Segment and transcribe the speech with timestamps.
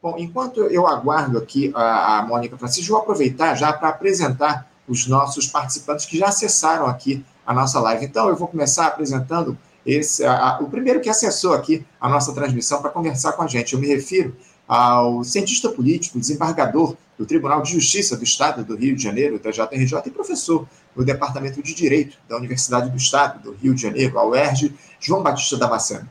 [0.00, 5.08] Bom, enquanto eu aguardo aqui a, a Mônica Francisco, vou aproveitar já para apresentar os
[5.08, 8.04] nossos participantes que já acessaram aqui a nossa live.
[8.04, 12.32] Então, eu vou começar apresentando esse, a, a, o primeiro que acessou aqui a nossa
[12.32, 13.74] transmissão para conversar com a gente.
[13.74, 14.36] Eu me refiro
[14.68, 19.50] ao cientista político, desembargador do Tribunal de Justiça do Estado do Rio de Janeiro, da
[19.50, 24.16] JRJ, e professor no Departamento de Direito da Universidade do Estado do Rio de Janeiro,
[24.16, 26.08] a UERJ, João Batista Damasceno.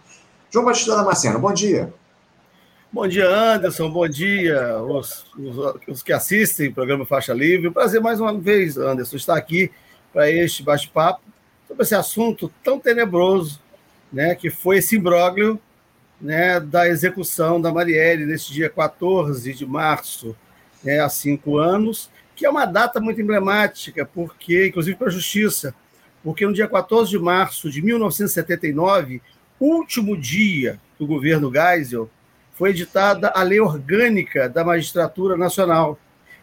[0.52, 1.94] João Batista Damasceno, bom dia.
[2.98, 3.92] Bom dia, Anderson.
[3.92, 7.70] Bom dia, os, os, os, que assistem o programa Faixa Livre.
[7.70, 9.70] Prazer mais uma vez, Anderson, estar aqui
[10.12, 11.22] para este bate-papo
[11.68, 13.62] sobre esse assunto tão tenebroso,
[14.12, 15.62] né, que foi esse imbróglio
[16.20, 20.36] né, da execução da Marielle nesse dia 14 de março
[20.84, 25.76] né, há cinco anos, que é uma data muito emblemática, porque, inclusive para a Justiça,
[26.24, 29.22] porque no dia 14 de março de 1979,
[29.60, 32.10] último dia do governo Geisel,
[32.58, 36.00] foi editada a Lei Orgânica da Magistratura Nacional,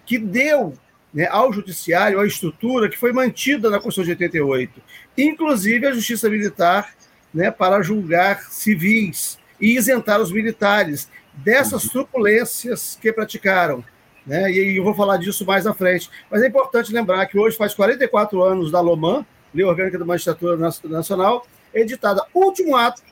[0.06, 0.74] que deu
[1.12, 4.82] né, ao Judiciário a estrutura que foi mantida na Constituição de 88,
[5.18, 6.94] inclusive a Justiça Militar,
[7.32, 13.84] né, para julgar civis e isentar os militares dessas truculências que praticaram.
[14.24, 14.52] Né?
[14.52, 16.08] E eu vou falar disso mais à frente.
[16.30, 20.56] Mas é importante lembrar que hoje faz 44 anos da LOMAN, Lei Orgânica da Magistratura
[20.84, 23.02] Nacional, editada, último ato,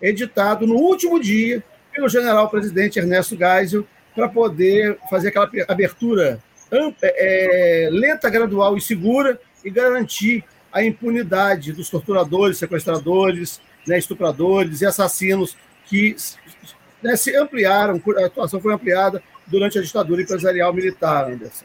[0.00, 1.62] editado no último dia
[1.96, 6.38] pelo general presidente Ernesto Geisel, para poder fazer aquela abertura
[6.70, 14.82] ampla, é, lenta, gradual e segura e garantir a impunidade dos torturadores, sequestradores, né, estupradores
[14.82, 16.14] e assassinos que
[17.02, 21.64] né, se ampliaram, a atuação foi ampliada durante a ditadura empresarial militar, Anderson.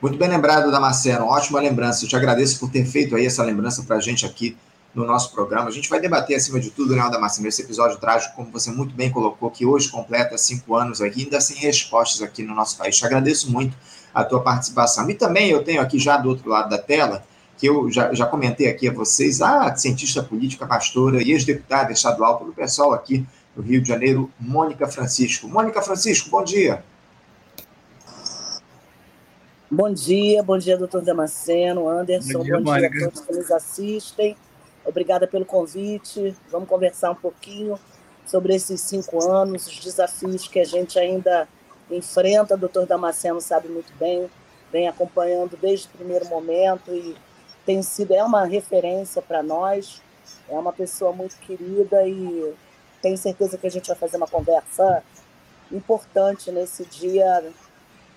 [0.00, 1.24] Muito bem lembrado, Damasceno.
[1.24, 2.04] Ótima lembrança.
[2.04, 4.56] Eu te agradeço por ter feito aí essa lembrança para a gente aqui
[4.94, 5.68] no nosso programa.
[5.68, 8.94] A gente vai debater, acima de tudo, né, Damasceno, esse episódio trágico, como você muito
[8.94, 12.96] bem colocou, que hoje completa cinco anos aqui, ainda sem respostas aqui no nosso país.
[12.96, 13.76] Te agradeço muito
[14.14, 15.10] a tua participação.
[15.10, 17.24] E também eu tenho aqui já do outro lado da tela,
[17.58, 22.38] que eu já, já comentei aqui a vocês, a cientista política, pastora e ex-deputada estadual,
[22.38, 25.48] pelo pessoal aqui do Rio de Janeiro, Mônica Francisco.
[25.48, 26.84] Mônica Francisco, bom dia.
[29.70, 33.50] Bom dia, bom dia, doutor Damasceno, Anderson, bom dia, bom dia a todos que nos
[33.50, 34.36] assistem.
[34.84, 36.36] Obrigada pelo convite.
[36.50, 37.78] Vamos conversar um pouquinho
[38.26, 41.48] sobre esses cinco anos, os desafios que a gente ainda
[41.90, 42.54] enfrenta.
[42.54, 44.30] O doutor Damasceno sabe muito bem,
[44.70, 47.16] vem acompanhando desde o primeiro momento e
[47.64, 50.02] tem sido é uma referência para nós.
[50.48, 52.54] É uma pessoa muito querida e
[53.00, 55.02] tenho certeza que a gente vai fazer uma conversa
[55.70, 57.44] importante nesse dia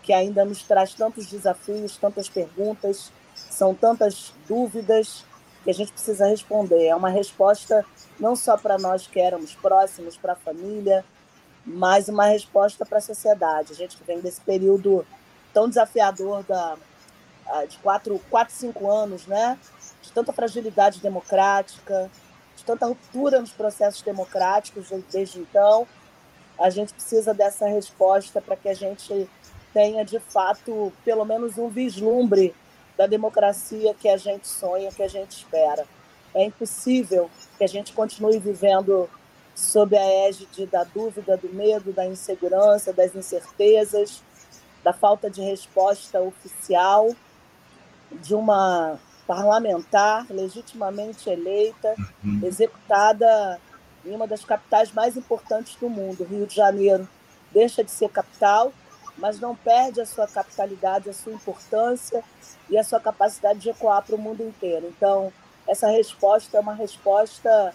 [0.03, 5.25] que ainda nos traz tantos desafios, tantas perguntas, são tantas dúvidas
[5.67, 6.88] que a gente precisa responder.
[6.88, 7.85] É uma resposta
[8.17, 11.03] não só para nós que éramos próximos, para a família,
[11.66, 13.73] mas uma resposta para a sociedade.
[13.73, 15.05] A gente que vem desse período
[15.53, 16.78] tão desafiador da,
[17.67, 19.59] de quatro, quatro, cinco anos, né?
[20.01, 22.09] de tanta fragilidade democrática,
[22.55, 25.85] de tanta ruptura nos processos democráticos desde então.
[26.57, 29.29] A gente precisa dessa resposta para que a gente
[29.73, 32.55] tenha, de fato, pelo menos um vislumbre
[32.97, 35.85] da democracia que a gente sonha, que a gente espera.
[36.34, 39.09] É impossível que a gente continue vivendo
[39.56, 44.22] sob a égide da dúvida, do medo, da insegurança, das incertezas,
[44.84, 47.09] da falta de resposta oficial
[48.12, 51.94] de uma parlamentar legitimamente eleita,
[52.24, 52.40] uhum.
[52.44, 53.59] executada
[54.06, 57.08] em uma das capitais mais importantes do mundo, Rio de Janeiro.
[57.52, 58.72] Deixa de ser capital,
[59.17, 62.23] mas não perde a sua capitalidade, a sua importância
[62.69, 64.88] e a sua capacidade de ecoar para o mundo inteiro.
[64.95, 65.31] Então,
[65.67, 67.73] essa resposta é uma resposta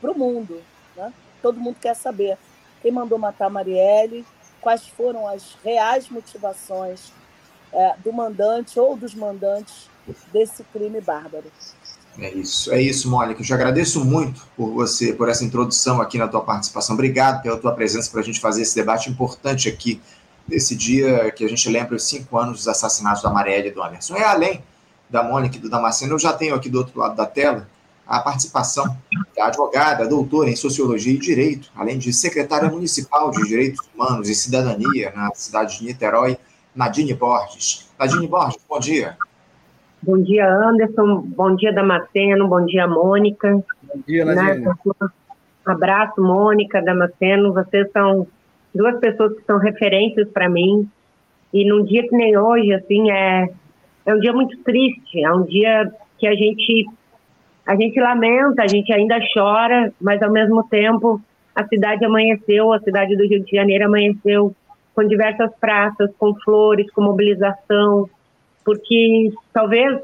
[0.00, 0.62] para o mundo.
[0.96, 1.12] Né?
[1.42, 2.38] Todo mundo quer saber
[2.82, 4.24] quem mandou matar Marielle,
[4.60, 7.12] quais foram as reais motivações
[7.72, 9.90] é, do mandante ou dos mandantes
[10.32, 11.50] desse crime bárbaro.
[12.18, 13.40] É isso, é isso, Mônica.
[13.40, 16.94] Eu te agradeço muito por você, por essa introdução aqui na tua participação.
[16.94, 20.00] Obrigado pela tua presença para a gente fazer esse debate importante aqui
[20.46, 23.82] desse dia que a gente lembra os cinco anos dos assassinatos da Marielle e do
[23.82, 24.16] Anderson.
[24.16, 24.62] É além
[25.08, 27.66] da Mônica e do Damasceno, eu já tenho aqui do outro lado da tela
[28.06, 28.96] a participação
[29.36, 34.34] da advogada, doutora em Sociologia e Direito, além de secretária municipal de Direitos Humanos e
[34.34, 36.36] Cidadania na cidade de Niterói,
[36.74, 37.88] Nadine Borges.
[37.98, 39.16] Nadine Borges, bom dia.
[40.02, 41.22] Bom dia, Anderson.
[41.28, 42.46] Bom dia, Damasceno.
[42.46, 43.54] Bom dia, Mônica.
[43.82, 44.66] Bom dia, Nadine.
[44.66, 44.74] Né?
[45.64, 47.54] Abraço, Mônica, Damasceno.
[47.54, 48.26] Vocês são
[48.74, 50.88] duas pessoas que são referências para mim.
[51.52, 53.48] E num dia que nem hoje, assim, é,
[54.04, 55.22] é um dia muito triste.
[55.22, 56.86] É um dia que a gente
[57.66, 61.20] a gente lamenta, a gente ainda chora, mas ao mesmo tempo
[61.54, 64.54] a cidade amanheceu, a cidade do Rio de Janeiro amanheceu
[64.94, 68.08] com diversas praças, com flores, com mobilização,
[68.64, 69.98] porque talvez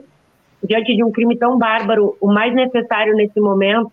[0.62, 3.92] diante de um crime tão bárbaro, o mais necessário nesse momento,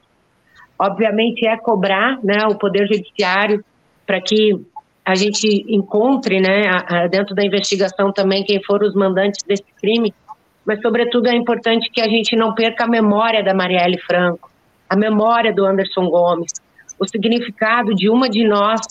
[0.78, 3.64] obviamente, é cobrar né, o Poder Judiciário
[4.08, 4.60] para que
[5.06, 6.64] a gente encontre, né,
[7.12, 10.14] dentro da investigação também quem foram os mandantes desse crime,
[10.66, 14.50] mas, sobretudo, é importante que a gente não perca a memória da Marielle Franco,
[14.90, 16.52] a memória do Anderson Gomes,
[17.00, 18.82] o significado de uma de nós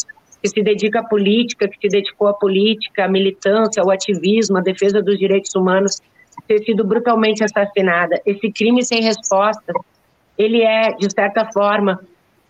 [0.42, 4.60] que se dedica à política, que se dedicou à política, à militância, ao ativismo, à
[4.62, 6.00] defesa dos direitos humanos,
[6.48, 8.20] ter sido brutalmente assassinada.
[8.24, 9.72] Esse crime sem resposta,
[10.38, 12.00] ele é, de certa forma,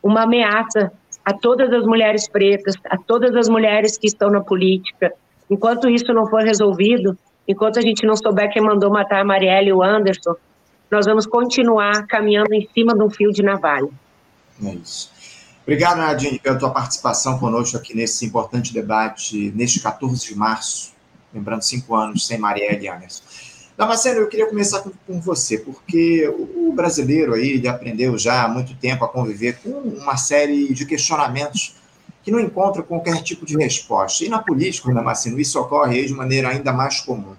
[0.03, 0.93] uma ameaça
[1.27, 5.13] a todas as mulheres pretas, a todas as mulheres que estão na política.
[5.51, 7.19] Enquanto isso não for resolvido,
[7.49, 10.37] enquanto a gente não souber quem mandou matar a Marielle e o Anderson,
[10.89, 13.89] nós vamos continuar caminhando em cima de um fio de navalha.
[14.65, 15.11] É isso.
[15.65, 20.95] Obrigado, Nadine, pela tua participação conosco aqui nesse importante debate, neste 14 de março,
[21.35, 23.25] lembrando cinco anos sem Marielle e Anderson.
[23.77, 28.49] Damasceno, eu queria começar com, com, você, porque o brasileiro aí ele aprendeu já há
[28.49, 31.77] muito tempo a conviver com uma série de questionamentos
[32.23, 34.25] que não encontra qualquer tipo de resposta.
[34.25, 37.37] E na política, Damasceno, isso ocorre de maneira ainda mais comum.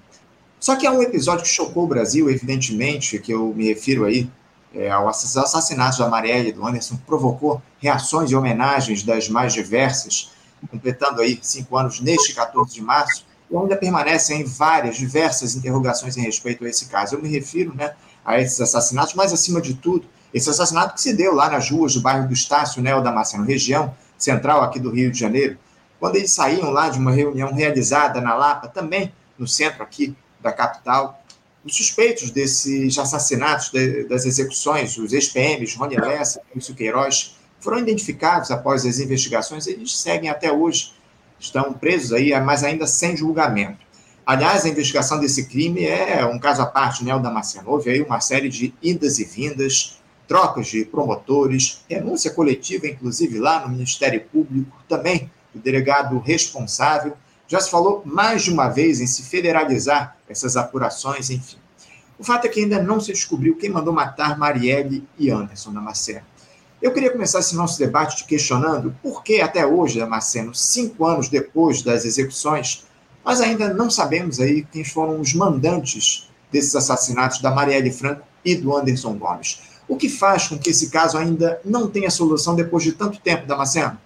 [0.60, 4.30] Só que há um episódio que chocou o Brasil, evidentemente, que eu me refiro aí
[4.74, 10.32] é, ao assassinato da Marielle e do Anderson, provocou reações e homenagens das mais diversas,
[10.70, 16.22] completando aí cinco anos neste 14 de março, e ainda permanecem várias, diversas interrogações em
[16.22, 17.16] respeito a esse caso.
[17.16, 17.94] Eu me refiro né,
[18.26, 21.94] a esses assassinatos, mas acima de tudo, esse assassinato que se deu lá nas ruas
[21.94, 25.58] do bairro do Estácio, né, o Damasceno, região central aqui do Rio de Janeiro,
[26.00, 30.52] quando eles saíam lá de uma reunião realizada na Lapa, também no centro aqui da
[30.52, 31.22] capital,
[31.64, 33.72] os suspeitos desses assassinatos,
[34.08, 40.30] das execuções, os ex-PMs, Rony Lessa Lúcio Queiroz, foram identificados após as investigações, eles seguem
[40.30, 40.94] até hoje,
[41.40, 43.86] estão presos aí, mas ainda sem julgamento.
[44.26, 47.70] Aliás, a investigação desse crime é um caso à parte, né, o Damasceno.
[47.70, 53.62] Houve aí uma série de idas e vindas, trocas de promotores, renúncia coletiva, inclusive lá
[53.62, 57.16] no Ministério Público, também do delegado responsável.
[57.48, 61.58] Já se falou mais de uma vez em se federalizar essas apurações, enfim.
[62.20, 66.26] O fato é que ainda não se descobriu quem mandou matar Marielle e Anderson Damasceno.
[66.82, 71.28] Eu queria começar esse nosso debate te questionando por que até hoje, Damasceno, cinco anos
[71.28, 72.86] depois das execuções,
[73.26, 78.56] nós ainda não sabemos aí quem foram os mandantes desses assassinatos da Marielle Franco e
[78.56, 79.62] do Anderson Gomes.
[79.88, 83.48] O que faz com que esse caso ainda não tenha solução depois de tanto tempo,
[83.48, 83.98] Damasceno?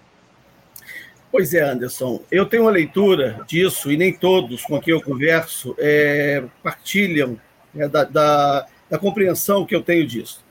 [1.30, 2.20] Pois é, Anderson.
[2.30, 7.38] Eu tenho uma leitura disso e nem todos com quem eu converso é, partilham
[7.72, 10.44] né, da, da, da, compreensão que eu tenho disso.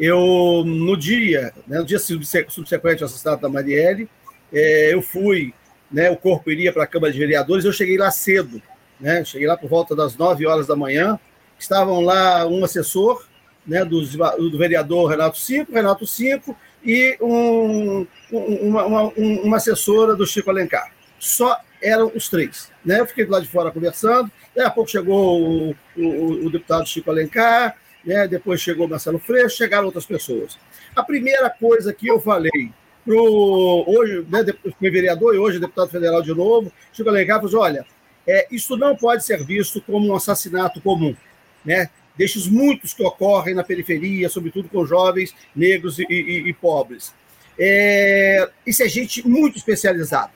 [0.00, 4.08] Eu, no dia, né, no dia subsequente ao assassinato da Marielle,
[4.50, 5.52] é, eu fui,
[5.92, 8.62] né, o corpo iria para a Câmara de Vereadores, eu cheguei lá cedo,
[8.98, 11.20] né, cheguei lá por volta das 9 horas da manhã,
[11.58, 13.26] estavam lá um assessor
[13.66, 20.26] né, do, do vereador Renato Cinco, Renato Cinco, e um, uma, uma, uma, assessora do
[20.26, 20.90] Chico Alencar.
[21.18, 22.72] Só eram os três.
[22.82, 23.00] Né?
[23.00, 27.10] Eu fiquei lado de fora conversando, daí a pouco chegou o, o, o deputado Chico
[27.10, 28.26] Alencar, né?
[28.28, 30.58] depois chegou Marcelo Freixo, chegaram outras pessoas.
[30.94, 32.70] A primeira coisa que eu falei
[33.04, 34.44] pro hoje, né,
[34.78, 37.86] fui vereador e hoje deputado federal de novo, Chico Alencar falou: olha,
[38.26, 41.16] é, isso não pode ser visto como um assassinato comum.
[41.64, 41.90] Né?
[42.20, 47.14] destes muitos que ocorrem na periferia, sobretudo com jovens negros e, e, e pobres.
[47.58, 50.30] É, isso é gente muito especializada.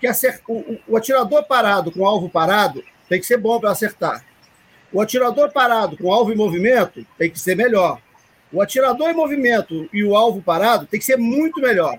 [0.00, 4.24] Que acer, o, o, atirador parado com alvo parado tem que ser bom para acertar.
[4.92, 8.00] O atirador parado com alvo em movimento tem que ser melhor.
[8.52, 11.98] O atirador em movimento e o alvo parado tem que ser muito melhor.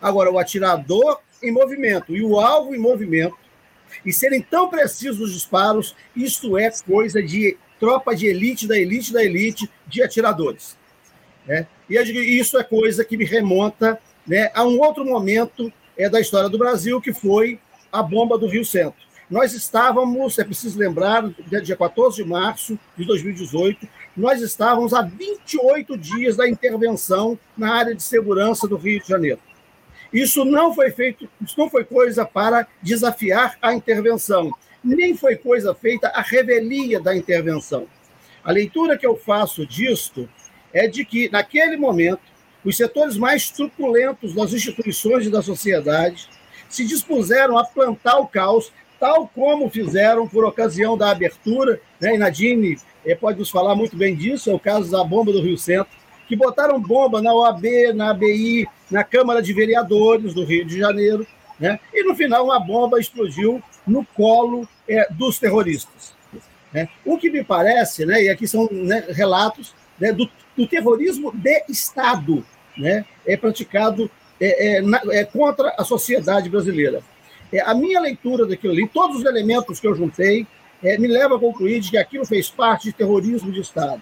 [0.00, 3.36] Agora, o atirador em movimento e o alvo em movimento
[4.04, 9.12] e serem tão precisos os disparos, isto é coisa de tropa de elite da elite
[9.12, 10.78] da elite de atiradores.
[11.46, 11.66] Né?
[11.88, 11.96] E
[12.38, 16.58] isso é coisa que me remonta né, a um outro momento é, da história do
[16.58, 17.58] Brasil, que foi
[17.90, 19.09] a bomba do Rio Centro.
[19.30, 21.30] Nós estávamos, é preciso lembrar,
[21.62, 27.94] dia 14 de março de 2018, nós estávamos há 28 dias da intervenção na área
[27.94, 29.38] de segurança do Rio de Janeiro.
[30.12, 35.74] Isso não foi feito, isso não foi coisa para desafiar a intervenção nem foi coisa
[35.74, 37.86] feita a revelia da intervenção.
[38.42, 40.28] A leitura que eu faço disto
[40.72, 42.22] é de que, naquele momento,
[42.64, 46.28] os setores mais truculentos das instituições e da sociedade
[46.68, 52.14] se dispuseram a plantar o caos, tal como fizeram por ocasião da abertura, né?
[52.14, 55.40] e Nadine eh, pode nos falar muito bem disso, é o caso da bomba do
[55.40, 55.90] Rio Centro,
[56.28, 57.64] que botaram bomba na OAB,
[57.94, 61.26] na ABI, na Câmara de Vereadores do Rio de Janeiro,
[61.58, 61.80] né?
[61.92, 66.14] e no final uma bomba explodiu no colo é, dos terroristas.
[66.72, 66.88] Né?
[67.04, 71.64] O que me parece, né, e aqui são né, relatos né, do, do, terrorismo de
[71.68, 72.44] Estado,
[72.76, 77.02] né, é praticado é, é, na, é contra a sociedade brasileira.
[77.52, 80.46] É, a minha leitura daquilo ali, todos os elementos que eu juntei,
[80.82, 84.00] é, me leva a concluir de que aquilo fez parte de terrorismo de Estado.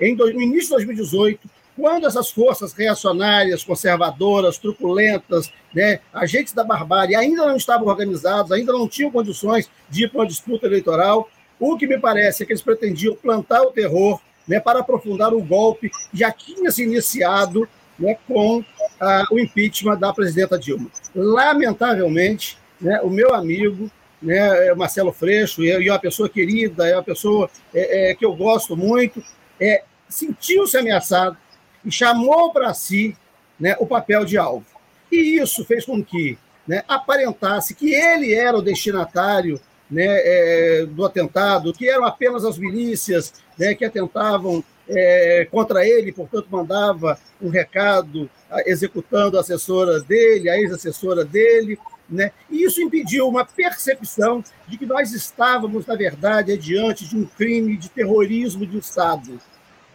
[0.00, 7.16] Em no início de 2018, quando essas forças reacionárias, conservadoras, truculentas, né, agentes da barbárie
[7.16, 11.28] ainda não estavam organizados, ainda não tinham condições de ir para uma disputa eleitoral,
[11.58, 15.42] o que me parece é que eles pretendiam plantar o terror né, para aprofundar o
[15.42, 18.64] golpe que já tinha se iniciado né, com
[18.98, 20.90] ah, o impeachment da presidenta Dilma.
[21.14, 23.90] Lamentavelmente, né, o meu amigo,
[24.22, 28.24] né, é Marcelo Freixo, e é uma pessoa querida, é uma pessoa é, é, que
[28.24, 29.22] eu gosto muito,
[29.58, 31.36] é, sentiu-se ameaçado
[31.84, 33.16] e chamou para si
[33.58, 34.66] né, o papel de alvo.
[35.10, 39.60] E isso fez com que né, aparentasse que ele era o destinatário
[39.90, 46.12] né, é, do atentado, que eram apenas as milícias né, que atentavam é, contra ele,
[46.12, 48.28] portanto, mandava um recado
[48.66, 51.78] executando a assessora dele, a ex-assessora dele,
[52.10, 52.32] né?
[52.50, 57.76] E isso impediu uma percepção de que nós estávamos, na verdade, diante de um crime
[57.76, 59.38] de terrorismo de Estado,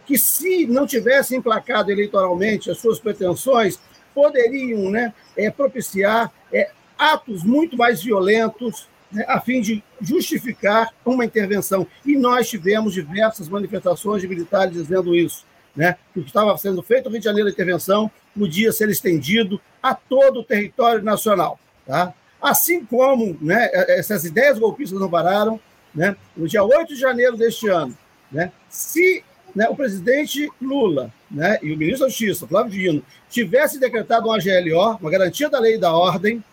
[0.06, 3.78] que, se não tivesse emplacado eleitoralmente as suas pretensões,
[4.14, 11.24] poderiam né, é, propiciar é, atos muito mais violentos, né, a fim de justificar uma
[11.24, 11.86] intervenção.
[12.04, 15.44] E nós tivemos diversas manifestações de militares dizendo isso.
[15.74, 19.94] Né, que estava sendo feito no Rio de Janeiro a intervenção podia ser estendido a
[19.94, 21.60] todo o território nacional.
[21.86, 22.12] Tá?
[22.40, 25.60] Assim como né, essas ideias golpistas não pararam,
[25.94, 27.96] né, no dia 8 de janeiro deste ano,
[28.30, 29.24] né, se
[29.54, 34.38] né, o presidente Lula né, e o ministro da Justiça, Flávio Dino, tivessem decretado uma
[34.38, 36.44] GLO, uma garantia da lei e da ordem,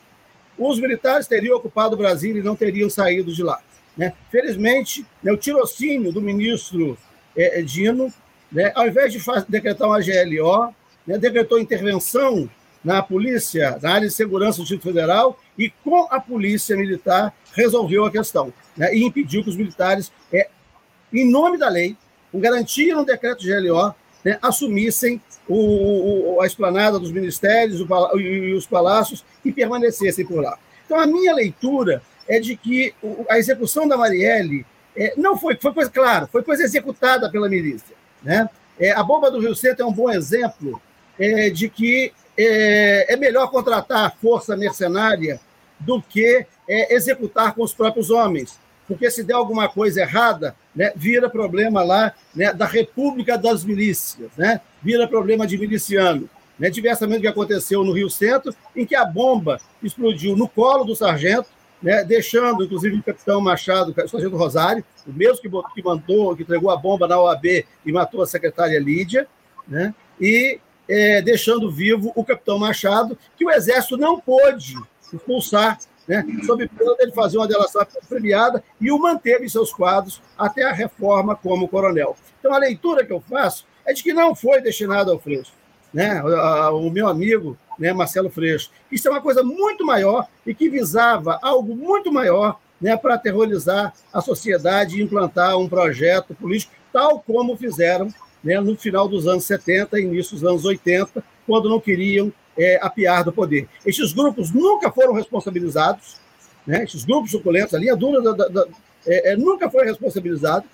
[0.57, 3.59] os militares teriam ocupado o Brasil e não teriam saído de lá.
[3.97, 4.13] Né?
[4.31, 6.97] Felizmente, né, o tirocínio do ministro
[7.35, 8.13] é, Dino,
[8.51, 10.73] né, ao invés de decretar uma GLO,
[11.05, 12.49] né, decretou intervenção
[12.83, 18.05] na polícia, na área de segurança do Distrito Federal, e com a polícia militar resolveu
[18.05, 20.49] a questão né, e impediu que os militares, é,
[21.11, 21.95] em nome da lei,
[22.31, 23.93] com garantia no decreto de GLO,
[24.25, 30.41] né, assumissem o, o, a esplanada dos ministérios o, e os palácios e permanecessem por
[30.41, 30.57] lá.
[30.85, 32.93] Então, a minha leitura é de que
[33.29, 37.95] a execução da Marielle é, não foi, foi coisa, claro, foi coisa executada pela milícia.
[38.21, 38.49] Né?
[38.79, 40.81] É, a bomba do Rio Centro é um bom exemplo
[41.19, 45.39] é, de que é, é, melhor contratar força mercenária
[45.79, 48.59] do que é, executar com os próprios homens.
[48.87, 54.29] Porque se der alguma coisa errada, né, vira problema lá né, da República das Milícias,
[54.37, 54.59] né?
[54.81, 56.29] vira problema de miliciano.
[56.59, 60.83] Né, diversamente o que aconteceu no Rio Centro, em que a bomba explodiu no colo
[60.83, 61.47] do sargento,
[61.81, 66.43] né, deixando, inclusive, o capitão Machado, o sargento Rosário, o mesmo que, que mandou, que
[66.43, 69.27] entregou a bomba na OAB e matou a secretária Lídia,
[69.67, 74.75] né, e é, deixando vivo o capitão Machado, que o Exército não pôde
[75.13, 80.21] expulsar, né, sob pena dele fazer uma delação premiada, e o manteve em seus quadros
[80.37, 82.15] até a reforma como coronel.
[82.39, 85.53] Então, a leitura que eu faço é de que não foi destinado ao Freixo.
[85.93, 86.21] Né?
[86.23, 88.71] O, meu amigo né, Marcelo Freixo.
[88.91, 93.93] Isso é uma coisa muito maior e que visava algo muito maior né, para aterrorizar
[94.11, 98.13] a sociedade e implantar um projeto político, tal como fizeram
[98.43, 102.77] né, no final dos anos 70 e início dos anos 80, quando não queriam é,
[102.81, 103.67] apiar do poder.
[103.85, 106.17] Estes grupos nunca foram responsabilizados,
[106.65, 108.67] né, esses grupos suculentos, a linha dura da, da, da,
[109.05, 110.65] é, é, nunca foi responsabilizado,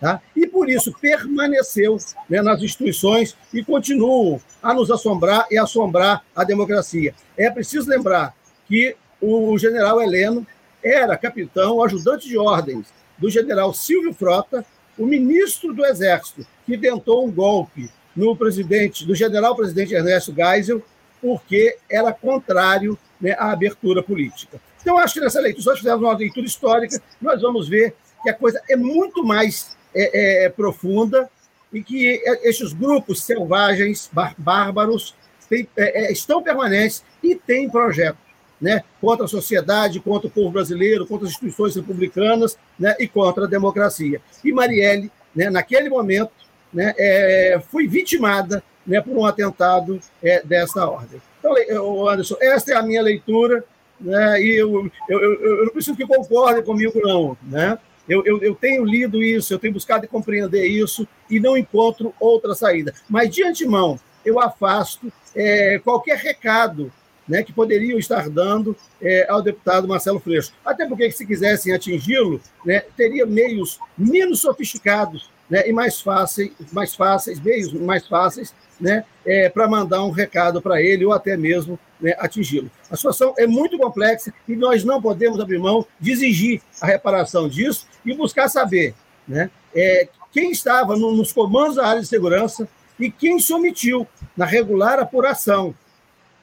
[0.00, 0.20] tá?
[0.36, 1.96] e por isso permaneceu
[2.28, 7.14] né, nas instituições e continuam a nos assombrar e assombrar a democracia.
[7.36, 8.34] É preciso lembrar
[8.66, 10.46] que o general Heleno
[10.82, 14.64] era capitão, ajudante de ordens do general Silvio Frota,
[14.98, 20.82] o ministro do Exército, que tentou um golpe no presidente, do general presidente Ernesto Geisel,
[21.20, 24.60] porque era contrário né, à abertura política.
[24.80, 28.30] Então, acho que nessa leitura, se nós fizermos uma leitura histórica, nós vamos ver que
[28.30, 31.30] a coisa é muito mais é, é, profunda
[31.72, 35.14] e que esses grupos selvagens, bárbaros,
[35.50, 38.27] é, é, estão permanentes e têm projetos
[38.60, 43.44] né, contra a sociedade, contra o povo brasileiro, contra as instituições republicanas né, e contra
[43.44, 44.20] a democracia.
[44.44, 46.32] E Marielle, né, naquele momento,
[46.72, 51.20] né, é, foi vitimada né, por um atentado é, dessa ordem.
[51.38, 53.64] Então, Anderson, essa é a minha leitura,
[54.00, 57.36] né, e eu, eu, eu, eu não preciso que concorde comigo, não.
[57.42, 57.78] Né?
[58.08, 62.54] Eu, eu, eu, tenho lido isso, eu tenho buscado compreender isso e não encontro outra
[62.54, 62.94] saída.
[63.08, 66.90] Mas, de antemão, eu afasto é, qualquer recado
[67.28, 70.52] né, que poderiam estar dando é, ao deputado Marcelo Freixo.
[70.64, 76.94] Até porque, se quisessem atingi-lo, né, teria meios menos sofisticados né, e mais fáceis, mais
[76.94, 81.78] fáceis, meios mais fáceis né, é, para mandar um recado para ele ou até mesmo
[82.00, 82.70] né, atingi-lo.
[82.90, 87.48] A situação é muito complexa e nós não podemos abrir mão de exigir a reparação
[87.48, 88.94] disso e buscar saber
[89.26, 92.68] né, é, quem estava no, nos comandos da área de segurança
[92.98, 94.06] e quem se omitiu
[94.36, 95.74] na regular apuração,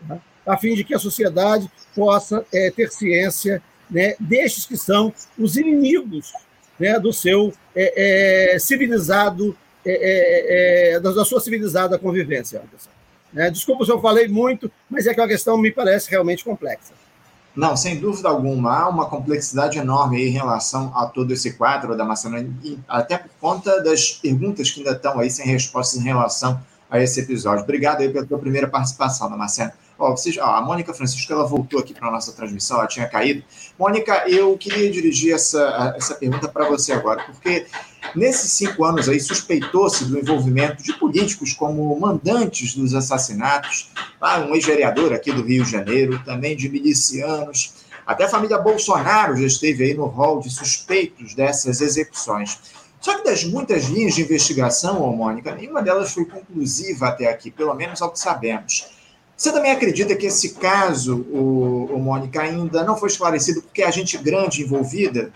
[0.07, 0.19] tá?
[0.45, 5.57] A fim de que a sociedade possa é, ter ciência né, destes que são os
[5.57, 6.33] inimigos
[6.79, 12.89] né, do seu é, é, civilizado, é, é, é, da sua civilizada convivência, Anderson.
[13.31, 13.49] Né?
[13.49, 16.93] Desculpa se eu falei muito, mas é que a questão me parece realmente complexa.
[17.55, 22.03] Não, sem dúvida alguma, há uma complexidade enorme em relação a todo esse quadro da
[22.03, 22.51] Macedônia,
[22.85, 26.59] até por conta das perguntas que ainda estão aí sem respostas em relação
[26.89, 27.63] a esse episódio.
[27.63, 29.71] Obrigado aí pela tua primeira participação, Damasceno.
[29.97, 33.07] Ó, vocês, ó, a Mônica Francisco, ela voltou aqui para a nossa transmissão, ela tinha
[33.07, 33.43] caído.
[33.79, 37.65] Mônica, eu queria dirigir essa, essa pergunta para você agora, porque
[38.13, 44.39] nesses cinco anos aí suspeitou-se do envolvimento de políticos como mandantes dos assassinatos, tá?
[44.39, 49.47] um ex-vereador aqui do Rio de Janeiro, também de milicianos, até a família Bolsonaro já
[49.47, 52.59] esteve aí no rol de suspeitos dessas execuções.
[53.01, 57.49] Só que das muitas linhas de investigação, ô Mônica, nenhuma delas foi conclusiva até aqui,
[57.49, 58.94] pelo menos ao que sabemos.
[59.37, 63.91] Você também acredita que esse caso, o, o Mônica, ainda não foi esclarecido porque há
[63.91, 65.31] gente grande envolvida?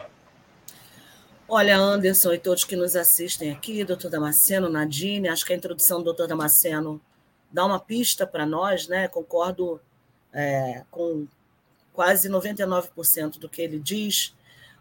[1.47, 5.97] Olha, Anderson e todos que nos assistem aqui, doutor Damasceno, Nadine, acho que a introdução
[5.97, 7.01] do doutor Damasceno
[7.51, 9.07] dá uma pista para nós, né?
[9.07, 9.81] Concordo
[10.31, 11.27] é, com
[11.91, 14.33] quase 99% do que ele diz,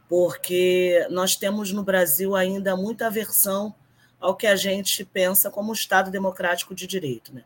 [0.08, 3.74] porque nós temos no Brasil ainda muita aversão
[4.20, 7.44] ao que a gente pensa como Estado democrático de direito, né?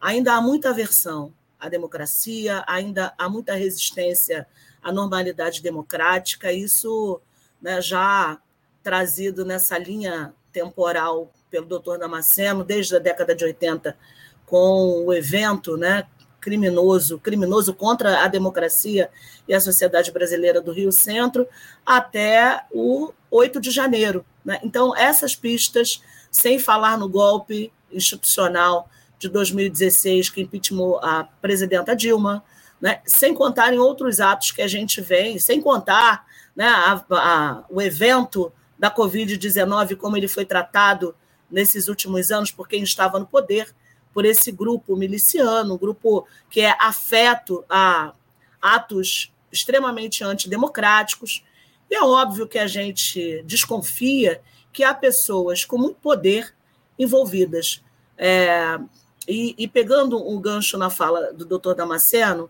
[0.00, 4.46] Ainda há muita aversão à democracia, ainda há muita resistência
[4.82, 7.20] à normalidade democrática, isso
[7.60, 8.38] né, já
[8.82, 13.96] trazido nessa linha temporal pelo doutor Damasceno, desde a década de 80,
[14.44, 16.06] com o evento né,
[16.40, 19.10] criminoso, criminoso contra a democracia
[19.48, 21.48] e a sociedade brasileira do Rio Centro,
[21.84, 24.24] até o 8 de janeiro.
[24.44, 24.60] Né?
[24.62, 32.44] Então, essas pistas, sem falar no golpe institucional de 2016 que impeachment a presidenta Dilma,
[32.80, 33.00] né?
[33.06, 37.80] sem contar em outros atos que a gente vem, sem contar né, a, a, o
[37.80, 41.14] evento da Covid-19, como ele foi tratado
[41.50, 43.74] nesses últimos anos por quem estava no poder,
[44.12, 48.14] por esse grupo miliciano, um grupo que é afeto a
[48.60, 51.44] atos extremamente antidemocráticos.
[51.90, 54.40] E é óbvio que a gente desconfia
[54.72, 56.54] que há pessoas com muito poder
[56.98, 57.82] envolvidas.
[58.16, 58.78] É,
[59.26, 62.48] e, e, pegando um gancho na fala do doutor Damasceno,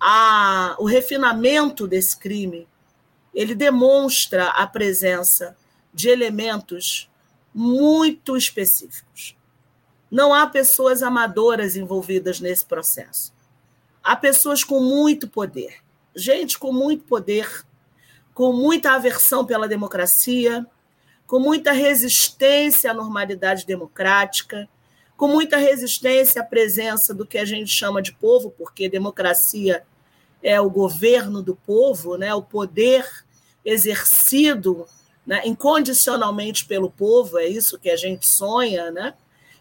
[0.00, 2.66] a, o refinamento desse crime
[3.34, 5.56] ele demonstra a presença
[5.92, 7.10] de elementos
[7.54, 9.36] muito específicos.
[10.10, 13.32] Não há pessoas amadoras envolvidas nesse processo.
[14.02, 15.82] Há pessoas com muito poder,
[16.14, 17.64] gente com muito poder,
[18.32, 20.66] com muita aversão pela democracia,
[21.26, 24.68] com muita resistência à normalidade democrática,
[25.16, 29.82] com muita resistência à presença do que a gente chama de povo, porque democracia
[30.42, 32.34] é o governo do povo, né?
[32.34, 33.06] o poder
[33.64, 34.86] exercido
[35.26, 35.42] né?
[35.44, 39.14] incondicionalmente pelo povo, é isso que a gente sonha, né?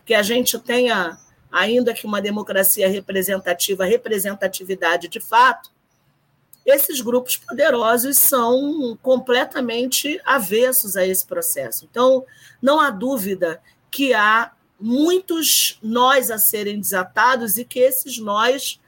[0.05, 1.17] que a gente tenha,
[1.51, 5.73] ainda que uma democracia representativa, representatividade de fato,
[6.65, 11.87] esses grupos poderosos são completamente avessos a esse processo.
[11.89, 12.25] Então,
[12.61, 18.79] não há dúvida que há muitos nós a serem desatados e que esses nós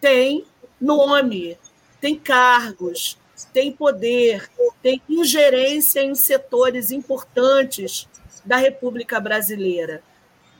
[0.00, 0.44] têm
[0.80, 1.58] nome,
[2.00, 3.18] têm cargos,
[3.52, 4.50] têm poder,
[4.82, 8.08] têm ingerência em setores importantes
[8.44, 10.02] da República Brasileira,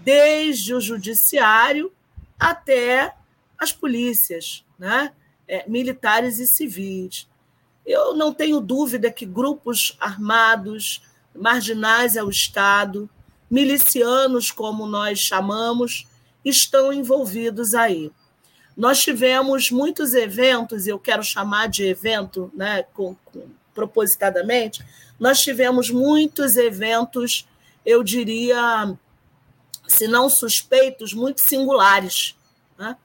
[0.01, 1.93] desde o judiciário
[2.39, 3.15] até
[3.59, 5.13] as polícias, né?
[5.47, 7.29] É, militares e civis.
[7.85, 11.03] Eu não tenho dúvida que grupos armados,
[11.35, 13.11] marginais ao Estado,
[13.55, 16.09] milicianos, como nós chamamos,
[16.45, 18.11] estão envolvidos aí.
[18.77, 24.85] Nós tivemos muitos eventos, eu quero chamar de evento, né, com, com, propositadamente,
[25.21, 27.47] nós tivemos muitos eventos,
[27.87, 28.93] eu diria,
[29.87, 32.37] se não suspeitos, muito singulares.
[32.77, 32.97] Né?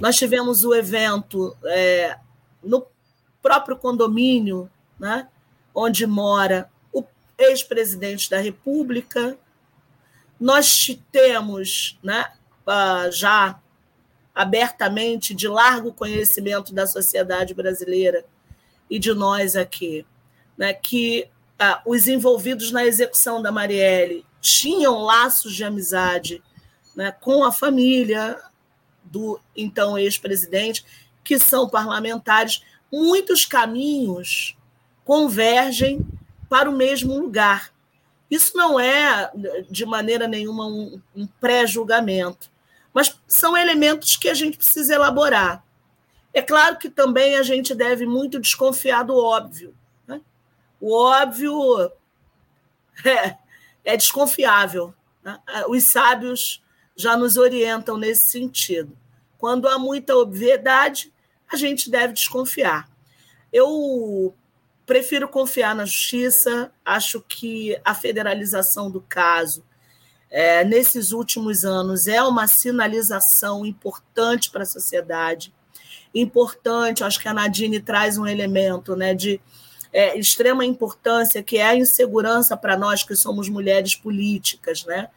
[0.00, 2.16] Nós tivemos o evento é,
[2.64, 2.86] no
[3.42, 5.28] próprio condomínio, né,
[5.74, 7.04] onde mora o
[7.36, 9.38] ex-presidente da República,
[10.40, 12.26] nós temos né,
[12.66, 13.60] uh, já
[14.34, 18.24] abertamente, de largo conhecimento da sociedade brasileira
[18.88, 20.06] e de nós aqui,
[20.56, 21.28] né, que
[21.60, 26.42] uh, os envolvidos na execução da Marielle tinham laços de amizade
[26.96, 28.40] né, com a família
[29.04, 30.84] do então ex-presidente,
[31.22, 32.62] que são parlamentares.
[32.90, 34.56] Muitos caminhos
[35.04, 36.06] convergem
[36.48, 37.72] para o mesmo lugar.
[38.30, 39.30] Isso não é,
[39.68, 42.50] de maneira nenhuma, um, um pré-julgamento,
[42.94, 45.64] mas são elementos que a gente precisa elaborar.
[46.32, 49.74] É claro que também a gente deve muito desconfiar do óbvio.
[50.06, 50.20] Né?
[50.80, 51.90] O óbvio
[53.04, 53.36] é,
[53.84, 54.94] é desconfiável.
[55.24, 55.38] Né?
[55.68, 56.62] Os sábios
[56.94, 58.96] já nos orientam nesse sentido.
[59.38, 61.12] Quando há muita obviedade,
[61.50, 62.88] a gente deve desconfiar.
[63.52, 64.34] Eu
[64.90, 69.62] prefiro confiar na justiça, acho que a federalização do caso,
[70.28, 75.54] é, nesses últimos anos, é uma sinalização importante para a sociedade.
[76.12, 79.40] Importante, acho que a Nadine traz um elemento né, de
[79.92, 85.08] é, extrema importância, que é a insegurança para nós que somos mulheres políticas, né?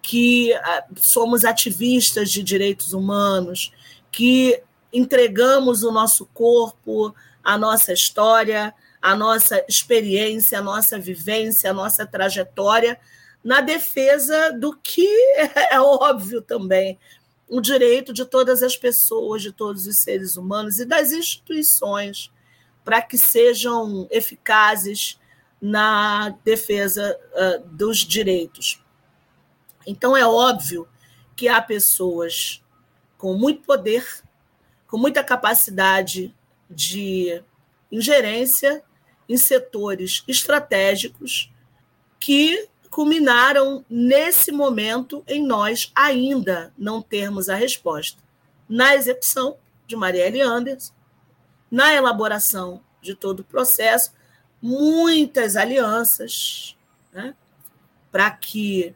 [0.00, 3.72] que ah, somos ativistas de direitos humanos,
[4.12, 4.62] que
[4.92, 7.12] entregamos o nosso corpo,
[7.42, 8.72] a nossa história,
[9.06, 12.98] a nossa experiência, a nossa vivência, a nossa trajetória
[13.42, 15.06] na defesa do que
[15.70, 16.98] é óbvio também,
[17.48, 22.32] o direito de todas as pessoas, de todos os seres humanos e das instituições
[22.84, 25.20] para que sejam eficazes
[25.62, 28.82] na defesa uh, dos direitos.
[29.86, 30.88] Então, é óbvio
[31.36, 32.60] que há pessoas
[33.16, 34.04] com muito poder,
[34.88, 36.34] com muita capacidade
[36.68, 37.40] de
[37.92, 38.82] ingerência
[39.28, 41.52] em setores estratégicos
[42.18, 48.22] que culminaram nesse momento em nós ainda não termos a resposta
[48.68, 50.92] na execução de Marielle Anderson,
[51.70, 54.12] na elaboração de todo o processo,
[54.60, 56.76] muitas alianças
[57.12, 57.34] né,
[58.10, 58.94] para que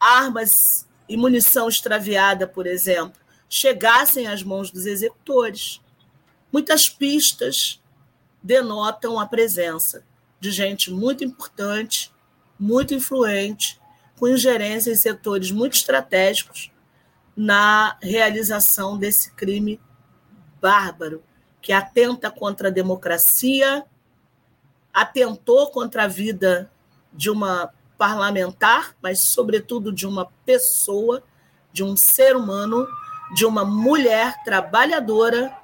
[0.00, 5.80] armas e munição extraviada, por exemplo, chegassem às mãos dos executores.
[6.52, 7.80] Muitas pistas
[8.42, 10.04] denotam a presença
[10.40, 12.12] de gente muito importante,
[12.58, 13.80] muito influente,
[14.18, 16.70] com ingerência em setores muito estratégicos
[17.36, 19.80] na realização desse crime
[20.60, 21.22] bárbaro
[21.60, 23.84] que atenta contra a democracia,
[24.92, 26.70] atentou contra a vida
[27.12, 31.22] de uma parlamentar, mas, sobretudo, de uma pessoa,
[31.72, 32.86] de um ser humano,
[33.34, 35.54] de uma mulher trabalhadora,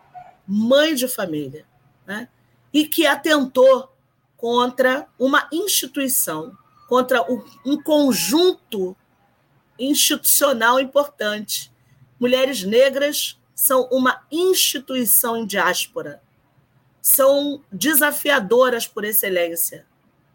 [0.47, 1.65] mãe de família,
[2.05, 2.29] né?
[2.75, 3.91] E que atentou
[4.37, 6.55] contra uma instituição,
[6.89, 7.25] contra
[7.65, 8.95] um conjunto
[9.79, 11.73] institucional importante.
[12.21, 16.21] Mulheres negras são uma instituição em diáspora,
[17.01, 19.87] são desafiadoras por excelência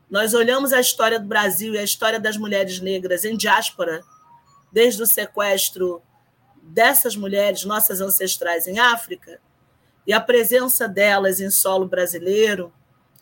[0.09, 4.03] nós olhamos a história do Brasil e a história das mulheres negras em diáspora,
[4.71, 6.01] desde o sequestro
[6.61, 9.39] dessas mulheres, nossas ancestrais em África,
[10.05, 12.71] e a presença delas em solo brasileiro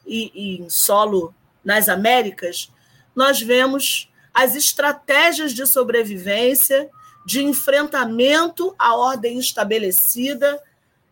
[0.06, 2.72] e, e em solo nas Américas,
[3.16, 6.90] nós vemos as estratégias de sobrevivência,
[7.26, 10.62] de enfrentamento à ordem estabelecida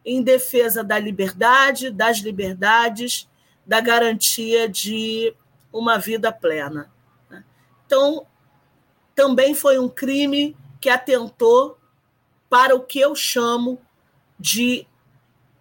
[0.05, 3.27] em defesa da liberdade, das liberdades,
[3.65, 5.35] da garantia de
[5.73, 6.89] uma vida plena.
[7.29, 7.43] Né?
[7.85, 8.25] Então,
[9.15, 11.77] também foi um crime que atentou
[12.47, 13.81] para o que eu chamo
[14.39, 14.87] de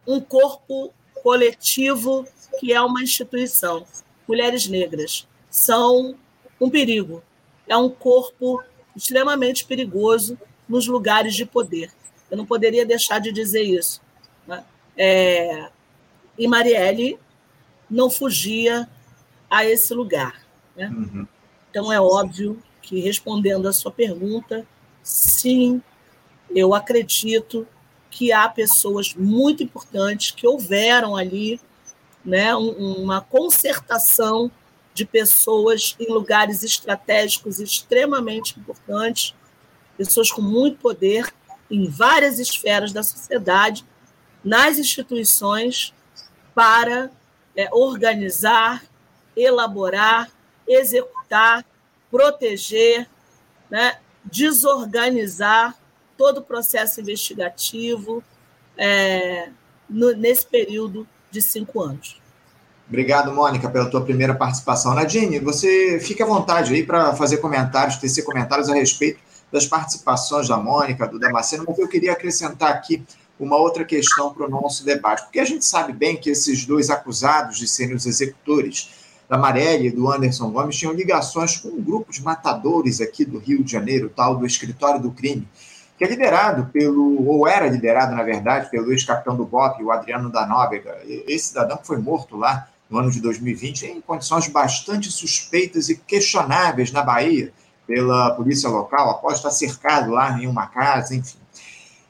[0.06, 2.26] um corpo coletivo
[2.58, 3.86] que é uma instituição.
[4.28, 6.16] Mulheres negras são
[6.60, 7.22] um perigo,
[7.66, 8.62] é um corpo
[8.96, 10.38] extremamente perigoso
[10.68, 11.90] nos lugares de poder.
[12.30, 14.00] Eu não poderia deixar de dizer isso.
[14.46, 14.64] Né?
[14.96, 15.68] É,
[16.38, 17.18] e Marielle
[17.90, 18.88] não fugia
[19.50, 20.44] a esse lugar.
[20.76, 20.88] Né?
[20.88, 21.26] Uhum.
[21.70, 24.66] Então, é óbvio que, respondendo a sua pergunta,
[25.02, 25.82] sim,
[26.54, 27.66] eu acredito
[28.14, 31.60] que há pessoas muito importantes que houveram ali
[32.24, 34.48] né, uma concertação
[34.94, 39.34] de pessoas em lugares estratégicos extremamente importantes,
[39.96, 41.34] pessoas com muito poder
[41.68, 43.84] em várias esferas da sociedade,
[44.44, 45.92] nas instituições,
[46.54, 47.10] para
[47.56, 48.80] é, organizar
[49.36, 50.30] elaborar,
[50.68, 51.64] executar,
[52.08, 53.08] proteger,
[53.68, 55.76] né, desorganizar
[56.16, 58.22] todo o processo investigativo
[58.76, 59.50] é,
[59.88, 62.20] no, nesse período de cinco anos.
[62.86, 64.94] Obrigado, Mônica, pela tua primeira participação.
[64.94, 70.48] Nadine, você fica à vontade aí para fazer comentários, tecer comentários a respeito das participações
[70.48, 73.02] da Mônica, do Damasceno, mas eu queria acrescentar aqui
[73.38, 76.90] uma outra questão para o nosso debate, porque a gente sabe bem que esses dois
[76.90, 78.90] acusados de serem os executores
[79.28, 83.38] da Marielle e do Anderson Gomes tinham ligações com um grupo de matadores aqui do
[83.38, 85.48] Rio de Janeiro, tal do Escritório do Crime,
[85.96, 90.30] que é liderado pelo, ou era liderado, na verdade, pelo ex-capitão do BOP, o Adriano
[90.30, 90.98] da Nóbrega.
[91.06, 96.90] Esse cidadão foi morto lá no ano de 2020 em condições bastante suspeitas e questionáveis
[96.90, 97.52] na Bahia
[97.86, 101.38] pela polícia local, após estar cercado lá em uma casa, enfim.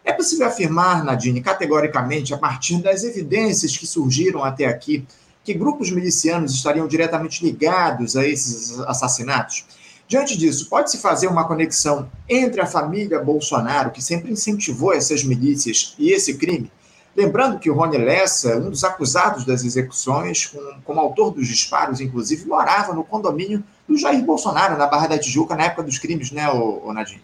[0.05, 5.05] É possível afirmar, Nadine, categoricamente, a partir das evidências que surgiram até aqui,
[5.42, 9.64] que grupos milicianos estariam diretamente ligados a esses assassinatos?
[10.07, 15.95] Diante disso, pode-se fazer uma conexão entre a família Bolsonaro, que sempre incentivou essas milícias,
[15.99, 16.71] e esse crime?
[17.17, 22.01] Lembrando que o Rony Lessa, um dos acusados das execuções, como, como autor dos disparos,
[22.01, 26.33] inclusive, morava no condomínio do Jair Bolsonaro, na Barra da Tijuca, na época dos crimes,
[26.33, 27.23] né, o, Nadine?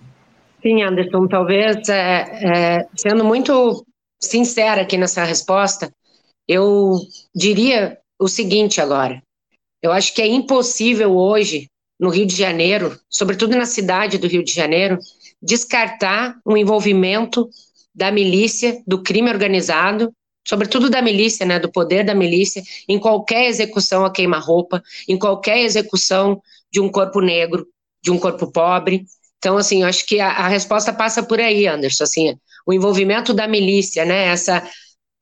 [0.63, 3.85] Sim, Anderson, talvez, é, é, sendo muito
[4.23, 5.91] sincera aqui nessa resposta,
[6.47, 6.93] eu
[7.35, 9.23] diria o seguinte agora.
[9.83, 11.67] Eu acho que é impossível hoje,
[12.01, 14.99] no Rio de Janeiro, sobretudo na cidade do Rio de Janeiro,
[15.43, 17.49] descartar o um envolvimento
[17.95, 20.13] da milícia, do crime organizado,
[20.49, 25.59] sobretudo da milícia, né, do poder da milícia, em qualquer execução a queima-roupa, em qualquer
[25.59, 26.41] execução
[26.73, 27.67] de um corpo negro,
[28.03, 29.05] de um corpo pobre,
[29.41, 33.33] então, assim, eu acho que a, a, resposta passa por aí, Anderson, assim, o envolvimento
[33.33, 34.63] da milícia, né, essa,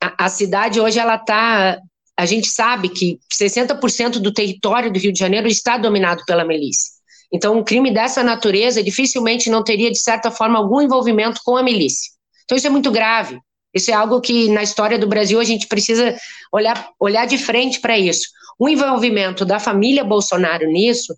[0.03, 1.79] a, a cidade hoje, ela está,
[2.19, 6.93] a gente sabe que 60% do território do Rio de Janeiro está dominado pela milícia,
[7.33, 11.63] então um crime dessa natureza dificilmente não teria, de certa forma, algum envolvimento com a
[11.63, 12.11] milícia,
[12.45, 13.39] então isso é muito grave,
[13.75, 16.17] isso é algo que na história do Brasil a gente precisa
[16.53, 18.27] olhar, olhar de frente para isso.
[18.59, 21.15] O envolvimento da família Bolsonaro nisso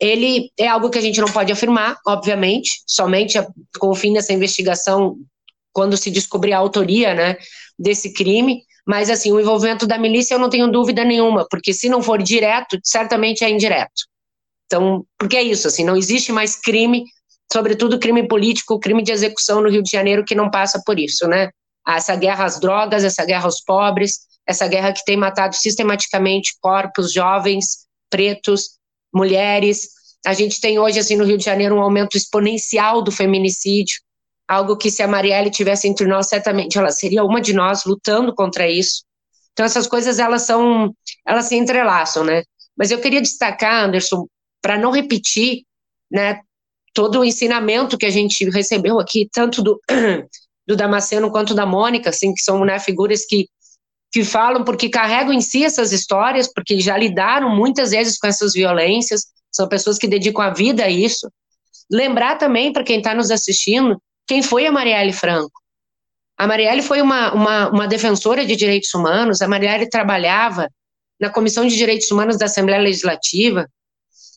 [0.00, 3.38] ele é algo que a gente não pode afirmar, obviamente, somente
[3.78, 5.16] com o fim dessa investigação,
[5.72, 7.36] quando se descobrir a autoria né,
[7.78, 11.88] desse crime, mas assim, o envolvimento da milícia eu não tenho dúvida nenhuma, porque se
[11.88, 14.04] não for direto, certamente é indireto.
[14.66, 17.04] Então, porque é isso, assim, não existe mais crime,
[17.52, 21.26] sobretudo crime político, crime de execução no Rio de Janeiro que não passa por isso,
[21.26, 21.50] né?
[21.86, 27.12] Essa guerra às drogas, essa guerra aos pobres, essa guerra que tem matado sistematicamente corpos
[27.12, 28.70] jovens, pretos,
[29.12, 29.88] mulheres.
[30.26, 34.00] A gente tem hoje, assim, no Rio de Janeiro, um aumento exponencial do feminicídio,
[34.48, 38.34] algo que se a Marielle tivesse entre nós, certamente ela seria uma de nós lutando
[38.34, 39.04] contra isso.
[39.52, 40.94] Então, essas coisas, elas são,
[41.26, 42.42] elas se entrelaçam, né?
[42.76, 44.26] Mas eu queria destacar, Anderson,
[44.60, 45.62] para não repetir,
[46.10, 46.40] né,
[46.92, 49.80] todo o ensinamento que a gente recebeu aqui, tanto do,
[50.66, 53.48] do Damasceno quanto da Mônica, assim, que são né, figuras que
[54.14, 58.52] que falam porque carregam em si essas histórias, porque já lidaram muitas vezes com essas
[58.52, 61.28] violências, são pessoas que dedicam a vida a isso.
[61.90, 65.60] Lembrar também, para quem está nos assistindo, quem foi a Marielle Franco.
[66.36, 70.68] A Marielle foi uma, uma, uma defensora de direitos humanos, a Marielle trabalhava
[71.20, 73.68] na Comissão de Direitos Humanos da Assembleia Legislativa,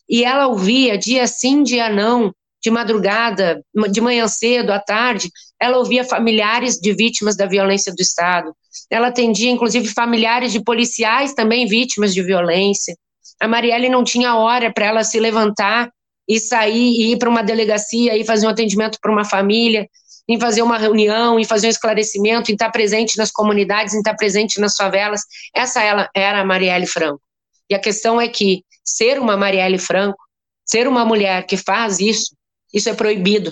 [0.08, 5.78] e ela ouvia dia sim, dia não, de madrugada, de manhã cedo, à tarde, ela
[5.78, 8.54] ouvia familiares de vítimas da violência do Estado.
[8.90, 12.96] Ela atendia, inclusive, familiares de policiais também vítimas de violência.
[13.40, 15.90] A Marielle não tinha hora para ela se levantar
[16.28, 19.88] e sair e ir para uma delegacia e fazer um atendimento para uma família,
[20.28, 24.14] em fazer uma reunião, em fazer um esclarecimento, em estar presente nas comunidades, em estar
[24.14, 25.22] presente nas favelas.
[25.54, 27.22] Essa ela era a Marielle Franco.
[27.70, 30.18] E a questão é que ser uma Marielle Franco,
[30.64, 32.36] ser uma mulher que faz isso,
[32.72, 33.50] isso é proibido.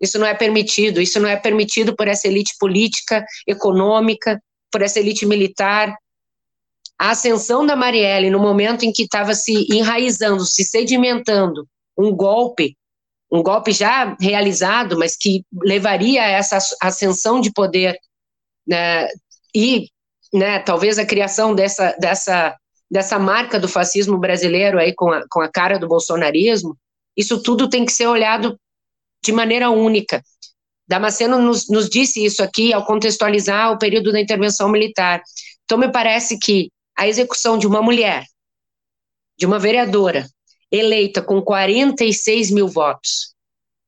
[0.00, 1.00] Isso não é permitido.
[1.00, 4.40] Isso não é permitido por essa elite política, econômica,
[4.70, 5.94] por essa elite militar.
[7.00, 12.76] A ascensão da Marielle, no momento em que estava se enraizando, se sedimentando um golpe,
[13.32, 17.98] um golpe já realizado, mas que levaria a essa ascensão de poder,
[18.68, 19.08] né,
[19.56, 19.88] e
[20.30, 22.54] né, talvez a criação dessa, dessa,
[22.90, 26.76] dessa marca do fascismo brasileiro aí com a, com a cara do bolsonarismo,
[27.16, 28.60] isso tudo tem que ser olhado
[29.24, 30.22] de maneira única.
[30.86, 35.22] Damasceno nos, nos disse isso aqui ao contextualizar o período da intervenção militar.
[35.64, 38.26] Então, me parece que a execução de uma mulher,
[39.38, 40.28] de uma vereadora,
[40.70, 43.34] eleita com 46 mil votos,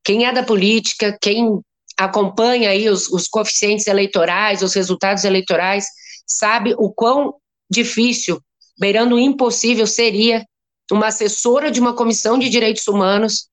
[0.03, 1.61] quem é da política, quem
[1.95, 5.85] acompanha aí os, os coeficientes eleitorais, os resultados eleitorais,
[6.25, 7.35] sabe o quão
[7.69, 8.41] difícil,
[8.79, 10.43] beirando o impossível, seria
[10.91, 13.47] uma assessora de uma comissão de direitos humanos,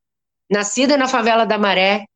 [0.51, 2.07] nascida na favela da Maré,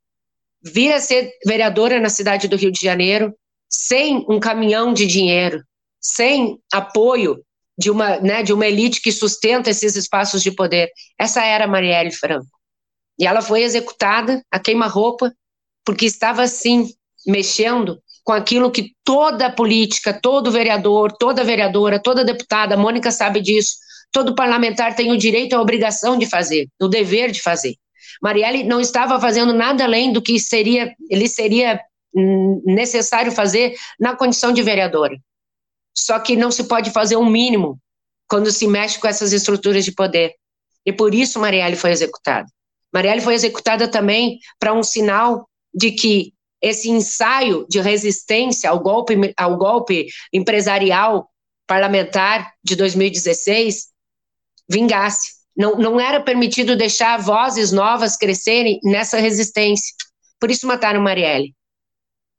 [0.62, 3.36] vir a ser vereadora na cidade do Rio de Janeiro,
[3.68, 5.62] sem um caminhão de dinheiro,
[6.04, 7.42] sem apoio
[7.76, 10.90] de uma, né, de uma elite que sustenta esses espaços de poder.
[11.18, 12.46] Essa era Marielle Franco.
[13.18, 15.32] E ela foi executada a queima-roupa
[15.84, 16.88] porque estava assim
[17.26, 23.74] mexendo com aquilo que toda política, todo vereador, toda vereadora, toda deputada, Mônica sabe disso,
[24.10, 27.74] todo parlamentar tem o direito e a obrigação de fazer, o dever de fazer.
[28.22, 31.80] Marielle não estava fazendo nada além do que seria, ele seria
[32.14, 35.16] hum, necessário fazer na condição de vereadora.
[35.96, 37.78] Só que não se pode fazer um mínimo
[38.28, 40.34] quando se mexe com essas estruturas de poder.
[40.84, 42.46] E por isso Marielle foi executada.
[42.92, 49.34] Marielle foi executada também para um sinal de que esse ensaio de resistência ao golpe,
[49.36, 51.28] ao golpe empresarial
[51.66, 53.88] parlamentar de 2016
[54.68, 55.32] vingasse.
[55.56, 59.94] Não, não era permitido deixar vozes novas crescerem nessa resistência.
[60.40, 61.54] Por isso mataram Marielle.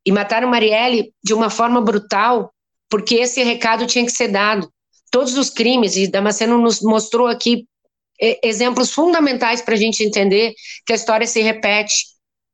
[0.05, 2.51] E mataram Marielle de uma forma brutal,
[2.89, 4.69] porque esse recado tinha que ser dado.
[5.11, 7.65] Todos os crimes, e Damasceno nos mostrou aqui
[8.43, 10.53] exemplos fundamentais para a gente entender
[10.85, 12.05] que a história se repete.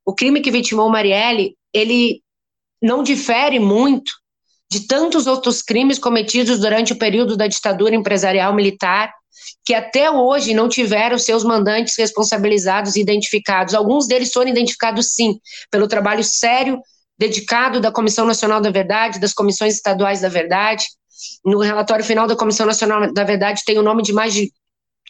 [0.04, 2.20] O crime que vitimou Marielle, ele
[2.80, 4.12] não difere muito
[4.70, 9.12] de tantos outros crimes cometidos durante o período da ditadura empresarial militar,
[9.64, 13.74] que até hoje não tiveram seus mandantes responsabilizados e identificados.
[13.74, 15.38] Alguns deles foram identificados, sim,
[15.70, 16.80] pelo trabalho sério,
[17.22, 20.86] dedicado da Comissão Nacional da Verdade, das comissões estaduais da Verdade.
[21.44, 24.52] No relatório final da Comissão Nacional da Verdade tem o nome de mais de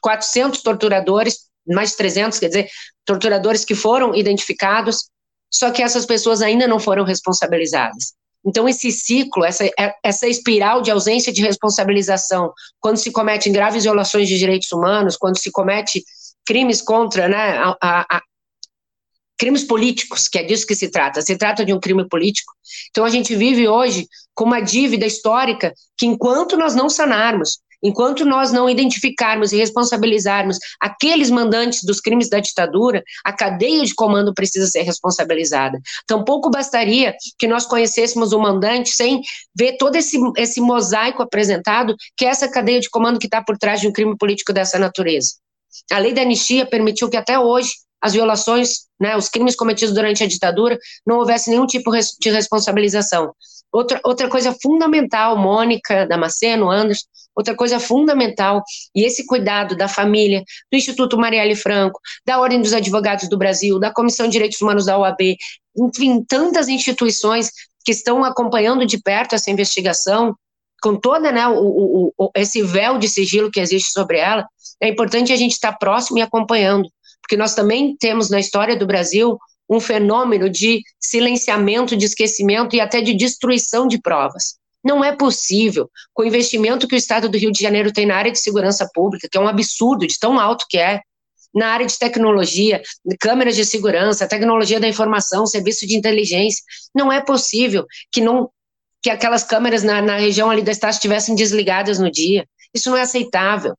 [0.02, 2.68] 400 torturadores, mais de 300, quer dizer,
[3.06, 5.08] torturadores que foram identificados,
[5.50, 8.12] só que essas pessoas ainda não foram responsabilizadas.
[8.44, 13.84] Então, esse ciclo, essa, é, essa espiral de ausência de responsabilização, quando se cometem graves
[13.84, 16.04] violações de direitos humanos, quando se comete
[16.44, 18.20] crimes contra né, a, a, a,
[19.42, 22.52] crimes políticos, que é disso que se trata, se trata de um crime político.
[22.90, 28.24] Então, a gente vive hoje com uma dívida histórica que, enquanto nós não sanarmos, Enquanto
[28.24, 34.32] nós não identificarmos e responsabilizarmos aqueles mandantes dos crimes da ditadura, a cadeia de comando
[34.32, 35.80] precisa ser responsabilizada.
[36.06, 39.20] Tampouco bastaria que nós conhecêssemos o mandante sem
[39.52, 43.58] ver todo esse, esse mosaico apresentado, que é essa cadeia de comando que está por
[43.58, 45.32] trás de um crime político dessa natureza.
[45.90, 50.24] A lei da anistia permitiu que até hoje as violações, né, os crimes cometidos durante
[50.24, 53.32] a ditadura, não houvesse nenhum tipo de responsabilização.
[53.72, 58.62] Outra, outra coisa fundamental, Mônica, Damasceno, Anderson, outra coisa fundamental,
[58.94, 63.78] e esse cuidado da família, do Instituto Marielle Franco, da Ordem dos Advogados do Brasil,
[63.78, 65.36] da Comissão de Direitos Humanos da OAB,
[65.78, 67.50] enfim, tantas instituições
[67.84, 70.34] que estão acompanhando de perto essa investigação,
[70.82, 74.46] com toda né, o, o, esse véu de sigilo que existe sobre ela,
[74.80, 76.88] é importante a gente estar próximo e acompanhando,
[77.32, 82.80] porque nós também temos na história do Brasil um fenômeno de silenciamento, de esquecimento e
[82.80, 84.56] até de destruição de provas.
[84.84, 88.16] Não é possível, com o investimento que o Estado do Rio de Janeiro tem na
[88.16, 91.00] área de segurança pública, que é um absurdo de tão alto que é,
[91.54, 92.82] na área de tecnologia,
[93.18, 96.62] câmeras de segurança, tecnologia da informação, serviço de inteligência,
[96.94, 98.50] não é possível que não
[99.02, 102.46] que aquelas câmeras na, na região ali da estátua estivessem desligadas no dia.
[102.74, 103.74] Isso não é aceitável.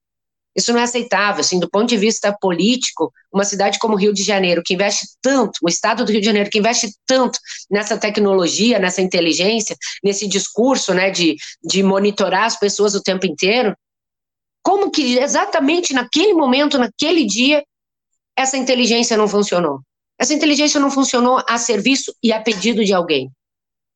[0.56, 4.14] Isso não é aceitável, assim, do ponto de vista político, uma cidade como o Rio
[4.14, 7.40] de Janeiro, que investe tanto, o estado do Rio de Janeiro, que investe tanto
[7.70, 13.76] nessa tecnologia, nessa inteligência, nesse discurso, né, de, de monitorar as pessoas o tempo inteiro,
[14.64, 17.64] como que exatamente naquele momento, naquele dia,
[18.38, 19.82] essa inteligência não funcionou?
[20.18, 23.30] Essa inteligência não funcionou a serviço e a pedido de alguém.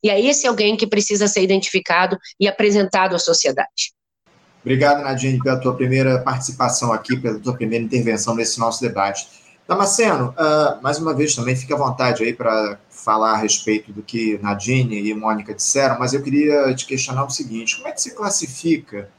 [0.04, 3.94] E é esse alguém que precisa ser identificado e apresentado à sociedade.
[4.68, 9.26] Obrigado, Nadine, pela tua primeira participação aqui, pela tua primeira intervenção nesse nosso debate.
[9.66, 14.04] Damasceno, uh, mais uma vez também fique à vontade aí para falar a respeito do
[14.04, 18.02] que Nadine e Mônica disseram, mas eu queria te questionar o seguinte: como é que
[18.02, 19.10] se classifica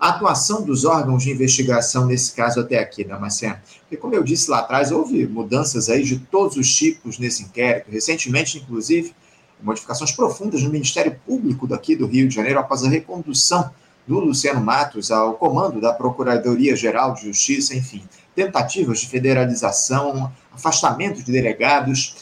[0.00, 3.58] a atuação dos órgãos de investigação nesse caso até aqui, Damasceno?
[3.80, 7.90] Porque, como eu disse lá atrás, houve mudanças aí de todos os tipos nesse inquérito,
[7.90, 9.14] recentemente, inclusive,
[9.62, 13.70] modificações profundas no Ministério Público daqui do Rio de Janeiro após a recondução
[14.06, 21.32] do Luciano Matos ao comando da Procuradoria-Geral de Justiça, enfim, tentativas de federalização, afastamento de
[21.32, 22.16] delegados.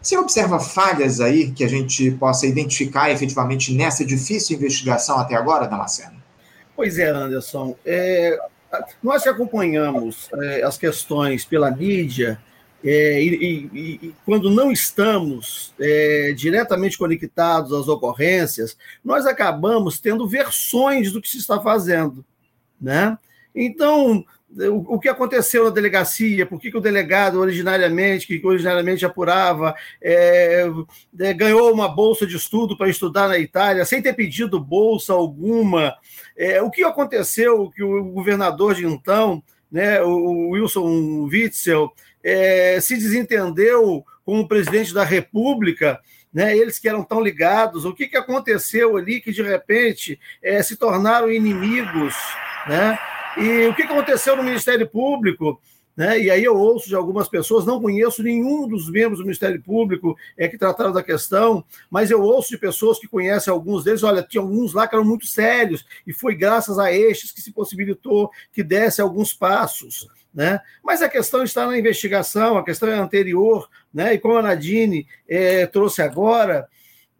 [0.00, 5.66] Você observa falhas aí que a gente possa identificar efetivamente nessa difícil investigação até agora,
[5.66, 6.22] Damasceno?
[6.76, 7.74] Pois é, Anderson.
[7.84, 8.38] É,
[9.02, 12.38] nós que acompanhamos é, as questões pela mídia,
[12.84, 20.28] é, e, e, e, quando não estamos é, diretamente conectados às ocorrências, nós acabamos tendo
[20.28, 22.22] versões do que se está fazendo.
[22.78, 23.16] Né?
[23.54, 24.22] Então,
[24.54, 29.74] o, o que aconteceu na delegacia, por que, que o delegado originariamente, que originariamente apurava,
[30.02, 30.66] é,
[31.20, 35.96] é, ganhou uma bolsa de estudo para estudar na Itália, sem ter pedido bolsa alguma,
[36.36, 39.42] é, o que aconteceu que o governador de então
[39.74, 41.92] né, o Wilson Witzel,
[42.24, 46.00] é, se desentendeu com o presidente da República,
[46.32, 50.60] né, eles que eram tão ligados, o que, que aconteceu ali que de repente é,
[50.62, 52.14] se tornaram inimigos,
[52.66, 52.98] né?
[53.36, 55.60] E o que aconteceu no Ministério Público?
[55.96, 56.20] Né?
[56.22, 60.16] E aí eu ouço de algumas pessoas, não conheço nenhum dos membros do Ministério Público
[60.36, 64.22] é, que trataram da questão, mas eu ouço de pessoas que conhecem alguns deles, olha,
[64.22, 68.30] tinha alguns lá que eram muito sérios, e foi graças a estes que se possibilitou
[68.52, 70.08] que desse alguns passos.
[70.34, 70.60] Né?
[70.82, 74.14] Mas a questão está na investigação, a questão é anterior, né?
[74.14, 76.68] e como a Nadine é, trouxe agora,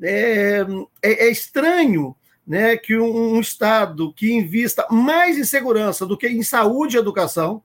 [0.02, 0.66] é,
[1.00, 6.26] é, é estranho né, que um, um Estado que invista mais em segurança do que
[6.26, 7.62] em saúde e educação,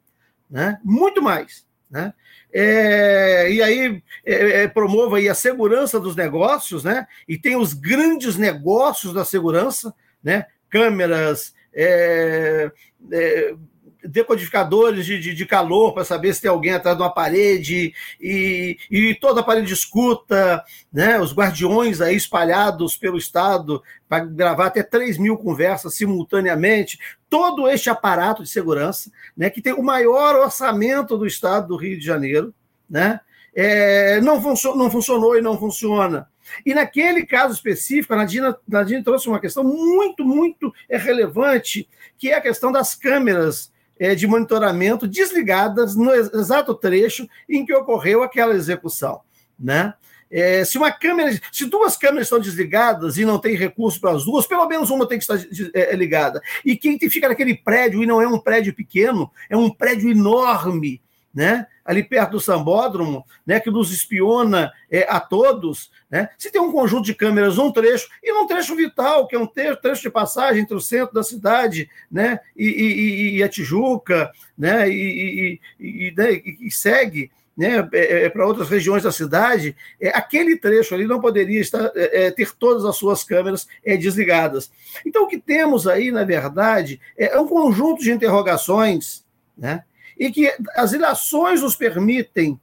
[0.50, 0.80] né?
[0.84, 1.66] muito mais.
[1.90, 2.14] Né?
[2.52, 7.08] É, e aí é, é, promova aí a segurança dos negócios, né?
[7.28, 9.94] E tem os grandes negócios da segurança,
[10.24, 10.48] né?
[10.68, 12.72] Câmeras, é,
[13.12, 13.56] é
[14.04, 18.78] decodificadores de, de, de calor para saber se tem alguém atrás de uma parede e,
[18.90, 21.20] e toda a parede de escuta, né?
[21.20, 26.98] Os guardiões aí espalhados pelo estado para gravar até 3 mil conversas simultaneamente,
[27.30, 29.50] todo este aparato de segurança, né?
[29.50, 32.54] Que tem o maior orçamento do estado do Rio de Janeiro,
[32.90, 33.20] né?
[33.54, 36.28] É, não, funcionou, não funcionou e não funciona.
[36.66, 41.88] E naquele caso específico, a Nadine, Nadine trouxe uma questão muito, muito relevante,
[42.18, 43.72] que é a questão das câmeras é,
[44.16, 49.22] de monitoramento desligadas no exato trecho em que ocorreu aquela execução.
[49.60, 49.94] Né?
[50.32, 54.24] É, se uma câmera, se duas câmeras estão desligadas e não tem recurso para as
[54.24, 55.40] duas, pelo menos uma tem que estar
[55.74, 56.42] é, ligada.
[56.64, 61.02] E quem fica naquele prédio, e não é um prédio pequeno, é um prédio enorme,
[61.34, 61.68] né?
[61.86, 63.60] ali perto do Sambódromo, né?
[63.60, 66.30] que nos espiona é, a todos, né?
[66.38, 69.48] se tem um conjunto de câmeras num trecho, e num trecho vital, que é um
[69.48, 72.40] trecho de passagem entre o centro da cidade né?
[72.56, 74.90] e, e, e a Tijuca, né?
[74.90, 76.32] e, e, né?
[76.34, 81.20] e segue, né, é, é para outras regiões da cidade, é, aquele trecho ali não
[81.20, 84.72] poderia estar, é, é, ter todas as suas câmeras é, desligadas.
[85.06, 89.26] Então, o que temos aí, na verdade, é um conjunto de interrogações,
[89.58, 89.84] né,
[90.20, 92.60] e que as ilações nos permitem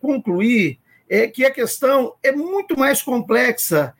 [0.00, 0.80] concluir
[1.32, 3.94] que a questão é muito mais complexa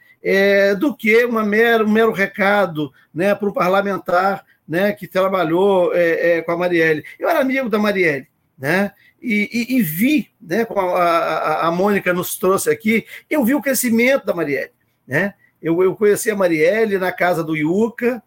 [0.80, 5.92] do que uma mero, um mero recado né, para o parlamentar né, que trabalhou
[6.44, 7.04] com a Marielle.
[7.16, 8.26] Eu era amigo da Marielle,
[8.58, 8.90] né?
[9.26, 13.54] e, e, e vi, né, como a, a, a, Mônica nos trouxe aqui, eu vi
[13.54, 14.70] o crescimento da Marielle.
[15.06, 15.34] Né?
[15.60, 18.22] Eu, eu conheci a Marielle na casa do Iuca,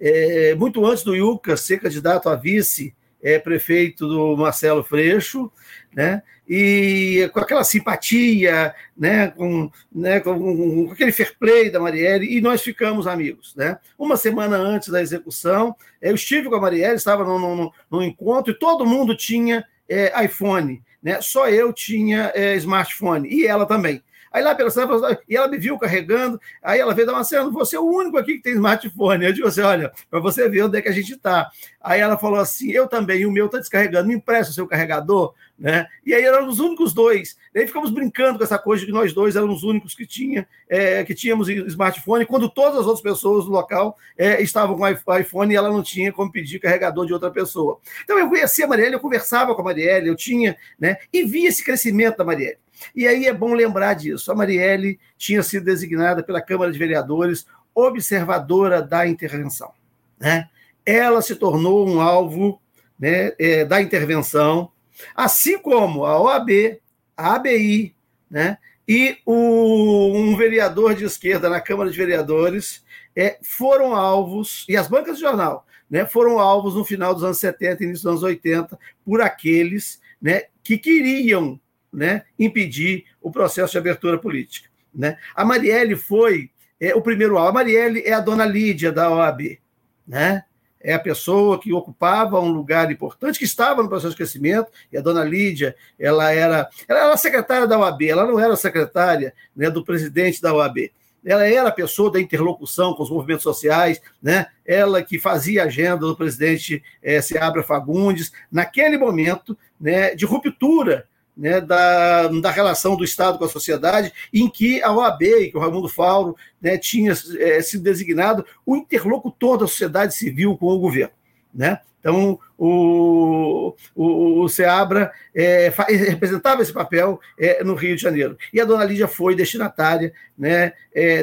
[0.00, 5.50] é, muito antes do Iuca ser candidato a vice é, prefeito do Marcelo Freixo,
[5.94, 6.22] né?
[6.48, 9.28] E com aquela simpatia, né?
[9.28, 10.20] Com, né?
[10.20, 10.38] Com,
[10.86, 13.78] com, aquele fair play da Marielle, e nós ficamos amigos, né?
[13.98, 18.58] Uma semana antes da execução, eu estive com a Marielle, estava num, num encontro e
[18.58, 21.20] todo mundo tinha é, iPhone, né?
[21.20, 24.02] Só eu tinha é, smartphone e ela também.
[24.32, 24.88] Aí lá pela cena,
[25.28, 28.18] e ela me viu carregando, aí ela veio dar uma cena, você é o único
[28.18, 29.24] aqui que tem smartphone.
[29.24, 31.50] Eu digo assim, olha, para você ver onde é que a gente está.
[31.80, 35.32] Aí ela falou assim, eu também, o meu está descarregando, me empresta o seu carregador,
[35.58, 35.86] né?
[36.04, 37.36] E aí eram os únicos dois.
[37.54, 40.06] E aí ficamos brincando com essa coisa de que nós dois éramos os únicos que,
[40.06, 45.16] tinha, é, que tínhamos smartphone, quando todas as outras pessoas do local é, estavam com
[45.16, 47.78] iPhone e ela não tinha como pedir carregador de outra pessoa.
[48.04, 50.98] Então eu conhecia a Marielle, eu conversava com a Marielle, eu tinha, né?
[51.12, 52.58] E via esse crescimento da Marielle.
[52.94, 54.30] E aí é bom lembrar disso.
[54.30, 59.72] A Marielle tinha sido designada pela Câmara de Vereadores observadora da intervenção.
[60.18, 60.48] Né?
[60.84, 62.60] Ela se tornou um alvo
[62.98, 64.72] né, é, da intervenção,
[65.14, 66.80] assim como a OAB,
[67.16, 67.94] a ABI,
[68.30, 74.76] né, e o, um vereador de esquerda na Câmara de Vereadores é, foram alvos, e
[74.76, 78.12] as bancas de jornal, né, foram alvos no final dos anos 70 e início dos
[78.12, 81.60] anos 80 por aqueles né, que queriam
[81.92, 84.68] né, impedir o processo de abertura política.
[84.94, 85.16] Né?
[85.34, 87.50] A Marielle foi é, o primeiro alvo.
[87.50, 89.58] A Marielle é a dona Lídia da OAB.
[90.06, 90.44] Né?
[90.80, 94.96] É a pessoa que ocupava um lugar importante, que estava no processo de crescimento, e
[94.96, 99.70] a dona Lídia, ela era, ela era secretária da OAB, ela não era secretária né,
[99.70, 100.90] do presidente da OAB.
[101.24, 104.46] Ela era a pessoa da interlocução com os movimentos sociais, né?
[104.64, 111.06] ela que fazia a agenda do presidente é, Seabra Fagundes, naquele momento né, de ruptura
[111.38, 115.60] né, da, da relação do Estado com a sociedade, em que a OAB, que o
[115.60, 121.14] Raimundo Fauro né, tinha é, sido designado o interlocutor da sociedade civil com o governo.
[121.54, 121.78] Né?
[122.00, 125.72] Então, o, o, o Seabra é,
[126.08, 128.36] representava esse papel é, no Rio de Janeiro.
[128.52, 130.72] E a dona Lídia foi destinatária né,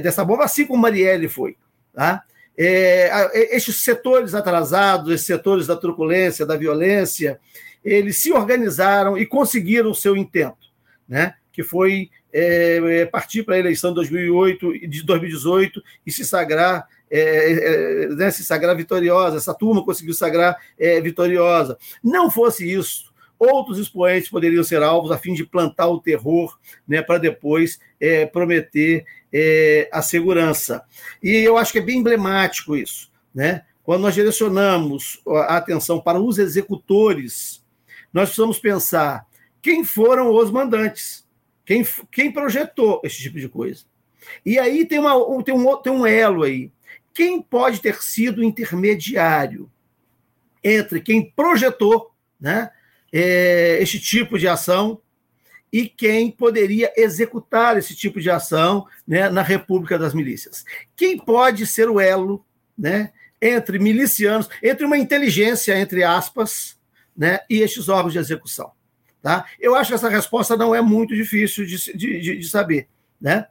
[0.02, 1.58] dessa bomba, assim como Marielle foi.
[1.94, 2.24] Tá?
[2.58, 7.38] estes setores atrasados, esses setores da truculência, da violência,
[7.86, 10.68] eles se organizaram e conseguiram o seu intento,
[11.08, 11.36] né?
[11.56, 16.86] que foi é, é partir para a eleição de 2008 de 2018 e se sagrar
[17.10, 19.38] é, é, né, se sagrar vitoriosa.
[19.38, 21.78] Essa turma conseguiu sagrar é, vitoriosa.
[22.04, 27.02] Não fosse isso, outros expoentes poderiam ser alvos a fim de plantar o terror, né,
[27.02, 30.84] para depois é, prometer é, a segurança.
[31.24, 33.64] E eu acho que é bem emblemático isso, né?
[33.84, 37.64] Quando nós direcionamos a atenção para os executores,
[38.16, 39.28] nós precisamos pensar
[39.62, 41.28] quem foram os mandantes,
[41.66, 43.84] quem, quem projetou esse tipo de coisa.
[44.46, 46.72] E aí tem, uma, tem, um, tem um elo aí.
[47.14, 49.70] Quem pode ter sido intermediário
[50.64, 52.10] entre quem projetou
[52.40, 52.72] né,
[53.12, 55.02] é, este tipo de ação
[55.70, 60.64] e quem poderia executar esse tipo de ação né, na República das Milícias.
[60.96, 62.46] Quem pode ser o elo
[62.78, 63.12] né,
[63.42, 66.80] entre milicianos, entre uma inteligência, entre aspas,
[67.16, 68.72] né, e estes órgãos de execução?
[69.22, 69.46] Tá?
[69.60, 72.88] Eu acho que essa resposta não é muito difícil de, de, de saber.
[73.20, 73.48] Né?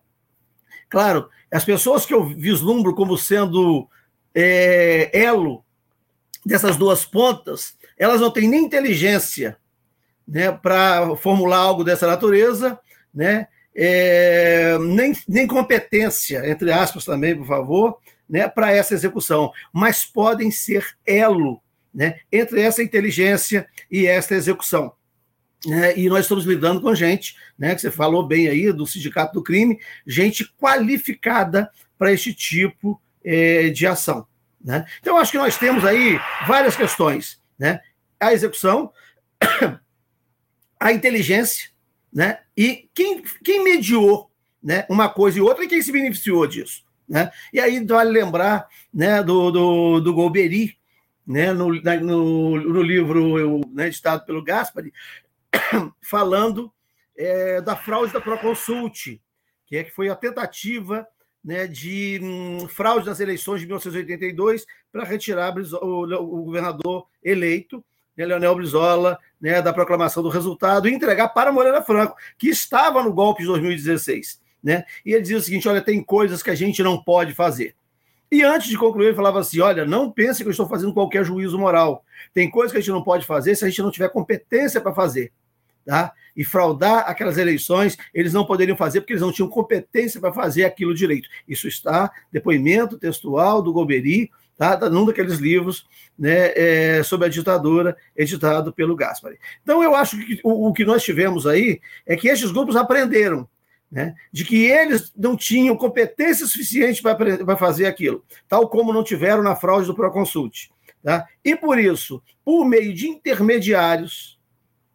[0.89, 3.89] Claro, as pessoas que eu vislumbro como sendo
[4.35, 5.65] é, elo
[6.47, 9.57] dessas duas pontas, elas não têm nem inteligência
[10.27, 12.79] né, para formular algo dessa natureza,
[13.13, 17.99] né, é, nem, nem competência, entre aspas também, por favor,
[18.29, 21.61] né, para essa execução, mas podem ser elo
[21.95, 24.93] né, entre essa inteligência e essa execução.
[25.67, 29.33] É, e nós estamos lidando com gente, né, que você falou bem aí, do Sindicato
[29.33, 34.27] do Crime, gente qualificada para este tipo é, de ação.
[34.63, 34.85] Né?
[35.01, 37.41] Então, acho que nós temos aí várias questões.
[37.59, 37.81] Né?
[38.19, 38.93] A execução,
[40.81, 41.71] a inteligência,
[42.13, 42.39] né?
[42.57, 44.31] E quem, quem mediou
[44.63, 46.85] né, uma coisa e outra e quem se beneficiou disso.
[47.09, 47.31] Né?
[47.53, 50.77] E aí vale lembrar né, do, do, do Golbery,
[51.27, 54.93] né, no, no, no livro né, editado pelo Gaspari,
[56.03, 56.73] falando
[57.17, 59.21] é, da fraude da Proconsult,
[59.67, 61.07] que, é, que foi a tentativa
[61.45, 67.85] né, de hum, fraude das eleições de 1982 para retirar o, o governador eleito
[68.17, 73.03] né, Leonel Brizola, né, da proclamação do resultado, e entregar para Moreira Franco, que estava
[73.03, 74.41] no golpe de 2016.
[74.63, 74.85] Né?
[75.05, 77.75] E ele dizia o seguinte: olha, tem coisas que a gente não pode fazer.
[78.35, 81.25] E antes de concluir, ele falava assim: olha, não pense que eu estou fazendo qualquer
[81.25, 82.05] juízo moral.
[82.33, 84.93] Tem coisas que a gente não pode fazer se a gente não tiver competência para
[84.93, 85.33] fazer.
[85.87, 86.13] Tá?
[86.35, 90.65] E fraudar aquelas eleições, eles não poderiam fazer porque eles não tinham competência para fazer
[90.65, 91.29] aquilo direito.
[91.47, 94.77] Isso está, depoimento textual do Golbery, tá?
[94.91, 95.87] num daqueles livros
[96.19, 99.39] né, é, sobre a ditadura, editado pelo Gaspari.
[99.63, 103.49] Então, eu acho que o, o que nós tivemos aí é que esses grupos aprenderam
[103.95, 109.41] né, de que eles não tinham competência suficiente para fazer aquilo, tal como não tiveram
[109.41, 110.69] na fraude do Proconsult.
[111.01, 111.25] Tá?
[111.45, 114.37] E por isso, por meio de intermediários,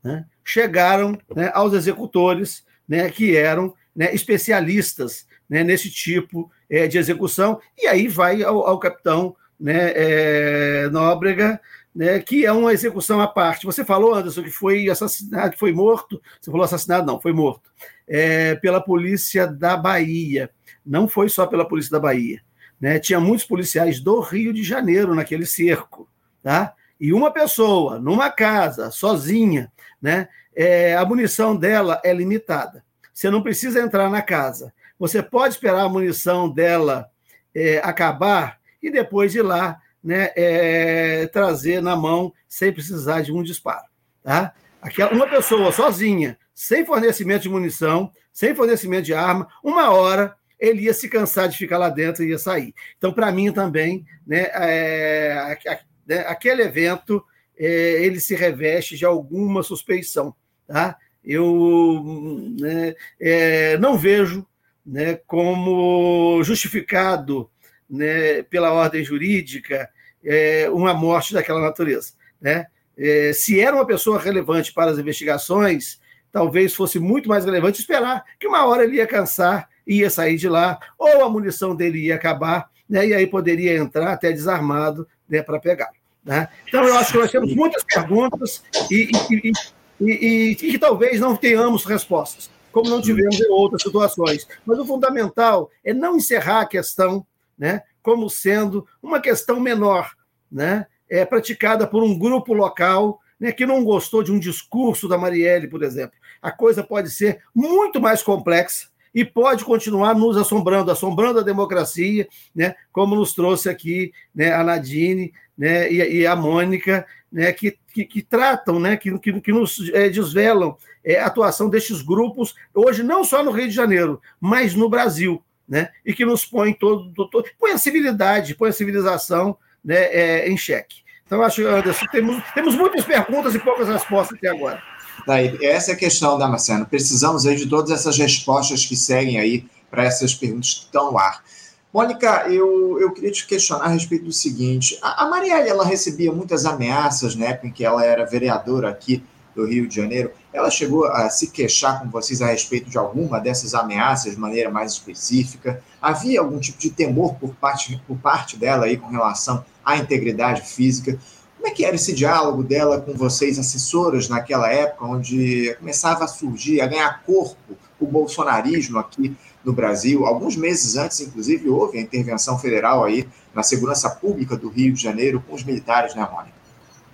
[0.04, 6.97] né, chegaram né, aos executores né, que eram né, especialistas né, nesse tipo é, de
[6.97, 9.34] execução, e aí vai ao, ao capitão
[9.66, 11.62] é, Nóbrega,
[11.95, 13.66] né, que é uma execução à parte.
[13.66, 16.22] Você falou, Anderson, que foi assassinado, que foi morto.
[16.39, 17.72] Você falou assassinado, não, foi morto.
[18.10, 20.49] É, pela polícia da Bahia.
[20.86, 22.41] Não foi só pela polícia da Bahia.
[22.82, 22.97] Né?
[22.97, 26.10] Tinha muitos policiais do Rio de Janeiro naquele cerco.
[26.41, 26.74] Tá?
[26.99, 32.84] E uma pessoa, numa casa, sozinha, né, é, a munição dela é limitada.
[33.14, 34.74] Você não precisa entrar na casa.
[34.97, 37.10] Você pode esperar a munição dela
[37.55, 43.43] é, acabar e depois ir lá né, é, trazer na mão sem precisar de um
[43.43, 43.86] disparo.
[44.22, 44.53] Tá?
[44.82, 50.82] Aquela, uma pessoa sozinha, sem fornecimento de munição, sem fornecimento de arma, uma hora ele
[50.82, 52.74] ia se cansar de ficar lá dentro e ia sair.
[52.97, 55.57] Então, para mim também, né, é,
[56.05, 57.24] né, aquele evento
[57.57, 60.36] é, ele se reveste de alguma suspeição.
[60.68, 60.97] Tá?
[61.24, 64.45] Eu né, é, não vejo
[64.86, 67.49] né, como justificado
[67.89, 69.89] né, pela ordem jurídica
[70.22, 72.12] é, uma morte daquela natureza.
[72.41, 72.66] Né?
[72.97, 76.01] É, se era uma pessoa relevante para as investigações,
[76.32, 80.48] talvez fosse muito mais relevante esperar que uma hora ele ia cansar ia sair de
[80.48, 85.42] lá, ou a munição dele ia acabar, né, e aí poderia entrar até desarmado né,
[85.42, 85.90] para pegar.
[86.24, 86.48] Né?
[86.68, 89.52] Então, eu acho que nós temos muitas perguntas e, e,
[90.00, 94.48] e, e, que talvez não tenhamos respostas, como não tivemos em outras situações.
[94.64, 97.26] Mas o fundamental é não encerrar a questão
[97.58, 100.12] né, como sendo uma questão menor,
[100.52, 105.18] né, é praticada por um grupo local né, que não gostou de um discurso da
[105.18, 106.19] Marielle, por exemplo.
[106.42, 112.28] A coisa pode ser muito mais complexa, e pode continuar nos assombrando, assombrando a democracia,
[112.54, 117.78] né, como nos trouxe aqui né, a Nadine né, e, e a Mônica, né, que,
[117.94, 122.56] que, que, tratam, né, que, que, que nos é, desvelam é, a atuação destes grupos,
[122.74, 126.74] hoje não só no Rio de Janeiro, mas no Brasil, né, e que nos põe
[126.74, 131.04] todo, todo põe a civilidade, põe a civilização né, é, em xeque.
[131.26, 134.82] Então, acho, Anderson, temos, temos muitas perguntas e poucas respostas até agora.
[135.26, 136.86] Daí, essa é a questão, Damasceno.
[136.86, 141.18] Precisamos aí de todas essas respostas que seguem aí para essas perguntas que estão no
[141.18, 141.44] ar.
[141.92, 146.32] Mônica, eu, eu queria te questionar a respeito do seguinte: a, a Marielle ela recebia
[146.32, 149.24] muitas ameaças na época em que ela era vereadora aqui
[149.56, 150.32] do Rio de Janeiro.
[150.54, 154.70] Ela chegou a se queixar com vocês a respeito de alguma dessas ameaças de maneira
[154.70, 155.84] mais específica?
[156.02, 160.62] Havia algum tipo de temor por parte, por parte dela aí com relação à integridade
[160.62, 161.20] física?
[161.60, 166.28] Como é que era esse diálogo dela com vocês, assessoras, naquela época, onde começava a
[166.28, 167.57] surgir, a ganhar corpo
[167.99, 170.26] o bolsonarismo aqui no Brasil?
[170.26, 175.03] Alguns meses antes, inclusive, houve a intervenção federal aí na segurança pública do Rio de
[175.03, 176.55] Janeiro com os militares, né, Mônica?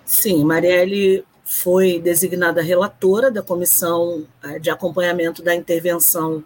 [0.04, 6.44] Sim, Marielle foi designada relatora da Comissão eh, de Acompanhamento da Intervenção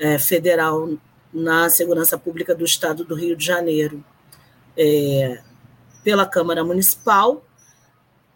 [0.00, 0.90] eh, Federal
[1.32, 4.04] na Segurança Pública do Estado do Rio de Janeiro.
[4.76, 5.40] É,
[6.02, 7.44] pela Câmara Municipal,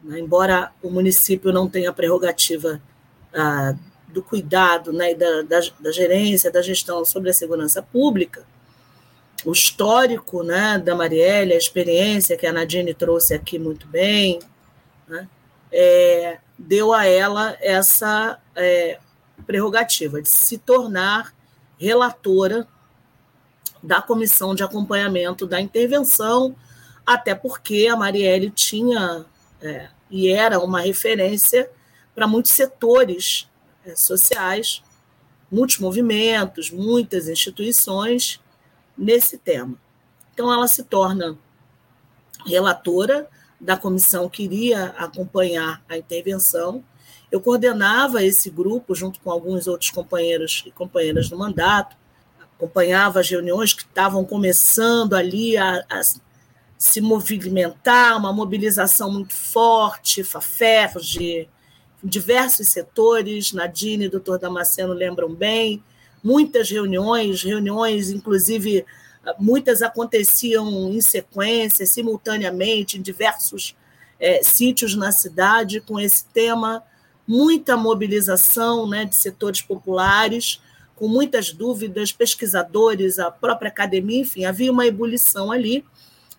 [0.02, 2.80] né, embora o município não tenha a prerrogativa
[3.32, 3.74] ah,
[4.08, 8.44] do cuidado né, da, da, da, gerência, da gestão sobre a segurança pública,
[9.44, 14.38] o histórico né, da Marielle, a experiência que a Nadine trouxe aqui muito bem,
[15.08, 15.28] né,
[15.72, 18.98] é, deu a ela essa é,
[19.46, 21.34] prerrogativa de se tornar
[21.78, 22.68] relatora
[23.82, 26.54] da comissão de acompanhamento da intervenção
[27.06, 29.26] até porque a Marielle tinha
[29.60, 31.70] é, e era uma referência
[32.14, 33.48] para muitos setores
[33.84, 34.82] é, sociais,
[35.50, 38.40] muitos movimentos, muitas instituições
[38.96, 39.76] nesse tema.
[40.32, 41.36] Então, ela se torna
[42.46, 43.28] relatora
[43.60, 46.84] da comissão que iria acompanhar a intervenção.
[47.30, 51.96] Eu coordenava esse grupo junto com alguns outros companheiros e companheiras do mandato,
[52.56, 56.00] acompanhava as reuniões que estavam começando ali a, a
[56.84, 61.48] se movimentar, uma mobilização muito forte, FAFERJ,
[62.02, 65.82] diversos setores, Nadine e doutor Damasceno lembram bem,
[66.22, 68.84] muitas reuniões, reuniões, inclusive,
[69.38, 73.74] muitas aconteciam em sequência, simultaneamente, em diversos
[74.20, 76.84] é, sítios na cidade, com esse tema,
[77.26, 80.60] muita mobilização né, de setores populares,
[80.94, 85.82] com muitas dúvidas, pesquisadores, a própria academia, enfim, havia uma ebulição ali,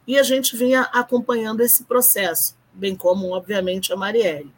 [0.07, 4.53] e a gente vinha acompanhando esse processo, bem como, obviamente, a Marielle.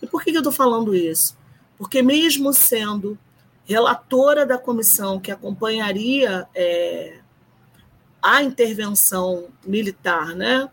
[0.00, 1.36] E por que eu estou falando isso?
[1.76, 3.18] Porque, mesmo sendo
[3.64, 7.18] relatora da comissão que acompanharia é,
[8.22, 10.68] a intervenção militar né,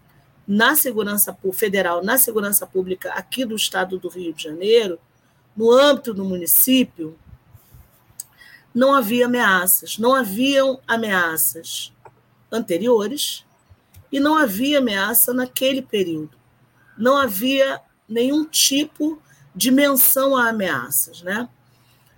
[0.47, 4.99] na segurança federal, na segurança pública aqui do estado do Rio de Janeiro,
[5.55, 7.17] no âmbito do município,
[8.73, 11.91] não havia ameaças, não haviam ameaças
[12.51, 13.45] anteriores
[14.11, 16.37] e não havia ameaça naquele período.
[16.97, 19.21] Não havia nenhum tipo
[19.55, 21.21] de menção a ameaças.
[21.21, 21.47] Né?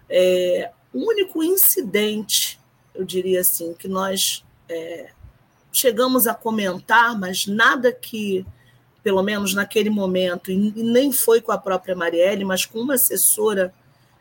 [0.10, 2.60] É, o único incidente,
[2.94, 5.12] eu diria assim, que nós é,
[5.72, 8.46] chegamos a comentar, mas nada que,
[9.04, 13.74] pelo menos naquele momento, e nem foi com a própria Marielle, mas com uma assessora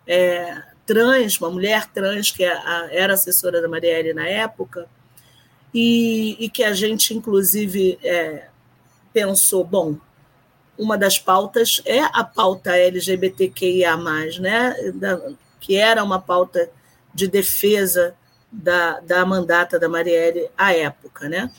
[0.07, 2.53] é, trans, uma mulher trans, que é
[2.91, 4.89] era assessora da Marielle na época,
[5.75, 8.49] e, e que a gente, inclusive, é,
[9.13, 9.97] pensou, bom,
[10.79, 13.97] uma das pautas é a pauta LGBTQIA+,
[14.41, 14.75] né?
[14.95, 16.71] Da, que era uma pauta
[17.15, 18.15] de defesa
[18.51, 21.51] da, da mandata da Marielle à época, né?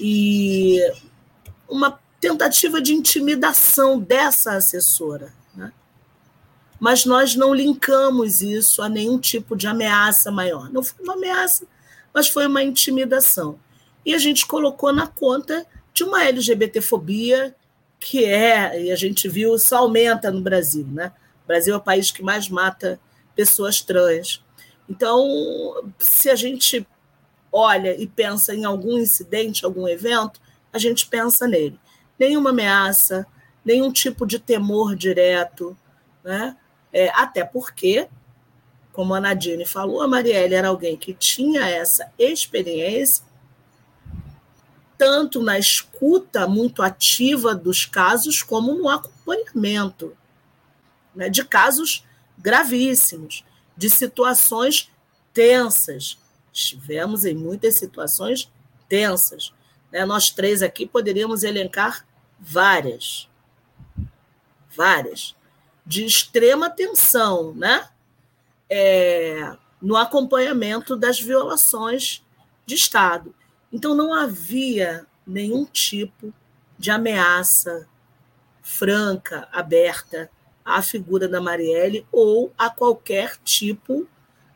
[0.00, 0.78] E
[1.68, 5.32] uma tentativa de intimidação dessa assessora.
[5.54, 5.72] Né?
[6.78, 10.70] Mas nós não linkamos isso a nenhum tipo de ameaça maior.
[10.70, 11.66] Não foi uma ameaça
[12.16, 13.60] mas foi uma intimidação.
[14.02, 17.54] E a gente colocou na conta de uma LGBTfobia
[18.00, 20.86] que é, e a gente viu, isso aumenta no Brasil.
[20.90, 21.12] Né?
[21.44, 22.98] O Brasil é o país que mais mata
[23.34, 24.42] pessoas trans.
[24.88, 26.88] Então, se a gente
[27.52, 30.40] olha e pensa em algum incidente, algum evento,
[30.72, 31.78] a gente pensa nele.
[32.18, 33.26] Nenhuma ameaça,
[33.62, 35.76] nenhum tipo de temor direto,
[36.24, 36.56] né?
[36.90, 38.08] É, até porque
[38.96, 43.22] como a Nadine falou, a Marielle era alguém que tinha essa experiência,
[44.96, 50.16] tanto na escuta muito ativa dos casos, como no acompanhamento
[51.14, 52.06] né, de casos
[52.38, 53.44] gravíssimos,
[53.76, 54.90] de situações
[55.34, 56.18] tensas.
[56.50, 58.50] Estivemos em muitas situações
[58.88, 59.52] tensas.
[59.92, 60.06] Né?
[60.06, 62.06] Nós três aqui poderíamos elencar
[62.40, 63.28] várias.
[64.74, 65.36] Várias.
[65.84, 67.90] De extrema tensão, né?
[68.68, 72.24] É, no acompanhamento das violações
[72.64, 73.34] de Estado.
[73.72, 76.32] Então, não havia nenhum tipo
[76.78, 77.86] de ameaça
[78.62, 80.30] franca, aberta
[80.64, 84.06] à figura da Marielle ou a qualquer tipo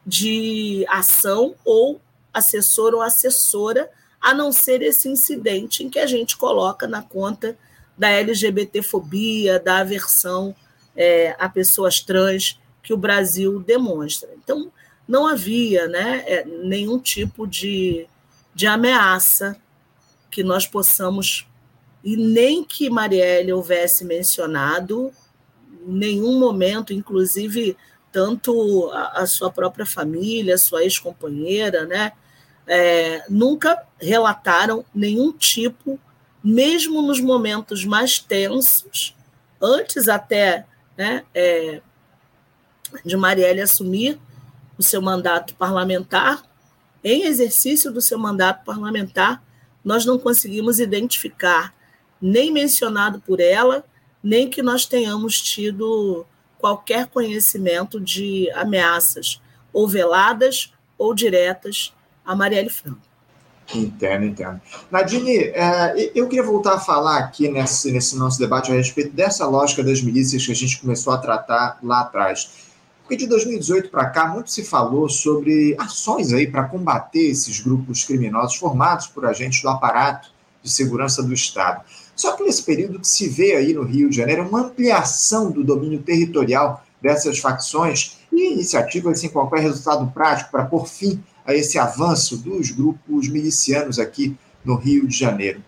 [0.04, 2.00] de ação ou
[2.34, 3.88] assessor ou assessora,
[4.20, 7.56] a não ser esse incidente em que a gente coloca na conta
[7.96, 10.54] da LGBTfobia, da aversão
[10.96, 14.30] é, a pessoas trans que o Brasil demonstra.
[14.42, 14.70] Então,
[15.06, 18.06] não havia né, é, nenhum tipo de,
[18.54, 19.56] de ameaça
[20.30, 21.46] que nós possamos,
[22.04, 25.12] e nem que Marielle houvesse mencionado,
[25.84, 27.76] nenhum momento, inclusive
[28.12, 32.12] tanto a, a sua própria família, sua ex-companheira, né,
[32.66, 35.98] é, nunca relataram nenhum tipo,
[36.42, 39.16] mesmo nos momentos mais tensos,
[39.60, 40.64] antes até
[40.96, 41.82] né, é,
[43.04, 44.18] de Marielle assumir
[44.78, 46.42] o seu mandato parlamentar,
[47.02, 49.42] em exercício do seu mandato parlamentar,
[49.84, 51.74] nós não conseguimos identificar,
[52.20, 53.84] nem mencionado por ela,
[54.22, 56.26] nem que nós tenhamos tido
[56.58, 59.40] qualquer conhecimento de ameaças,
[59.72, 63.10] ou veladas ou diretas, a Marielle Franco.
[63.74, 64.60] Entendo, entendo.
[64.90, 69.46] Nadine, é, eu queria voltar a falar aqui nesse, nesse nosso debate a respeito dessa
[69.46, 72.69] lógica das milícias que a gente começou a tratar lá atrás.
[73.10, 78.04] Porque de 2018 para cá, muito se falou sobre ações aí para combater esses grupos
[78.04, 80.30] criminosos formados por agentes do aparato
[80.62, 81.82] de segurança do Estado.
[82.14, 85.64] Só que nesse período que se vê aí no Rio de Janeiro uma ampliação do
[85.64, 91.80] domínio territorial dessas facções e iniciativas sem qualquer resultado prático para pôr fim a esse
[91.80, 95.60] avanço dos grupos milicianos aqui no Rio de Janeiro.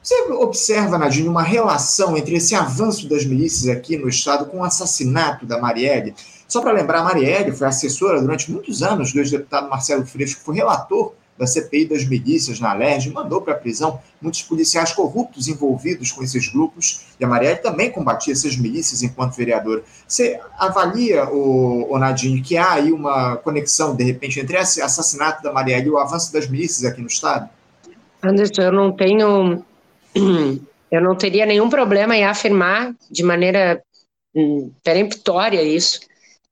[0.00, 4.64] Você observa, Nadine, uma relação entre esse avanço das milícias aqui no Estado com o
[4.64, 6.14] assassinato da Marielle?
[6.48, 10.44] Só para lembrar, a Marielle foi assessora durante muitos anos do ex-deputado Marcelo Freixo, que
[10.44, 15.48] foi relator da CPI das milícias na LERJ, mandou para a prisão muitos policiais corruptos
[15.48, 19.82] envolvidos com esses grupos, e a Marielle também combatia essas milícias enquanto vereadora.
[20.06, 25.42] Você avalia, o, o Nadine, que há aí uma conexão, de repente, entre esse assassinato
[25.42, 27.48] da Marielle e o avanço das milícias aqui no Estado?
[28.22, 29.62] Anderson, eu não tenho...
[30.88, 33.82] Eu não teria nenhum problema em afirmar de maneira
[34.32, 35.98] hum, peremptória isso,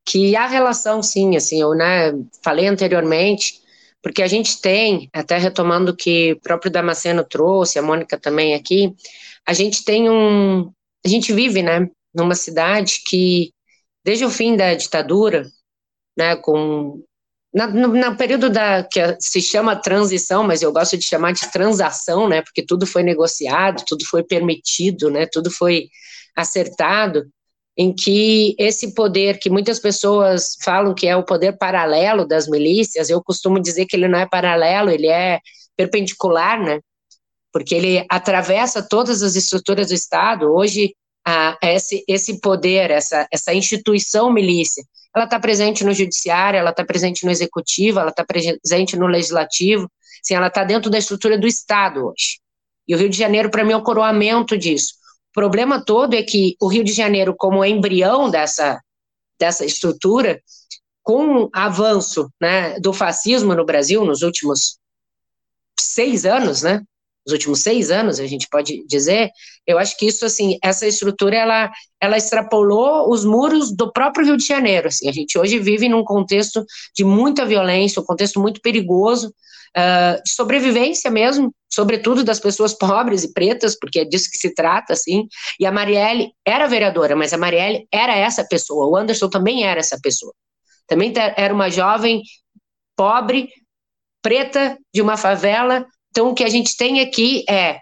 [0.05, 3.61] que há relação, sim, assim, eu né, falei anteriormente,
[4.03, 8.55] porque a gente tem, até retomando o que o próprio Damasceno trouxe, a Mônica também
[8.55, 8.95] aqui,
[9.47, 10.71] a gente tem um,
[11.05, 13.53] a gente vive, né, numa cidade que,
[14.05, 15.47] desde o fim da ditadura,
[16.17, 17.03] né, com,
[17.53, 21.51] na, no, no período da, que se chama transição, mas eu gosto de chamar de
[21.51, 25.89] transação, né, porque tudo foi negociado, tudo foi permitido, né, tudo foi
[26.37, 27.25] acertado,
[27.77, 33.11] em que esse poder que muitas pessoas falam que é o poder paralelo das milícias,
[33.11, 35.41] eu costumo dizer que ele não é paralelo, ele é
[35.77, 36.81] perpendicular, né?
[37.53, 40.53] Porque ele atravessa todas as estruturas do Estado.
[40.53, 40.95] Hoje,
[41.27, 46.85] a, esse, esse poder, essa, essa instituição milícia, ela está presente no judiciário, ela está
[46.85, 49.91] presente no executivo, ela está presente no legislativo,
[50.23, 52.41] sim, ela está dentro da estrutura do Estado hoje.
[52.87, 54.95] E o Rio de Janeiro, para mim, é o coroamento disso
[55.35, 58.81] problema todo é que o Rio de Janeiro, como embrião dessa,
[59.39, 60.41] dessa estrutura,
[61.03, 64.79] com o avanço né, do fascismo no Brasil nos últimos
[65.79, 66.81] seis anos, né?
[67.27, 69.31] Os últimos seis anos, a gente pode dizer,
[69.67, 71.71] eu acho que isso, assim, essa estrutura, ela,
[72.01, 76.05] ela extrapolou os muros do próprio Rio de Janeiro, assim, a gente hoje vive num
[76.05, 76.65] contexto
[76.95, 79.35] de muita violência, um contexto muito perigoso,
[79.77, 84.55] uh, de sobrevivência mesmo, sobretudo das pessoas pobres e pretas, porque é disso que se
[84.55, 85.27] trata, assim.
[85.59, 88.87] E a Marielle era vereadora, mas a Marielle era essa pessoa.
[88.87, 90.33] O Anderson também era essa pessoa.
[90.87, 92.23] Também era uma jovem
[92.97, 93.49] pobre,
[94.23, 95.87] preta, de uma favela.
[96.11, 97.79] Então, o que a gente tem aqui é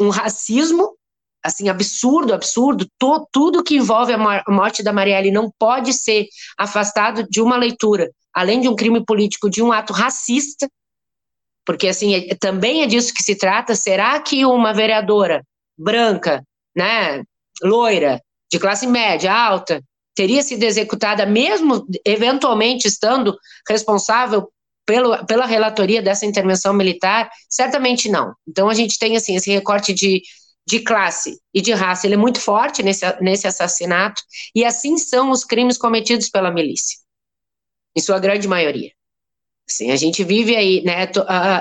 [0.00, 0.96] um racismo,
[1.42, 2.86] assim, absurdo, absurdo.
[3.32, 6.26] Tudo que envolve a morte da Marielle não pode ser
[6.58, 10.68] afastado de uma leitura, além de um crime político, de um ato racista,
[11.64, 13.74] porque assim é, também é disso que se trata.
[13.74, 15.42] Será que uma vereadora
[15.76, 16.42] branca,
[16.76, 17.22] né,
[17.62, 19.82] loira, de classe média, alta,
[20.14, 23.36] teria sido executada mesmo eventualmente estando
[23.68, 24.48] responsável
[24.86, 27.28] pelo, pela relatoria dessa intervenção militar?
[27.48, 28.34] Certamente não.
[28.46, 30.22] Então a gente tem assim esse recorte de,
[30.66, 34.22] de classe e de raça, ele é muito forte nesse, nesse assassinato,
[34.54, 36.98] e assim são os crimes cometidos pela milícia,
[37.96, 38.90] em sua grande maioria.
[39.68, 41.10] Assim, a gente vive aí, né?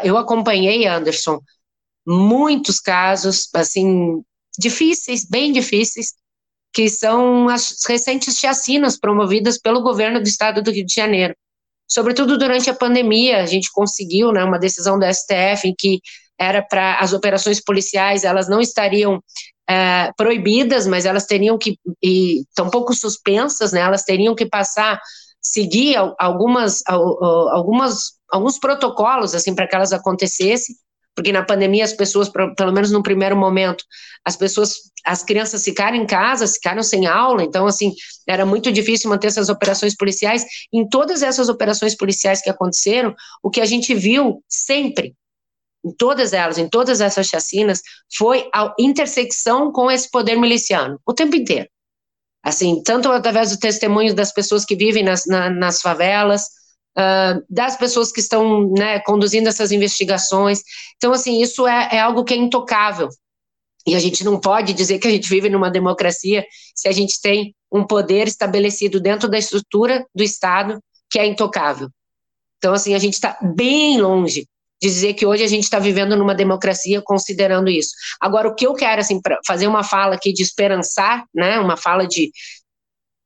[0.04, 1.40] Eu acompanhei, Anderson,
[2.06, 4.22] muitos casos, assim,
[4.58, 6.14] difíceis, bem difíceis,
[6.74, 11.36] que são as recentes chacinas promovidas pelo governo do estado do Rio de Janeiro.
[11.88, 16.00] Sobretudo durante a pandemia, a gente conseguiu né, uma decisão da STF em que
[16.40, 19.24] era para as operações policiais, elas não estariam
[19.70, 25.00] é, proibidas, mas elas teriam que, e pouco suspensas, né, elas teriam que passar,
[25.54, 30.76] seguir algumas, algumas, alguns protocolos, assim, para que elas acontecessem,
[31.16, 33.86] porque na pandemia as pessoas, pelo menos no primeiro momento,
[34.26, 34.74] as pessoas,
[35.06, 37.94] as crianças ficaram em casa, ficaram sem aula, então, assim,
[38.28, 40.44] era muito difícil manter essas operações policiais.
[40.74, 45.14] Em todas essas operações policiais que aconteceram, o que a gente viu sempre,
[45.86, 47.80] em todas elas, em todas essas chacinas,
[48.18, 51.70] foi a intersecção com esse poder miliciano, o tempo inteiro.
[52.44, 56.44] Assim, tanto através do testemunho das pessoas que vivem nas, na, nas favelas,
[56.98, 60.62] uh, das pessoas que estão né, conduzindo essas investigações.
[60.98, 63.10] Então, assim, isso é, é algo que é intocável.
[63.86, 67.20] E a gente não pode dizer que a gente vive numa democracia se a gente
[67.22, 70.80] tem um poder estabelecido dentro da estrutura do Estado
[71.10, 71.90] que é intocável.
[72.58, 74.48] Então, assim, a gente está bem longe
[74.90, 77.94] dizer que hoje a gente está vivendo numa democracia considerando isso.
[78.20, 82.08] Agora, o que eu quero, assim, fazer uma fala aqui de esperançar, né, uma fala
[82.08, 82.32] de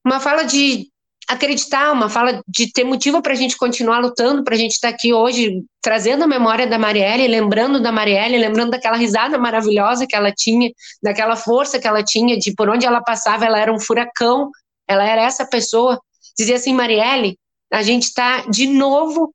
[0.06, 0.88] uma fala de
[1.28, 4.90] acreditar, uma fala de ter motivo para a gente continuar lutando, para a gente estar
[4.90, 10.08] tá aqui hoje trazendo a memória da Marielle, lembrando da Marielle, lembrando daquela risada maravilhosa
[10.08, 10.72] que ela tinha,
[11.04, 14.50] daquela força que ela tinha, de por onde ela passava, ela era um furacão,
[14.88, 16.00] ela era essa pessoa.
[16.38, 17.38] Dizia assim, Marielle,
[17.74, 19.34] a gente está de novo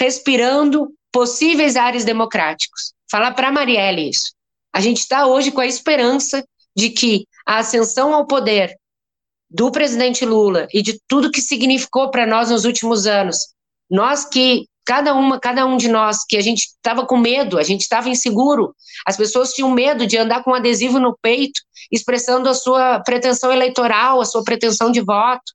[0.00, 2.92] respirando possíveis ares democráticos.
[3.10, 4.32] Fala para Marielle isso.
[4.72, 6.44] A gente está hoje com a esperança
[6.76, 8.74] de que a ascensão ao poder
[9.50, 13.36] do presidente Lula e de tudo que significou para nós nos últimos anos.
[13.90, 17.62] Nós que cada uma, cada um de nós que a gente estava com medo, a
[17.62, 18.74] gente estava inseguro.
[19.04, 23.52] As pessoas tinham medo de andar com um adesivo no peito, expressando a sua pretensão
[23.52, 25.52] eleitoral, a sua pretensão de voto.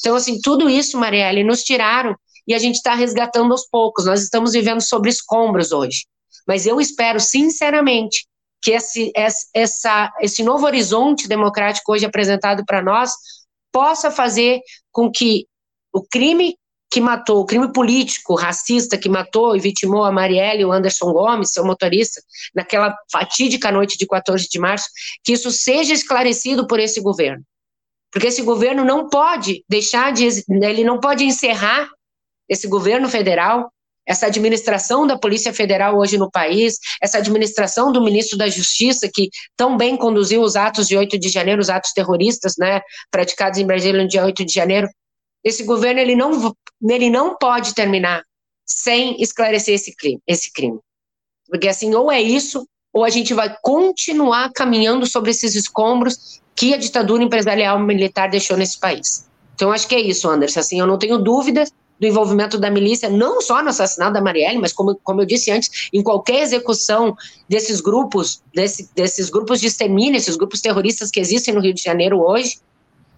[0.00, 2.14] Então, assim, tudo isso, Marielle, nos tiraram
[2.46, 4.06] e a gente está resgatando aos poucos.
[4.06, 6.06] Nós estamos vivendo sobre escombros hoje.
[6.46, 8.26] Mas eu espero, sinceramente,
[8.62, 9.12] que esse,
[9.54, 13.12] essa, esse novo horizonte democrático hoje apresentado para nós
[13.72, 15.46] possa fazer com que
[15.92, 16.56] o crime
[16.90, 21.12] que matou, o crime político, racista que matou e vitimou a Marielle e o Anderson
[21.12, 22.22] Gomes, seu motorista,
[22.54, 24.86] naquela fatídica noite de 14 de março,
[25.22, 27.44] que isso seja esclarecido por esse governo.
[28.10, 31.88] Porque esse governo não pode deixar de, ele não pode encerrar
[32.48, 33.70] esse governo federal
[34.06, 39.28] essa administração da Polícia Federal hoje no país, essa administração do ministro da Justiça, que
[39.56, 42.80] tão bem conduziu os atos de 8 de janeiro, os atos terroristas, né,
[43.10, 44.88] praticados em Brasília no dia 8 de janeiro,
[45.42, 46.54] esse governo ele não,
[46.88, 48.22] ele não pode terminar
[48.64, 50.78] sem esclarecer esse crime, esse crime.
[51.48, 56.72] Porque assim, ou é isso, ou a gente vai continuar caminhando sobre esses escombros que
[56.72, 59.28] a ditadura empresarial militar deixou nesse país.
[59.54, 60.60] Então, acho que é isso, Anderson.
[60.60, 64.58] Assim, eu não tenho dúvidas do envolvimento da milícia, não só no assassinato da Marielle,
[64.58, 67.16] mas como, como eu disse antes, em qualquer execução
[67.48, 71.82] desses grupos, desse, desses grupos de extermínio, esses grupos terroristas que existem no Rio de
[71.82, 72.58] Janeiro hoje,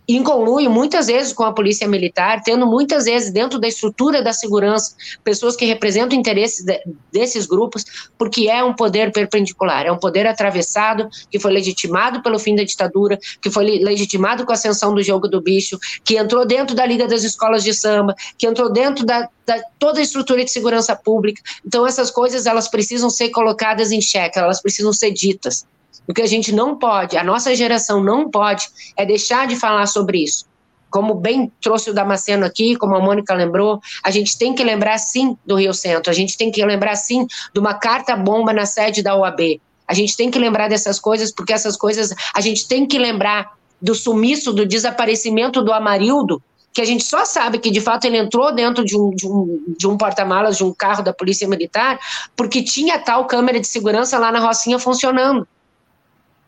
[0.09, 4.33] em conluio muitas vezes com a polícia militar, tendo muitas vezes dentro da estrutura da
[4.33, 6.81] segurança pessoas que representam interesses de,
[7.13, 7.85] desses grupos,
[8.17, 12.65] porque é um poder perpendicular, é um poder atravessado que foi legitimado pelo fim da
[12.65, 16.87] ditadura, que foi legitimado com a ascensão do jogo do bicho, que entrou dentro da
[16.87, 20.97] Liga das Escolas de Samba, que entrou dentro da, da toda a estrutura de segurança
[20.97, 21.43] pública.
[21.67, 25.67] Então essas coisas elas precisam ser colocadas em xeque, elas precisam ser ditas.
[26.09, 29.87] O que a gente não pode, a nossa geração não pode, é deixar de falar
[29.87, 30.47] sobre isso.
[30.91, 34.97] Como bem trouxe o Damasceno aqui, como a Mônica lembrou, a gente tem que lembrar
[34.97, 39.03] sim do Rio Centro, a gente tem que lembrar sim de uma carta-bomba na sede
[39.03, 39.61] da OAB.
[39.87, 43.53] A gente tem que lembrar dessas coisas, porque essas coisas, a gente tem que lembrar
[43.81, 46.43] do sumiço, do desaparecimento do Amarildo,
[46.73, 49.75] que a gente só sabe que de fato ele entrou dentro de um, de um,
[49.77, 51.99] de um porta-malas de um carro da Polícia Militar,
[52.35, 55.47] porque tinha tal câmera de segurança lá na Rocinha funcionando.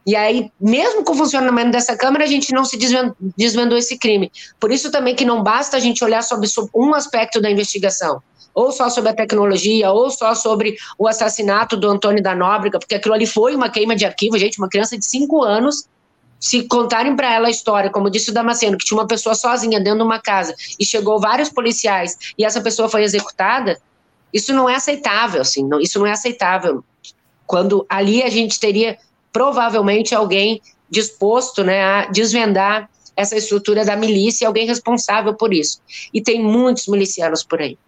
[0.07, 2.79] E aí, mesmo com o funcionamento dessa Câmara, a gente não se
[3.37, 4.33] desvendou esse crime.
[4.59, 8.23] Por isso também que não basta a gente olhar sobre um aspecto da investigação,
[8.55, 12.95] ou só sobre a tecnologia, ou só sobre o assassinato do Antônio da Nóbrega, porque
[12.95, 15.85] aquilo ali foi uma queima de arquivo, gente, uma criança de cinco anos,
[16.41, 19.79] se contarem para ela a história, como disse o Damasceno, que tinha uma pessoa sozinha
[19.79, 23.79] dentro de uma casa e chegou vários policiais e essa pessoa foi executada,
[24.33, 26.83] isso não é aceitável, assim, não, isso não é aceitável.
[27.47, 28.97] Quando ali a gente teria
[29.33, 35.81] provavelmente alguém disposto né, a desvendar essa estrutura da milícia, alguém responsável por isso.
[36.13, 37.79] E tem muitos milicianos por aí.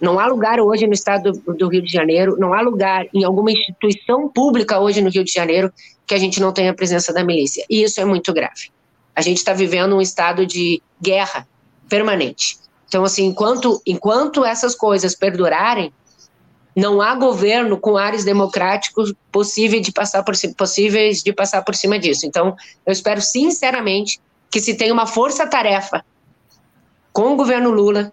[0.00, 3.22] Não há lugar hoje no estado do, do, Rio de Janeiro, não há lugar em
[3.22, 5.70] alguma instituição pública hoje no Rio de Janeiro
[6.06, 7.64] que a gente não tenha a presença da milícia.
[7.68, 8.70] E isso é muito grave.
[9.14, 11.46] A gente está vivendo um estado de guerra
[11.88, 12.56] permanente.
[12.88, 15.92] Então, assim, enquanto, enquanto essas coisas perdurarem,
[16.74, 22.26] não há governo com ares democráticos de passar por, possíveis de passar por cima disso.
[22.26, 22.56] Então,
[22.86, 26.04] eu espero sinceramente que se tenha uma força-tarefa
[27.12, 28.12] com o governo Lula,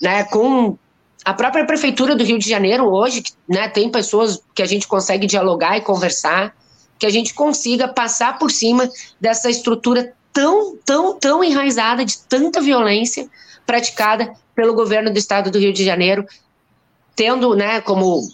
[0.00, 0.76] né, com
[1.24, 5.26] a própria prefeitura do Rio de Janeiro hoje, né, tem pessoas que a gente consegue
[5.26, 6.54] dialogar e conversar,
[6.98, 8.88] que a gente consiga passar por cima
[9.20, 13.28] dessa estrutura tão, tão, tão enraizada de tanta violência
[13.66, 16.26] praticada pelo governo do estado do Rio de Janeiro,
[17.14, 18.28] tendo, né, como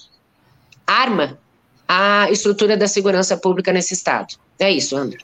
[0.87, 1.39] arma
[1.87, 4.35] a estrutura da segurança pública nesse estado.
[4.59, 5.19] É isso, André.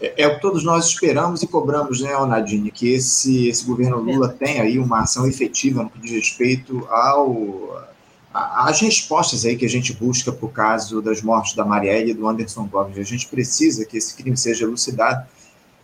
[0.00, 3.98] É, é, o que todos nós esperamos e cobramos, né, Nadine, que esse, esse governo
[3.98, 7.88] Lula tenha aí uma ação efetiva no que diz respeito ao
[8.32, 12.14] as respostas aí que a gente busca para o caso das mortes da Marielle e
[12.14, 12.96] do Anderson Gomes.
[12.96, 15.26] A gente precisa que esse crime seja elucidado.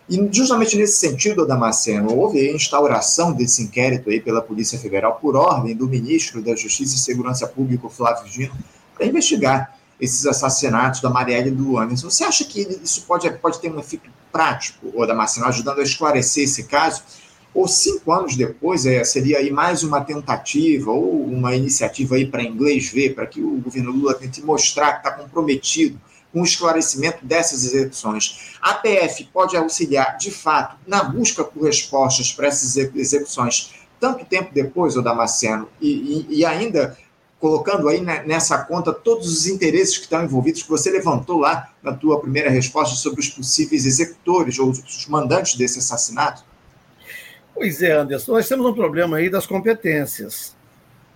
[0.08, 5.34] E justamente nesse sentido, Damasceno, houve a instauração desse inquérito aí pela Polícia Federal por
[5.34, 8.54] ordem do ministro da Justiça e Segurança Pública, Flávio Dino,
[8.94, 12.08] para investigar esses assassinatos da Marielle e do Anderson.
[12.08, 16.44] Você acha que isso pode, pode ter um efeito prático, ou Damasceno, ajudando a esclarecer
[16.44, 17.02] esse caso?
[17.52, 22.42] Ou cinco anos depois é, seria aí mais uma tentativa ou uma iniciativa aí para
[22.42, 25.98] inglês ver, para que o governo Lula tente mostrar que está comprometido
[26.32, 28.56] o esclarecimento dessas execuções.
[28.60, 34.50] A PF pode auxiliar, de fato, na busca por respostas para essas execuções tanto tempo
[34.52, 36.96] depois, o Damasceno, e, e, e ainda
[37.38, 41.92] colocando aí nessa conta todos os interesses que estão envolvidos, que você levantou lá na
[41.92, 46.44] tua primeira resposta sobre os possíveis executores ou os mandantes desse assassinato?
[47.54, 50.56] Pois é, Anderson, nós temos um problema aí das competências.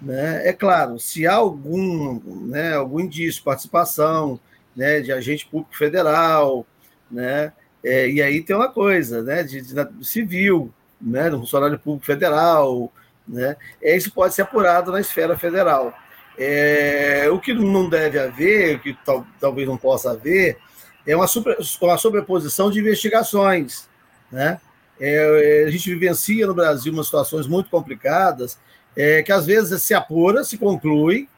[0.00, 0.48] Né?
[0.48, 4.38] É claro, se há algum, né, algum indício participação
[4.76, 6.66] né, de agente público federal,
[7.10, 7.52] né,
[7.82, 12.92] é, e aí tem uma coisa, né, de, de civil, né, do funcionário público federal,
[13.26, 15.94] né, é, isso pode ser apurado na esfera federal.
[16.38, 20.58] É, o que não deve haver, o que tal, talvez não possa haver,
[21.06, 23.88] é uma, super, uma sobreposição de investigações.
[24.30, 24.60] Né?
[24.98, 28.58] É, a gente vivencia no Brasil umas situações muito complicadas,
[28.96, 31.28] é, que às vezes se apura, se conclui,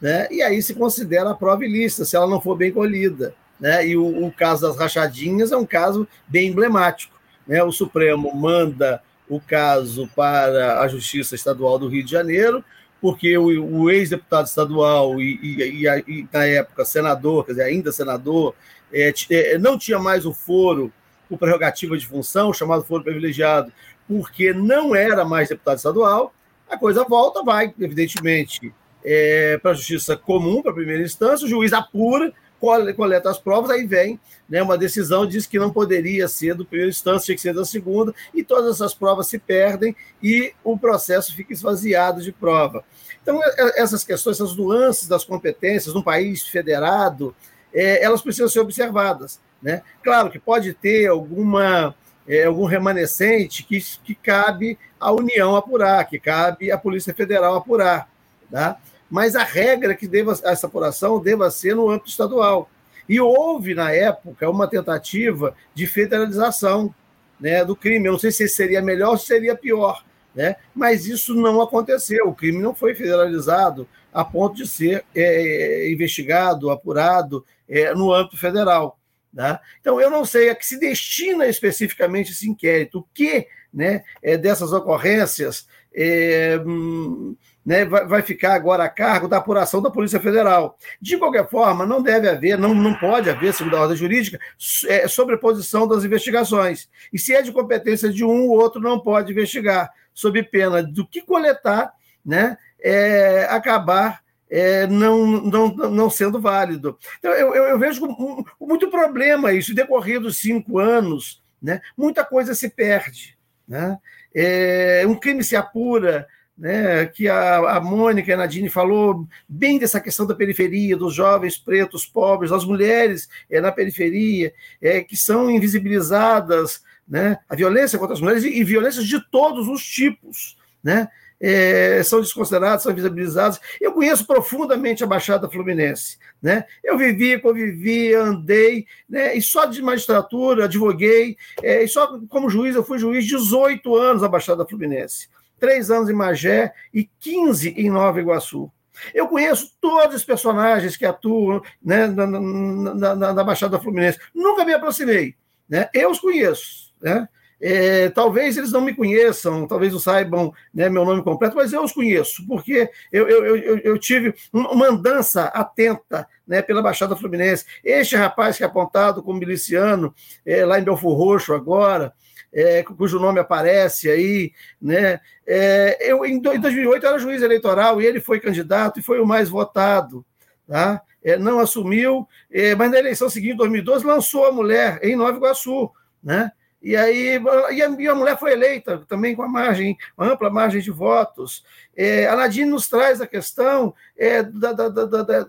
[0.00, 0.28] né?
[0.30, 3.34] e aí se considera a prova ilícita, se ela não for bem colhida.
[3.58, 3.88] Né?
[3.88, 7.14] E o, o caso das rachadinhas é um caso bem emblemático.
[7.46, 7.62] Né?
[7.62, 12.64] O Supremo manda o caso para a Justiça Estadual do Rio de Janeiro,
[13.00, 18.54] porque o, o ex-deputado estadual e, e, e, na época, senador, quer dizer, ainda senador,
[18.92, 20.92] é, é, não tinha mais o foro
[21.28, 23.72] por prerrogativa de função, chamado foro privilegiado,
[24.08, 26.32] porque não era mais deputado estadual,
[26.68, 28.72] a coisa volta, vai, evidentemente,
[29.06, 33.70] é, para a justiça comum, para a primeira instância, o juiz apura, coleta as provas,
[33.70, 37.42] aí vem né, uma decisão, diz que não poderia ser do primeiro instância, tinha que
[37.42, 42.32] ser da segunda, e todas essas provas se perdem e o processo fica esvaziado de
[42.32, 42.84] prova.
[43.22, 43.40] Então,
[43.76, 47.34] essas questões, essas nuances das competências num país federado,
[47.72, 49.40] é, elas precisam ser observadas.
[49.62, 49.82] Né?
[50.02, 51.94] Claro que pode ter alguma,
[52.26, 58.08] é, algum remanescente que, que cabe à União apurar, que cabe à Polícia Federal apurar.
[58.50, 58.78] Tá?
[59.10, 62.70] Mas a regra é que deva, essa apuração deva ser no âmbito estadual.
[63.08, 66.92] E houve, na época, uma tentativa de federalização
[67.40, 68.06] né, do crime.
[68.06, 70.04] Eu não sei se seria melhor ou se seria pior,
[70.34, 70.56] né?
[70.74, 72.28] mas isso não aconteceu.
[72.28, 78.36] O crime não foi federalizado a ponto de ser é, investigado, apurado é, no âmbito
[78.36, 78.98] federal.
[79.34, 79.60] Tá?
[79.80, 84.38] Então, eu não sei a que se destina especificamente esse inquérito, o que né, é,
[84.38, 87.36] dessas ocorrências é, hum,
[87.66, 90.78] né, vai, vai, ficar agora a cargo da apuração da Polícia Federal.
[91.02, 94.38] De qualquer forma, não deve haver, não, não pode haver, segundo a ordem jurídica,
[94.86, 96.88] é, sobreposição das investigações.
[97.12, 101.04] E se é de competência de um, o outro não pode investigar, sob pena do
[101.04, 101.92] que coletar,
[102.24, 106.96] né, é, acabar é, não, não, não sendo válido.
[107.18, 112.54] Então, eu, eu, eu vejo com muito problema isso, decorridos cinco anos, né, muita coisa
[112.54, 113.36] se perde.
[113.66, 113.98] Né?
[114.32, 119.78] É, um crime se apura, né, que a, a Mônica e a Nadine falou bem
[119.78, 125.16] dessa questão da periferia, dos jovens pretos, pobres, das mulheres é, na periferia, é, que
[125.16, 130.56] são invisibilizadas, né, a violência contra as mulheres e, e violências de todos os tipos,
[130.82, 133.60] né, é, são desconsideradas, são invisibilizadas.
[133.78, 136.18] Eu conheço profundamente a Baixada Fluminense.
[136.40, 136.64] Né?
[136.82, 139.36] Eu vivi, convivi, andei, né?
[139.36, 144.22] e só de magistratura, advoguei, é, e só como juiz, eu fui juiz 18 anos
[144.22, 145.28] na Baixada Fluminense.
[145.58, 148.70] Três anos em Magé e 15 em Nova Iguaçu.
[149.12, 154.18] Eu conheço todos os personagens que atuam né, na, na, na, na Baixada Fluminense.
[154.34, 155.34] Nunca me aproximei.
[155.68, 155.88] Né?
[155.92, 156.94] Eu os conheço.
[157.00, 157.28] Né?
[157.60, 161.82] É, talvez eles não me conheçam, talvez não saibam né, meu nome completo, mas eu
[161.82, 167.64] os conheço, porque eu, eu, eu, eu tive uma andança atenta né, pela Baixada Fluminense.
[167.82, 172.12] Este rapaz que é apontado como miliciano é, lá em Belfor Roxo agora,
[172.56, 174.50] é, cujo nome aparece aí,
[174.80, 175.20] né?
[175.46, 179.26] É, eu, em 2008 eu era juiz eleitoral e ele foi candidato e foi o
[179.26, 180.24] mais votado,
[180.66, 181.02] tá?
[181.22, 185.36] É, não assumiu, é, mas na eleição seguinte, em 2012, lançou a mulher em Nova
[185.36, 185.90] Iguaçu,
[186.24, 186.50] né?
[186.86, 187.40] E aí
[187.72, 190.92] e a, e a mulher foi eleita também com a margem, uma ampla margem de
[190.92, 191.64] votos.
[191.96, 195.46] É, a Nadine nos traz a questão é, da, da, da,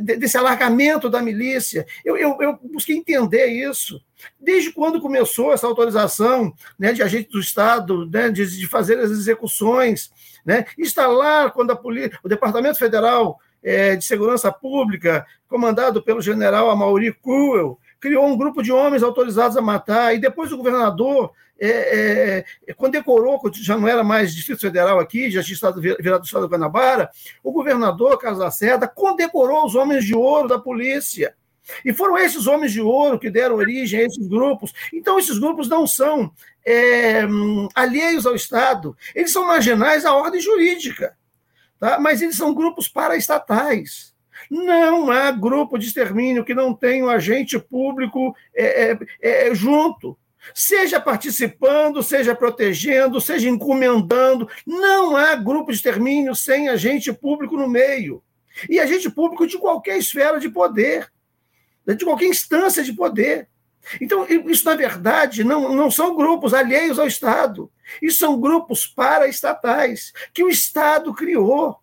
[0.00, 1.86] desse alargamento da milícia.
[2.04, 4.02] Eu, eu, eu, busquei entender isso.
[4.40, 9.12] Desde quando começou essa autorização né, de agente do Estado né, de, de fazer as
[9.12, 10.10] execuções?
[10.44, 10.64] Né?
[10.76, 16.68] Está lá quando a polícia, o Departamento Federal é, de Segurança Pública, comandado pelo general
[16.70, 22.44] Amaury Cruel, criou um grupo de homens autorizados a matar, e depois o governador é,
[22.68, 26.42] é, condecorou, já não era mais Distrito Federal aqui, já tinha estado virado do Estado
[26.42, 27.10] do Guanabara,
[27.42, 31.34] o governador Carlos Lacerda condecorou os homens de ouro da polícia.
[31.84, 34.72] E foram esses homens de ouro que deram origem a esses grupos.
[34.94, 36.30] Então, esses grupos não são
[36.64, 37.22] é,
[37.74, 41.16] alheios ao Estado, eles são marginais à ordem jurídica,
[41.80, 41.98] tá?
[41.98, 44.14] mas eles são grupos paraestatais.
[44.50, 50.16] Não há grupo de extermínio que não tenha um agente público é, é, é, junto.
[50.54, 54.48] Seja participando, seja protegendo, seja encomendando.
[54.66, 58.22] Não há grupo de extermínio sem agente público no meio.
[58.68, 61.10] E agente público de qualquer esfera de poder,
[61.86, 63.48] de qualquer instância de poder.
[64.00, 67.70] Então, isso, na verdade, não, não são grupos alheios ao Estado.
[68.02, 71.76] Isso são grupos paraestatais que o Estado criou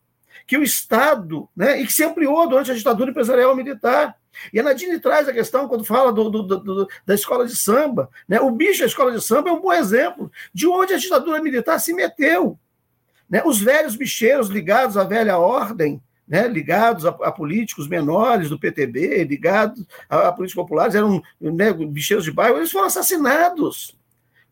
[0.45, 4.15] que o Estado, né, e que se ampliou durante a ditadura empresarial militar.
[4.51, 8.09] E a Nadine traz a questão quando fala do, do, do, da escola de samba.
[8.27, 8.39] Né?
[8.39, 11.79] O bicho da escola de samba é um bom exemplo de onde a ditadura militar
[11.79, 12.57] se meteu.
[13.29, 13.41] Né?
[13.45, 19.23] Os velhos bicheiros ligados à velha ordem, né, ligados a, a, políticos menores do PTB,
[19.25, 23.95] ligados a, a políticos populares, eram né, bicheiros de bairro, eles foram assassinados.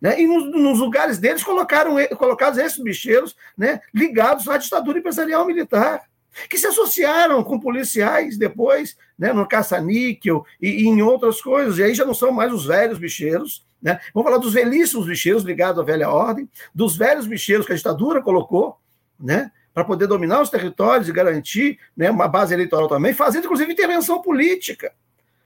[0.01, 0.19] Né?
[0.19, 6.01] E nos, nos, lugares deles colocaram colocados esses bicheiros né, ligados à ditadura empresarial militar,
[6.49, 11.77] que se associaram com policiais depois, né, no caça-níquel e, e, em outras coisas.
[11.77, 13.63] E aí já não são mais os velhos bicheiros.
[13.79, 13.99] Né?
[14.13, 18.21] Vamos falar dos velhíssimos bicheiros ligados à velha ordem, dos velhos bicheiros que a ditadura
[18.21, 18.77] colocou,
[19.19, 19.51] né?
[19.73, 24.21] para poder dominar os territórios e garantir né, uma base eleitoral também, fazendo inclusive intervenção
[24.21, 24.91] política.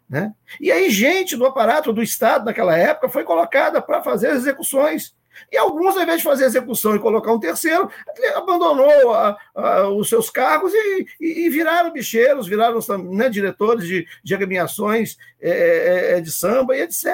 [0.10, 0.34] Né?
[0.60, 5.16] E aí, gente do aparato do Estado naquela época foi colocada para fazer as execuções.
[5.51, 7.89] E alguns, ao invés de fazer execução e colocar um terceiro,
[8.36, 12.80] abandonou a, a, os seus cargos e, e, e, viraram bicheiros, viraram
[13.12, 17.06] né, diretores de, de agremiações é, é, é de samba e etc.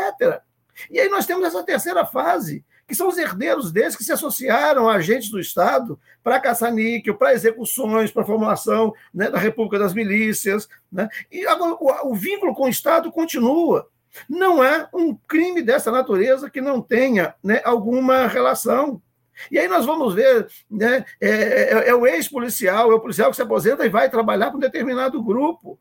[0.89, 4.89] E aí nós temos essa terceira fase, que são os herdeiros desses que se associaram
[4.89, 9.79] a agentes do Estado para caçar níquel, para execuções, para a formulação né, da República
[9.79, 10.67] das Milícias.
[10.91, 11.07] Né?
[11.31, 13.87] E agora, o, o vínculo com o Estado continua.
[14.27, 19.01] Não há um crime dessa natureza que não tenha né, alguma relação.
[19.49, 23.37] E aí nós vamos ver, né, é, é, é o ex-policial, é o policial que
[23.37, 25.79] se aposenta e vai trabalhar para um determinado grupo.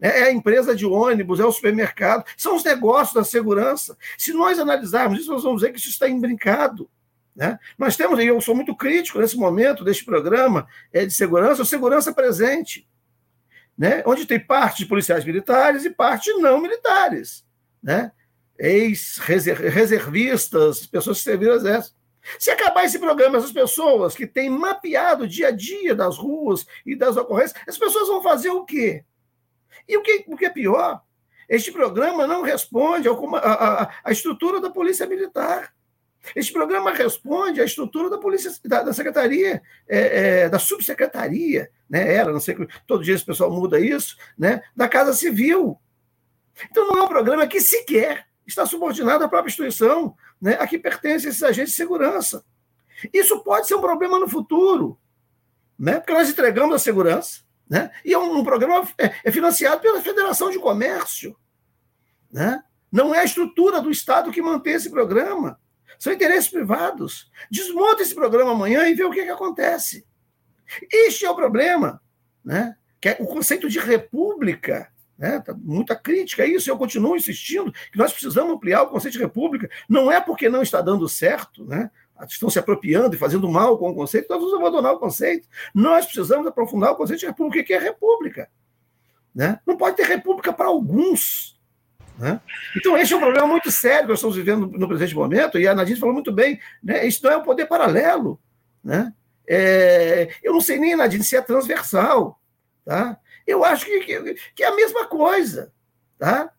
[0.00, 3.96] É, é a empresa de ônibus, é o supermercado, são os negócios da segurança.
[4.16, 6.88] Se nós analisarmos isso, nós vamos ver que isso está embrincado.
[7.34, 7.58] Né?
[7.78, 11.66] Nós temos, e eu sou muito crítico nesse momento deste programa é, de segurança, o
[11.66, 12.88] segurança presente,
[13.76, 14.02] né?
[14.06, 17.44] onde tem parte de policiais militares e parte não militares,
[17.82, 18.12] né?
[18.58, 21.98] ex-reservistas, pessoas que serviram exército.
[22.38, 26.66] Se acabar esse programa, essas pessoas que têm mapeado o dia a dia das ruas
[26.84, 29.02] e das ocorrências, as pessoas vão fazer o quê?
[29.88, 31.02] E o que, o que é pior,
[31.48, 35.74] este programa não responde à estrutura da Polícia Militar.
[36.36, 42.14] Este programa responde à estrutura da Polícia, da, da Secretaria, é, é, da Subsecretaria, né?
[42.14, 44.62] Era, não sei, todo dia esse pessoal muda isso, né?
[44.76, 45.80] Da Casa Civil.
[46.70, 50.56] Então não é um programa que sequer está subordinado à própria instituição, né?
[50.60, 52.44] A que pertencem esses agentes de segurança.
[53.12, 54.98] Isso pode ser um problema no futuro,
[55.78, 55.98] né?
[55.98, 57.40] Porque nós entregamos a segurança,
[57.70, 57.92] né?
[58.04, 61.36] E é um, um programa é, é, financiado pela Federação de Comércio.
[62.32, 62.60] Né?
[62.90, 65.60] Não é a estrutura do Estado que mantém esse programa.
[65.96, 67.30] São interesses privados.
[67.48, 70.04] Desmonta esse programa amanhã e vê o que, que acontece.
[70.92, 72.02] Este é o problema.
[72.44, 72.74] Né?
[73.00, 74.92] Que é o conceito de república.
[75.16, 75.38] Né?
[75.38, 79.22] Tá muita crítica a isso, eu continuo insistindo que nós precisamos ampliar o conceito de
[79.22, 79.70] república.
[79.88, 81.90] Não é porque não está dando certo, né?
[82.28, 85.48] Estão se apropriando e fazendo mal com o conceito, nós vamos abandonar o conceito.
[85.74, 87.64] Nós precisamos aprofundar o conceito de república.
[87.64, 88.50] Que é república?
[89.34, 89.60] Né?
[89.66, 91.58] Não pode ter república para alguns.
[92.18, 92.40] Né?
[92.76, 95.66] Então, esse é um problema muito sério que nós estamos vivendo no presente momento, e
[95.66, 97.06] a Nadine falou muito bem, né?
[97.06, 98.38] isso não é um poder paralelo.
[98.84, 99.12] Né?
[99.48, 102.40] É, eu não sei nem, Nadine, se é transversal.
[102.84, 103.18] Tá?
[103.46, 105.72] Eu acho que, que, que é a mesma coisa.
[106.18, 106.52] Tá?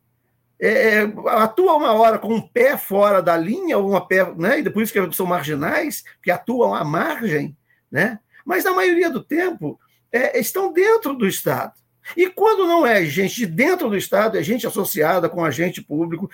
[0.63, 4.59] É, é, atua uma hora com um pé fora da linha, ou uma pé, né?
[4.59, 7.57] e por isso que são marginais, que atuam à margem,
[7.91, 8.19] né?
[8.45, 9.79] mas na maioria do tempo
[10.11, 11.73] é, estão dentro do Estado.
[12.15, 16.29] E quando não é gente de dentro do Estado, é gente associada com agente público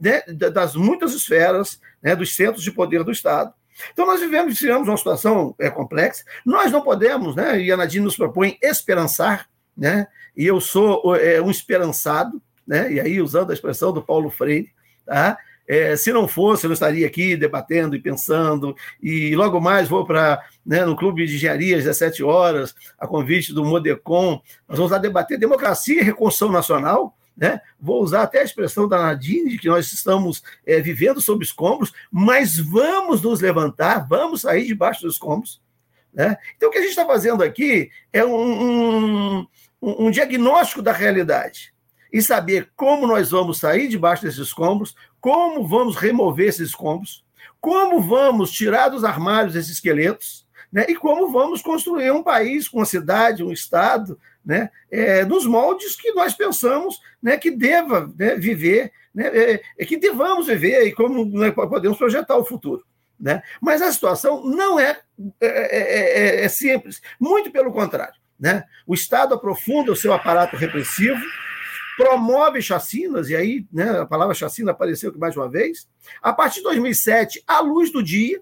[0.00, 0.22] né,
[0.52, 3.52] das muitas esferas, né, dos centros de poder do Estado.
[3.92, 6.24] Então, nós vivemos, tivemos uma situação é, complexa.
[6.44, 11.40] Nós não podemos, né, e a Nadine nos propõe esperançar, né, e eu sou é,
[11.40, 12.92] um esperançado, né?
[12.92, 14.70] e aí usando a expressão do Paulo Freire,
[15.06, 15.38] tá?
[15.66, 20.06] É, se não fosse, eu não estaria aqui debatendo e pensando, e logo mais vou
[20.06, 24.92] para né, no Clube de Engenharia às 17 horas, a convite do Modecom, nós vamos
[24.92, 27.60] lá debater democracia e reconstrução nacional, né?
[27.78, 31.92] Vou usar até a expressão da Nadine, de que nós estamos é, vivendo sob escombros,
[32.10, 35.60] mas vamos nos levantar, vamos sair debaixo dos escombros.
[36.12, 36.36] Né?
[36.56, 39.46] Então, o que a gente está fazendo aqui é um, um,
[39.80, 41.72] um diagnóstico da realidade
[42.12, 47.24] e saber como nós vamos sair debaixo desses escombros, como vamos remover esses escombros,
[47.60, 50.86] como vamos tirar dos armários esses esqueletos, né?
[50.88, 54.70] e como vamos construir um país, uma cidade, um Estado, né?
[54.90, 59.98] É, nos moldes que nós pensamos né, que deva né, viver, né, é, é, que
[59.98, 62.82] devamos viver e como né, podemos projetar o futuro.
[63.20, 63.42] Né?
[63.60, 65.00] Mas a situação não é,
[65.38, 68.14] é, é, é, é simples, muito pelo contrário.
[68.40, 68.64] Né?
[68.86, 71.20] O Estado aprofunda o seu aparato repressivo,
[71.98, 75.88] promove chacinas, e aí né, a palavra chacina apareceu aqui mais uma vez.
[76.22, 78.40] A partir de 2007, à luz do dia,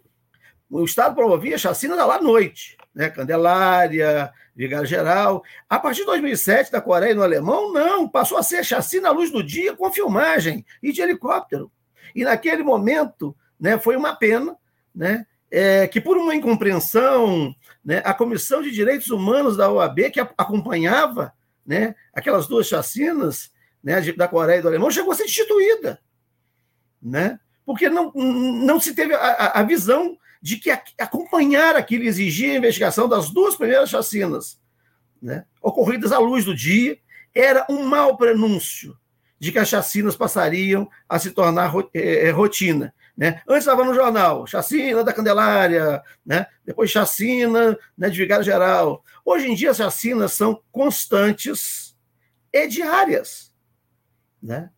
[0.69, 3.09] o Estado promovia chacina lá à noite, né?
[3.09, 5.43] Candelária, Vigário Geral.
[5.71, 9.13] A partir de 2007, da Coreia e no Alemão, não, passou a ser chacina à
[9.13, 11.73] luz do dia com filmagem e de helicóptero.
[12.15, 14.55] E naquele momento, né, foi uma pena,
[14.95, 20.21] né, é, que por uma incompreensão, né, a Comissão de Direitos Humanos da OAB, que
[20.21, 21.33] acompanhava
[21.67, 23.51] né, aquelas duas chacinas
[23.83, 26.01] né, da Coreia e do Alemão, chegou a ser instituída.
[27.03, 27.39] Né?
[27.65, 33.09] Porque não, não se teve a, a visão de que acompanhar aquilo exigia a investigação
[33.09, 34.61] das duas primeiras chacinas,
[35.21, 36.99] né, ocorridas à luz do dia,
[37.35, 38.97] era um mau prenúncio
[39.39, 42.95] de que as chacinas passariam a se tornar é, é, rotina.
[43.17, 43.43] Né?
[43.49, 46.47] Antes estava no jornal, chacina da Candelária, né?
[46.65, 49.03] depois chacina né, de Vigário Geral.
[49.27, 51.97] Hoje em dia, as chacinas são constantes
[52.53, 53.53] e diárias.
[54.41, 54.71] Né?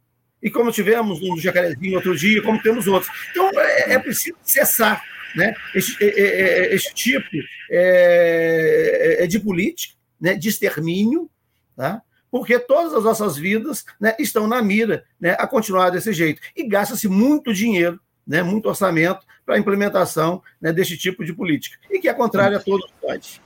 [0.42, 3.12] E como tivemos no Jacarezinho outro dia, como temos outros.
[3.30, 5.04] Então, é, é preciso cessar
[5.36, 7.28] né, este, é, é, este tipo
[7.70, 11.30] é, de política, né, de extermínio,
[11.76, 12.00] tá?
[12.30, 16.40] porque todas as nossas vidas né, estão na mira né, a continuar desse jeito.
[16.56, 21.78] E gasta-se muito dinheiro né, muito orçamento para a implementação né, deste tipo de política,
[21.90, 23.40] e que é contrária a todos pode.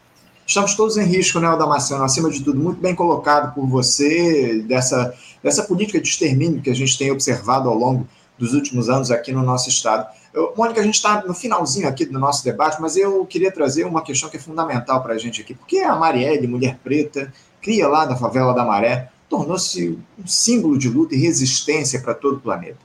[0.52, 2.04] Estamos todos em risco, né, Damasceno?
[2.04, 6.74] Acima de tudo, muito bem colocado por você, dessa, dessa política de extermínio que a
[6.74, 8.06] gente tem observado ao longo
[8.38, 10.06] dos últimos anos aqui no nosso Estado.
[10.30, 13.86] Eu, Mônica, a gente está no finalzinho aqui do nosso debate, mas eu queria trazer
[13.86, 17.88] uma questão que é fundamental para a gente aqui, porque a Marielle, mulher preta, cria
[17.88, 22.40] lá da favela da Maré, tornou-se um símbolo de luta e resistência para todo o
[22.40, 22.76] planeta.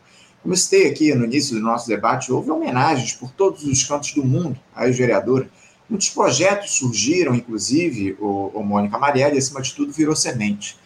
[0.41, 4.13] Como eu citei aqui no início do nosso debate, houve homenagens por todos os cantos
[4.13, 5.49] do mundo à ex-vereadora.
[5.89, 10.77] Muitos projetos surgiram, inclusive, o, o Mônica Marielle, acima de tudo, virou semente.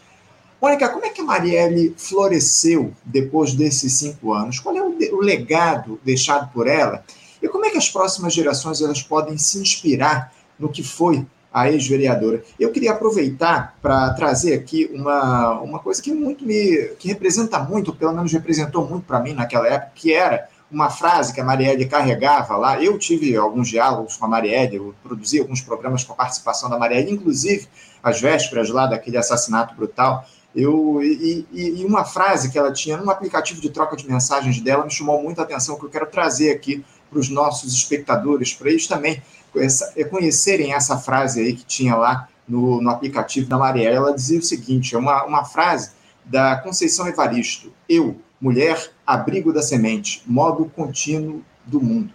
[0.62, 4.60] Mônica, como é que a Marielle floresceu depois desses cinco anos?
[4.60, 7.04] Qual é o, o legado deixado por ela?
[7.42, 11.70] E como é que as próximas gerações elas podem se inspirar no que foi a
[11.70, 12.44] ex-vereadora.
[12.58, 17.94] Eu queria aproveitar para trazer aqui uma, uma coisa que muito me que representa muito,
[17.94, 21.86] pelo menos representou muito para mim naquela época, que era uma frase que a Marielle
[21.86, 22.82] carregava lá.
[22.82, 26.80] Eu tive alguns diálogos com a Marielle, eu produzi alguns programas com a participação da
[26.80, 27.68] Marielle, inclusive
[28.02, 30.26] às vésperas lá daquele assassinato brutal.
[30.56, 34.60] Eu, e, e, e, uma frase que ela tinha num aplicativo de troca de mensagens
[34.60, 38.70] dela me chamou muita atenção, que eu quero trazer aqui para os nossos espectadores, para
[38.70, 39.22] eles também
[39.96, 43.96] é conhecerem essa frase aí que tinha lá no, no aplicativo da Marielle.
[43.96, 45.92] Ela dizia o seguinte: é uma, uma frase
[46.24, 47.72] da Conceição Evaristo.
[47.88, 52.14] Eu, mulher, abrigo da semente, modo contínuo do mundo.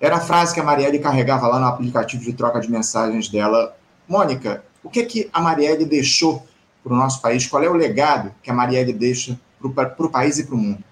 [0.00, 3.76] Era a frase que a Marielle carregava lá no aplicativo de troca de mensagens dela.
[4.08, 6.46] Mônica, o que, é que a Marielle deixou
[6.82, 7.46] para o nosso país?
[7.46, 10.84] Qual é o legado que a Marielle deixa para o país e para o mundo?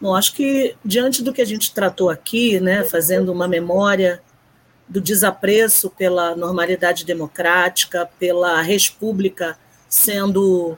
[0.00, 4.20] Bom, acho que diante do que a gente tratou aqui, né, fazendo uma memória
[4.88, 9.58] do desapreço pela normalidade democrática, pela república
[9.88, 10.76] sendo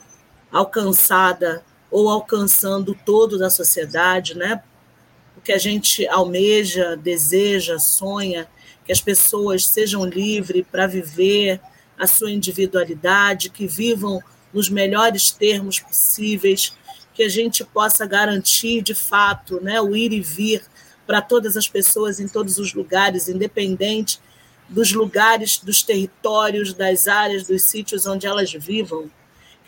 [0.52, 4.62] alcançada ou alcançando todo da sociedade, né?
[5.36, 8.48] O que a gente almeja, deseja, sonha,
[8.84, 11.60] que as pessoas sejam livres para viver
[11.98, 16.72] a sua individualidade, que vivam nos melhores termos possíveis,
[17.14, 20.62] que a gente possa garantir de fato né, o ir e vir
[21.06, 24.20] para todas as pessoas em todos os lugares, independente
[24.68, 29.10] dos lugares, dos territórios, das áreas, dos sítios onde elas vivam.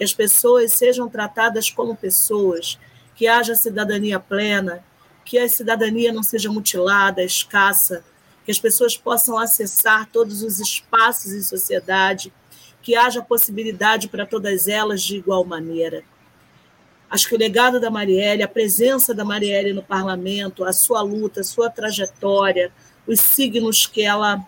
[0.01, 2.79] Que as pessoas sejam tratadas como pessoas,
[3.15, 4.83] que haja cidadania plena,
[5.27, 8.03] que a cidadania não seja mutilada, escassa,
[8.43, 12.33] que as pessoas possam acessar todos os espaços em sociedade,
[12.81, 16.03] que haja possibilidade para todas elas de igual maneira.
[17.11, 21.43] Acho que o legado da Marielle, a presença da Marielle no parlamento, a sua luta,
[21.43, 22.73] a sua trajetória,
[23.07, 24.43] os signos que ela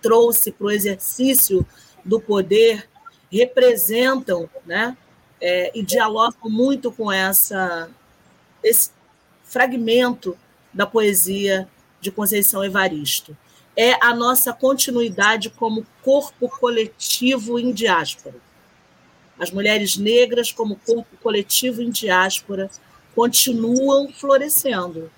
[0.00, 1.66] trouxe para o exercício
[2.04, 2.88] do poder
[3.30, 4.96] representam né,
[5.40, 7.88] é, e dialogam muito com essa,
[8.62, 8.90] esse
[9.42, 10.36] fragmento
[10.72, 11.68] da poesia
[12.00, 13.36] de Conceição Evaristo.
[13.76, 18.34] É a nossa continuidade como corpo coletivo em diáspora
[19.38, 22.70] as mulheres negras, como corpo coletivo em diáspora,
[23.14, 25.10] continuam florescendo.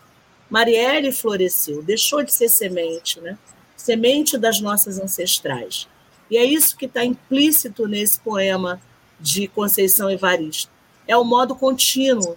[0.48, 3.36] Marielle floresceu, deixou de ser semente, né?
[3.76, 5.88] semente das nossas ancestrais.
[6.30, 8.80] E é isso que está implícito nesse poema
[9.20, 10.70] de Conceição Evaristo.
[11.06, 12.36] É o modo contínuo.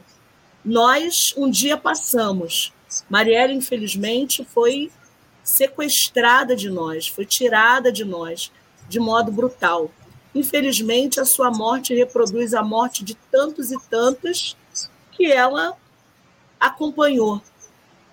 [0.64, 2.72] Nós um dia passamos.
[3.10, 4.92] Marielle, infelizmente, foi
[5.44, 8.52] sequestrada de nós, foi tirada de nós
[8.88, 9.92] de modo brutal.
[10.34, 14.56] Infelizmente, a sua morte reproduz a morte de tantos e tantas
[15.12, 15.76] que ela
[16.60, 17.42] acompanhou.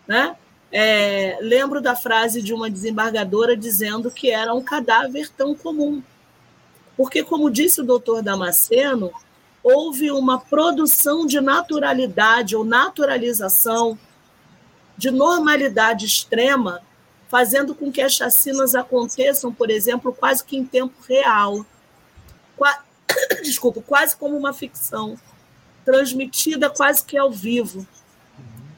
[0.07, 0.37] Né?
[0.73, 6.03] É, lembro da frase de uma desembargadora dizendo que era um cadáver tão comum.
[6.97, 9.13] Porque, como disse o doutor Damasceno,
[9.63, 13.99] houve uma produção de naturalidade ou naturalização,
[14.97, 16.81] de normalidade extrema,
[17.29, 21.65] fazendo com que as chacinas aconteçam, por exemplo, quase que em tempo real
[23.43, 25.19] desculpa, quase como uma ficção,
[25.85, 27.87] transmitida quase que ao vivo.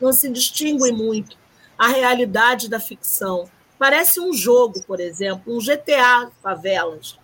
[0.01, 1.36] Não se distingue muito
[1.78, 3.48] a realidade da ficção.
[3.78, 7.16] Parece um jogo, por exemplo, um GTA favelas.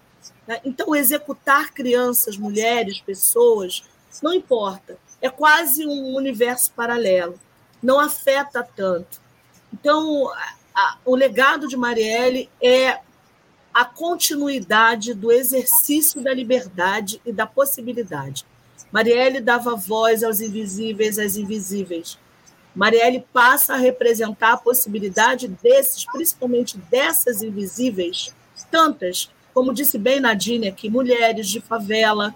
[0.47, 0.61] Né?
[0.65, 3.83] Então, executar crianças, mulheres, pessoas,
[4.23, 4.97] não importa.
[5.21, 7.39] É quase um universo paralelo.
[7.83, 9.21] Não afeta tanto.
[9.73, 10.31] Então,
[10.75, 13.01] a, o legado de Marielle é
[13.73, 18.47] a continuidade do exercício da liberdade e da possibilidade.
[18.93, 22.17] Marielle dava voz aos invisíveis, às invisíveis.
[22.75, 28.35] Marielle passa a representar a possibilidade desses, principalmente dessas invisíveis,
[28.71, 32.35] tantas, como disse bem Nadine aqui, mulheres de favela,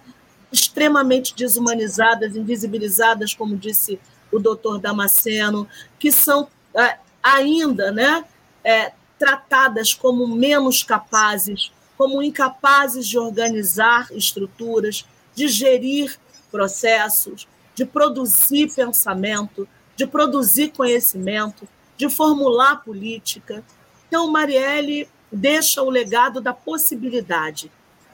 [0.52, 3.98] extremamente desumanizadas, invisibilizadas, como disse
[4.31, 8.24] o doutor Damasceno, que são é, ainda né,
[8.62, 15.05] é, tratadas como menos capazes, como incapazes de organizar estruturas,
[15.35, 16.16] de gerir
[16.51, 19.69] processos, de produzir pensamento,
[19.99, 21.66] de produzir conhecimento,
[21.97, 23.65] de formular política.
[24.07, 27.69] Então, Marielle deixa o legado da possibilidade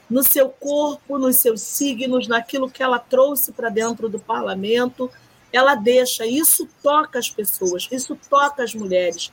[0.09, 5.11] no seu corpo, nos seus signos, naquilo que ela trouxe para dentro do parlamento.
[5.53, 9.31] Ela deixa, isso toca as pessoas, isso toca as mulheres,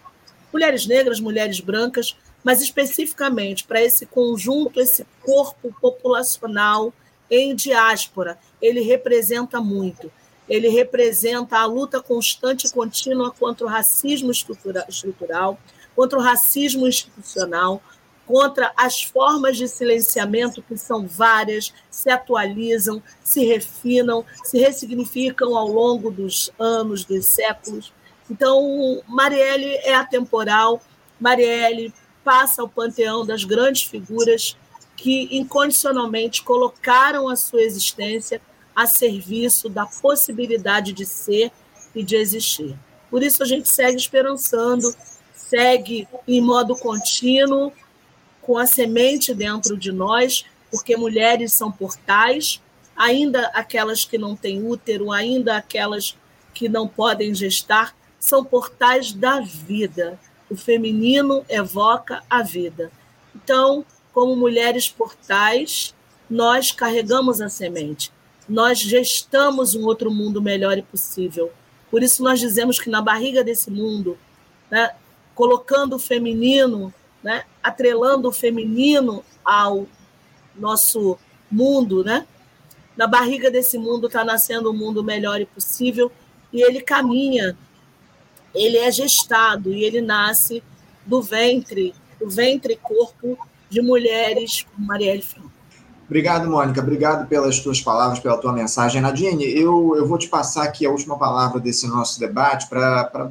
[0.53, 6.93] mulheres negras, mulheres brancas, mas especificamente para esse conjunto, esse corpo populacional
[7.31, 8.39] em diáspora.
[8.61, 10.13] Ele representa muito.
[10.49, 15.59] Ele representa a luta constante e contínua contra o racismo estrutural,
[15.95, 17.83] contra o racismo institucional,
[18.27, 25.69] contra as formas de silenciamento que são várias, se atualizam, se refinam, se ressignificam ao
[25.69, 27.93] longo dos anos, dos séculos.
[28.31, 30.81] Então, Marielle é atemporal,
[31.21, 31.93] Marielle
[32.25, 34.57] passa ao panteão das grandes figuras
[34.97, 38.41] que incondicionalmente colocaram a sua existência
[38.75, 41.51] a serviço da possibilidade de ser
[41.95, 42.77] e de existir.
[43.11, 44.95] Por isso a gente segue esperançando,
[45.35, 47.73] segue em modo contínuo,
[48.41, 52.61] com a semente dentro de nós, porque mulheres são portais,
[52.97, 56.17] ainda aquelas que não têm útero, ainda aquelas
[56.55, 60.19] que não podem gestar, são portais da vida.
[60.49, 62.91] O feminino evoca a vida.
[63.35, 65.95] Então, como mulheres portais,
[66.29, 68.13] nós carregamos a semente.
[68.49, 71.53] Nós gestamos um outro mundo melhor e possível.
[71.91, 74.19] Por isso nós dizemos que na barriga desse mundo,
[74.71, 74.95] né,
[75.35, 76.93] colocando o feminino,
[77.23, 79.87] né, atrelando o feminino ao
[80.57, 81.19] nosso
[81.51, 82.27] mundo, né?
[82.97, 86.11] Na barriga desse mundo está nascendo um mundo melhor e possível
[86.53, 87.57] e ele caminha,
[88.55, 90.63] ele é gestado e ele nasce
[91.07, 93.39] do ventre, do ventre e corpo
[93.71, 95.52] de mulheres como Marielle Franco.
[96.13, 96.79] Obrigado, Mônica.
[96.79, 99.01] Obrigado pelas tuas palavras, pela tua mensagem.
[99.01, 103.31] Nadine, eu, eu vou te passar aqui a última palavra desse nosso debate para.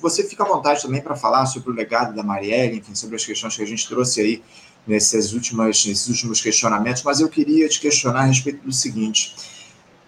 [0.00, 3.26] Você fica à vontade também para falar sobre o legado da Marielle, enfim, sobre as
[3.26, 4.42] questões que a gente trouxe aí
[5.34, 9.36] últimas, nesses últimos questionamentos, mas eu queria te questionar a respeito do seguinte.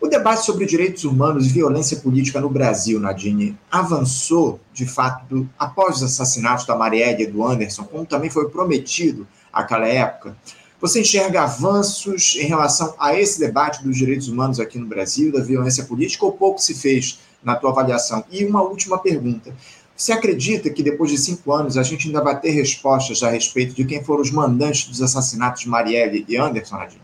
[0.00, 5.96] O debate sobre direitos humanos e violência política no Brasil, Nadine, avançou, de fato, após
[5.96, 10.34] os assassinatos da Marielle e do Anderson, como também foi prometido naquela época.
[10.80, 15.42] Você enxerga avanços em relação a esse debate dos direitos humanos aqui no Brasil, da
[15.42, 18.24] violência política, ou pouco se fez na tua avaliação?
[18.30, 19.54] E uma última pergunta.
[19.94, 23.74] Você acredita que depois de cinco anos a gente ainda vai ter respostas a respeito
[23.74, 27.02] de quem foram os mandantes dos assassinatos de Marielle e Anderson Nadine?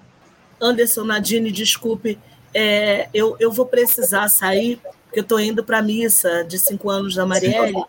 [0.58, 2.18] Anderson Nadine, desculpe,
[2.54, 6.88] é, eu, eu vou precisar sair, porque eu estou indo para a missa de cinco
[6.88, 7.84] anos da Marielle.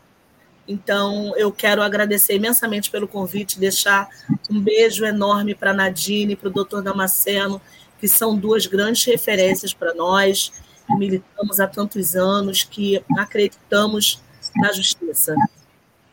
[0.67, 4.09] Então, eu quero agradecer imensamente pelo convite, deixar
[4.49, 7.61] um beijo enorme para a Nadine, para o doutor Damasceno,
[7.99, 10.51] que são duas grandes referências para nós,
[10.85, 14.21] que militamos há tantos anos, que acreditamos
[14.55, 15.35] na justiça.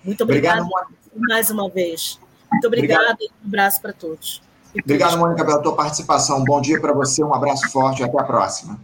[0.05, 0.95] Muito obrigada Obrigado,
[1.29, 2.21] mais uma vez.
[2.51, 3.23] Muito obrigada Obrigado.
[3.23, 4.43] e um abraço para todos.
[4.79, 6.39] Obrigado, Mônica, pela tua participação.
[6.39, 8.79] Um bom dia para você, um abraço forte e até a próxima.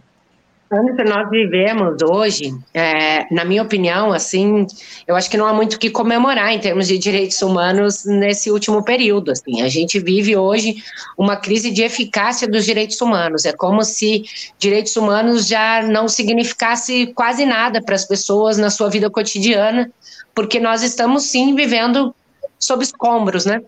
[0.71, 4.65] Anderson, nós vivemos hoje, é, na minha opinião, assim,
[5.05, 8.49] eu acho que não há muito o que comemorar em termos de direitos humanos nesse
[8.49, 9.31] último período.
[9.31, 10.75] Assim, a gente vive hoje
[11.17, 13.43] uma crise de eficácia dos direitos humanos.
[13.43, 14.23] É como se
[14.57, 19.91] direitos humanos já não significasse quase nada para as pessoas na sua vida cotidiana,
[20.33, 22.15] porque nós estamos sim vivendo
[22.57, 23.61] sob escombros, né?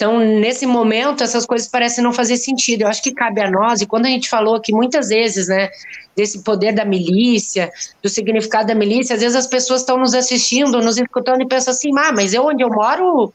[0.00, 2.80] Então, nesse momento, essas coisas parecem não fazer sentido.
[2.80, 5.68] Eu acho que cabe a nós, e quando a gente falou aqui muitas vezes, né,
[6.16, 7.70] desse poder da milícia,
[8.02, 11.74] do significado da milícia, às vezes as pessoas estão nos assistindo, nos escutando e pensam
[11.74, 13.30] assim, ah, mas eu onde eu moro,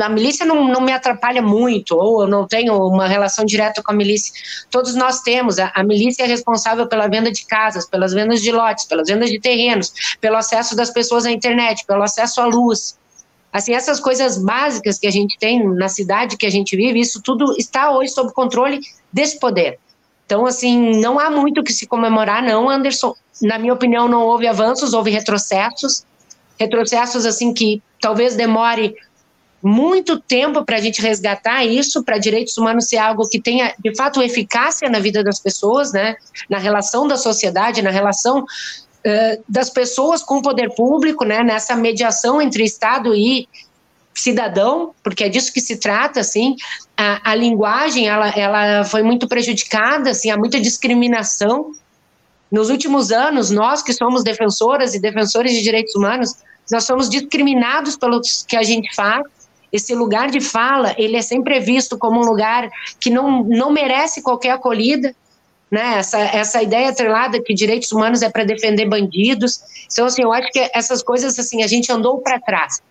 [0.00, 3.90] a milícia não, não me atrapalha muito, ou eu não tenho uma relação direta com
[3.90, 4.32] a milícia.
[4.70, 5.58] Todos nós temos.
[5.58, 9.30] A, a milícia é responsável pela venda de casas, pelas vendas de lotes, pelas vendas
[9.30, 12.96] de terrenos, pelo acesso das pessoas à internet, pelo acesso à luz.
[13.52, 17.22] Assim, essas coisas básicas que a gente tem na cidade que a gente vive, isso
[17.22, 18.80] tudo está hoje sob controle
[19.12, 19.78] desse poder.
[20.26, 23.14] Então, assim, não há muito que se comemorar, não, Anderson.
[23.40, 26.04] Na minha opinião, não houve avanços, houve retrocessos.
[26.58, 28.94] Retrocessos, assim, que talvez demore
[29.62, 33.94] muito tempo para a gente resgatar isso, para direitos humanos ser algo que tenha, de
[33.96, 36.16] fato, eficácia na vida das pessoas, né?
[36.48, 38.44] Na relação da sociedade, na relação
[39.48, 43.48] das pessoas com poder público, né, nessa mediação entre Estado e
[44.14, 46.56] cidadão, porque é disso que se trata, assim,
[46.96, 51.72] a, a linguagem, ela, ela foi muito prejudicada, assim, há muita discriminação.
[52.50, 56.34] Nos últimos anos, nós que somos defensoras e defensores de direitos humanos,
[56.70, 59.22] nós somos discriminados pelo que a gente faz,
[59.72, 64.22] esse lugar de fala, ele é sempre visto como um lugar que não, não merece
[64.22, 65.14] qualquer acolhida,
[65.70, 65.98] né?
[65.98, 69.60] Essa, essa ideia atrelada que direitos humanos é para defender bandidos.
[69.90, 72.82] Então, assim, eu acho que essas coisas, assim, a gente andou para trás.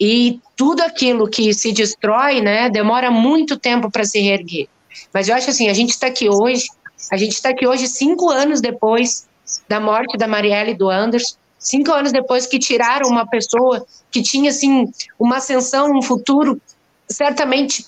[0.00, 4.68] E tudo aquilo que se destrói, né, demora muito tempo para se reerguer.
[5.12, 6.66] Mas eu acho assim, a gente está aqui hoje,
[7.10, 9.26] a gente está aqui hoje cinco anos depois
[9.68, 14.22] da morte da Marielle e do Anderson, cinco anos depois que tiraram uma pessoa que
[14.22, 16.60] tinha, assim, uma ascensão, um futuro
[17.08, 17.84] certamente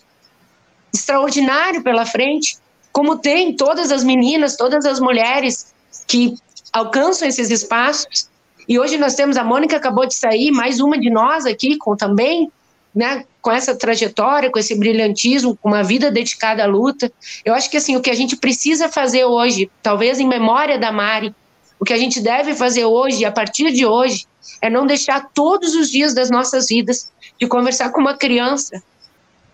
[0.92, 2.58] extraordinário pela frente,
[2.92, 5.72] como tem todas as meninas, todas as mulheres
[6.06, 6.34] que
[6.72, 8.28] alcançam esses espaços.
[8.68, 11.96] E hoje nós temos a Mônica acabou de sair, mais uma de nós aqui com
[11.96, 12.50] também,
[12.94, 17.10] né, com essa trajetória, com esse brilhantismo, com uma vida dedicada à luta.
[17.44, 20.92] Eu acho que assim, o que a gente precisa fazer hoje, talvez em memória da
[20.92, 21.34] Mari,
[21.78, 24.26] o que a gente deve fazer hoje, a partir de hoje,
[24.60, 28.82] é não deixar todos os dias das nossas vidas de conversar com uma criança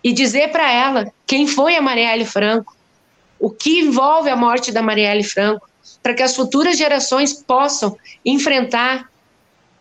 [0.03, 2.75] e dizer para ela quem foi a Marielle Franco,
[3.39, 5.67] o que envolve a morte da Marielle Franco,
[6.01, 9.09] para que as futuras gerações possam enfrentar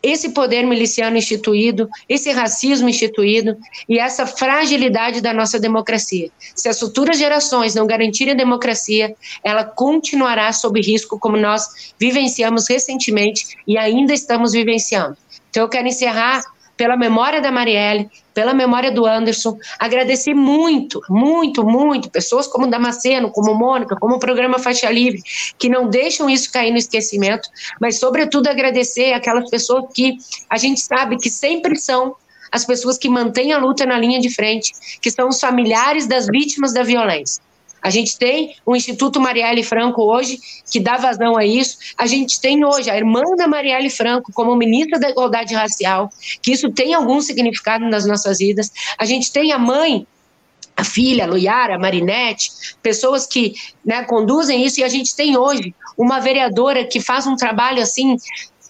[0.03, 3.57] esse poder miliciano instituído, esse racismo instituído
[3.89, 6.31] e essa fragilidade da nossa democracia.
[6.55, 12.69] Se as futuras gerações não garantirem a democracia, ela continuará sob risco, como nós vivenciamos
[12.69, 15.16] recentemente e ainda estamos vivenciando.
[15.51, 16.45] Então, eu quero encerrar
[16.77, 23.31] pela memória da Marielle, pela memória do Anderson, agradecer muito, muito, muito pessoas como Damasceno,
[23.31, 25.23] como Mônica, como o programa Faixa Livre,
[25.59, 27.48] que não deixam isso cair no esquecimento,
[27.81, 30.16] mas sobretudo agradecer aquelas pessoas que
[30.51, 32.15] a gente sabe que sempre são
[32.53, 36.27] as pessoas que mantêm a luta na linha de frente, que são os familiares das
[36.27, 37.43] vítimas da violência.
[37.86, 41.78] A gente tem o Instituto Marielle Franco hoje, que dá vazão a isso.
[41.96, 46.10] A gente tem hoje a irmã da Marielle Franco como ministra da Igualdade Racial,
[46.42, 48.72] que isso tem algum significado nas nossas vidas.
[48.98, 50.04] A gente tem a mãe
[50.76, 52.50] a filha, a Luiara, a Marinette,
[52.82, 53.54] pessoas que
[53.84, 58.16] né, conduzem isso, e a gente tem hoje uma vereadora que faz um trabalho assim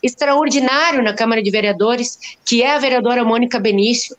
[0.03, 4.15] extraordinário na Câmara de Vereadores, que é a vereadora Mônica Benício,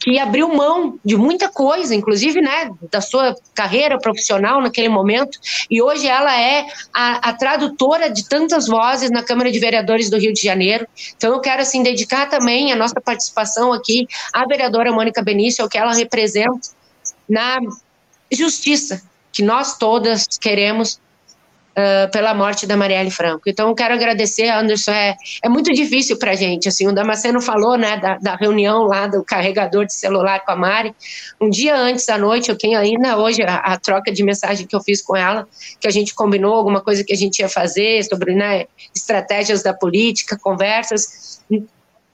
[0.00, 5.38] que abriu mão de muita coisa, inclusive né, da sua carreira profissional naquele momento,
[5.70, 10.16] e hoje ela é a, a, tradutora de tantas vozes na Câmara de Vereadores do
[10.16, 10.88] Rio de Janeiro.
[11.16, 15.68] Então eu quero assim dedicar também a nossa participação aqui à vereadora Mônica Benício, ao
[15.68, 16.70] que ela representa
[17.28, 17.58] na
[18.32, 20.98] justiça que nós todas queremos
[21.70, 23.42] uh, pela morte da Marielle Franco.
[23.46, 27.40] Então, eu quero agradecer, Anderson, é, é muito difícil para a gente, assim, o Damasceno
[27.40, 30.94] falou, né, da, da, reunião lá do carregador de celular com a Mari,
[31.40, 34.74] um dia antes da noite, eu tenho ainda hoje a, a, troca de mensagem que
[34.74, 35.46] eu fiz com ela,
[35.80, 39.74] que a gente combinou alguma coisa que a gente ia fazer sobre, né, estratégias da
[39.74, 41.40] política, conversas,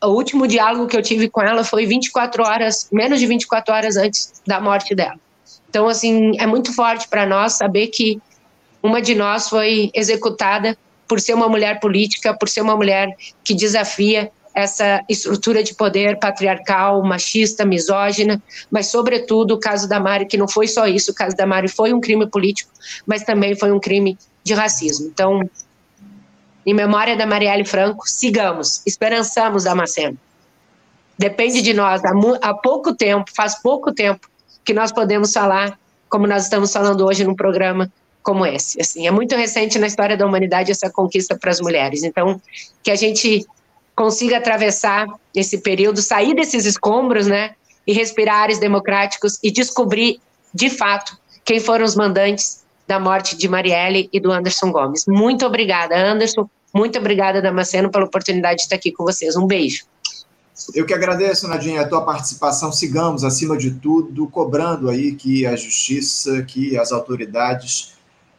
[0.03, 3.97] o último diálogo que eu tive com ela foi 24 horas, menos de 24 horas
[3.97, 5.19] antes da morte dela.
[5.69, 8.21] Então, assim, é muito forte para nós saber que
[8.87, 10.77] uma de nós foi executada
[11.07, 13.15] por ser uma mulher política, por ser uma mulher
[13.45, 20.25] que desafia essa estrutura de poder patriarcal, machista, misógina, mas sobretudo o caso da Mari,
[20.25, 22.73] que não foi só isso, o caso da Mari foi um crime político,
[23.07, 25.09] mas também foi um crime de racismo.
[25.09, 25.43] Então,
[26.65, 30.19] em memória da Marielle Franco, sigamos, esperançamos Damasceno.
[31.19, 34.27] Depende de nós, há, há pouco tempo, faz pouco tempo
[34.65, 37.93] que nós podemos falar, como nós estamos falando hoje no programa,
[38.27, 38.81] como esse.
[38.81, 42.03] Assim, é muito recente na história da humanidade essa conquista para as mulheres.
[42.03, 42.43] Então,
[42.83, 43.47] que a gente
[43.95, 47.55] consiga atravessar esse período, sair desses escombros, né,
[47.87, 50.21] e respirar ares democráticos e descobrir,
[50.53, 55.05] de fato, quem foram os mandantes da morte de Marielle e do Anderson Gomes.
[55.07, 56.51] Muito obrigada, Anderson.
[56.75, 59.37] Muito obrigada, Damasceno, pela oportunidade de estar aqui com vocês.
[59.37, 59.85] Um beijo.
[60.75, 62.73] Eu que agradeço, Nadinha, a tua participação.
[62.73, 67.96] Sigamos, acima de tudo, cobrando aí que a justiça, que as autoridades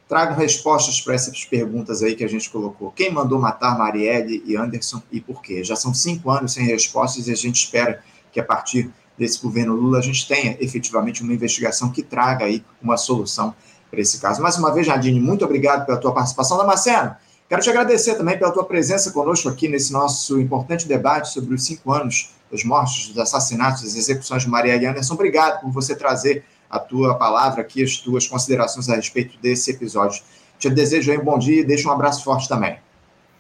[0.08, 2.92] tragam respostas para essas perguntas aí que a gente colocou.
[2.92, 5.64] Quem mandou matar Marielle e Anderson e por quê?
[5.64, 8.02] Já são cinco anos sem respostas e a gente espera
[8.32, 12.64] que a partir desse governo Lula a gente tenha efetivamente uma investigação que traga aí
[12.82, 13.54] uma solução
[13.90, 14.42] para esse caso.
[14.42, 16.58] Mais uma vez, Jardine, muito obrigado pela tua participação.
[16.58, 17.16] Damasceno,
[17.50, 21.64] quero te agradecer também pela tua presença conosco aqui nesse nosso importante debate sobre os
[21.66, 25.16] cinco anos dos mortos, dos assassinatos, das execuções de Marielle e Anderson.
[25.16, 30.22] Obrigado por você trazer a tua palavra aqui, as tuas considerações a respeito desse episódio.
[30.60, 32.78] Te desejo aí um bom dia e deixo um abraço forte também.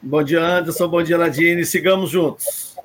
[0.01, 0.87] Bom dia, Anderson.
[0.87, 1.65] Bom dia, Nadine.
[1.65, 2.75] Sigamos juntos.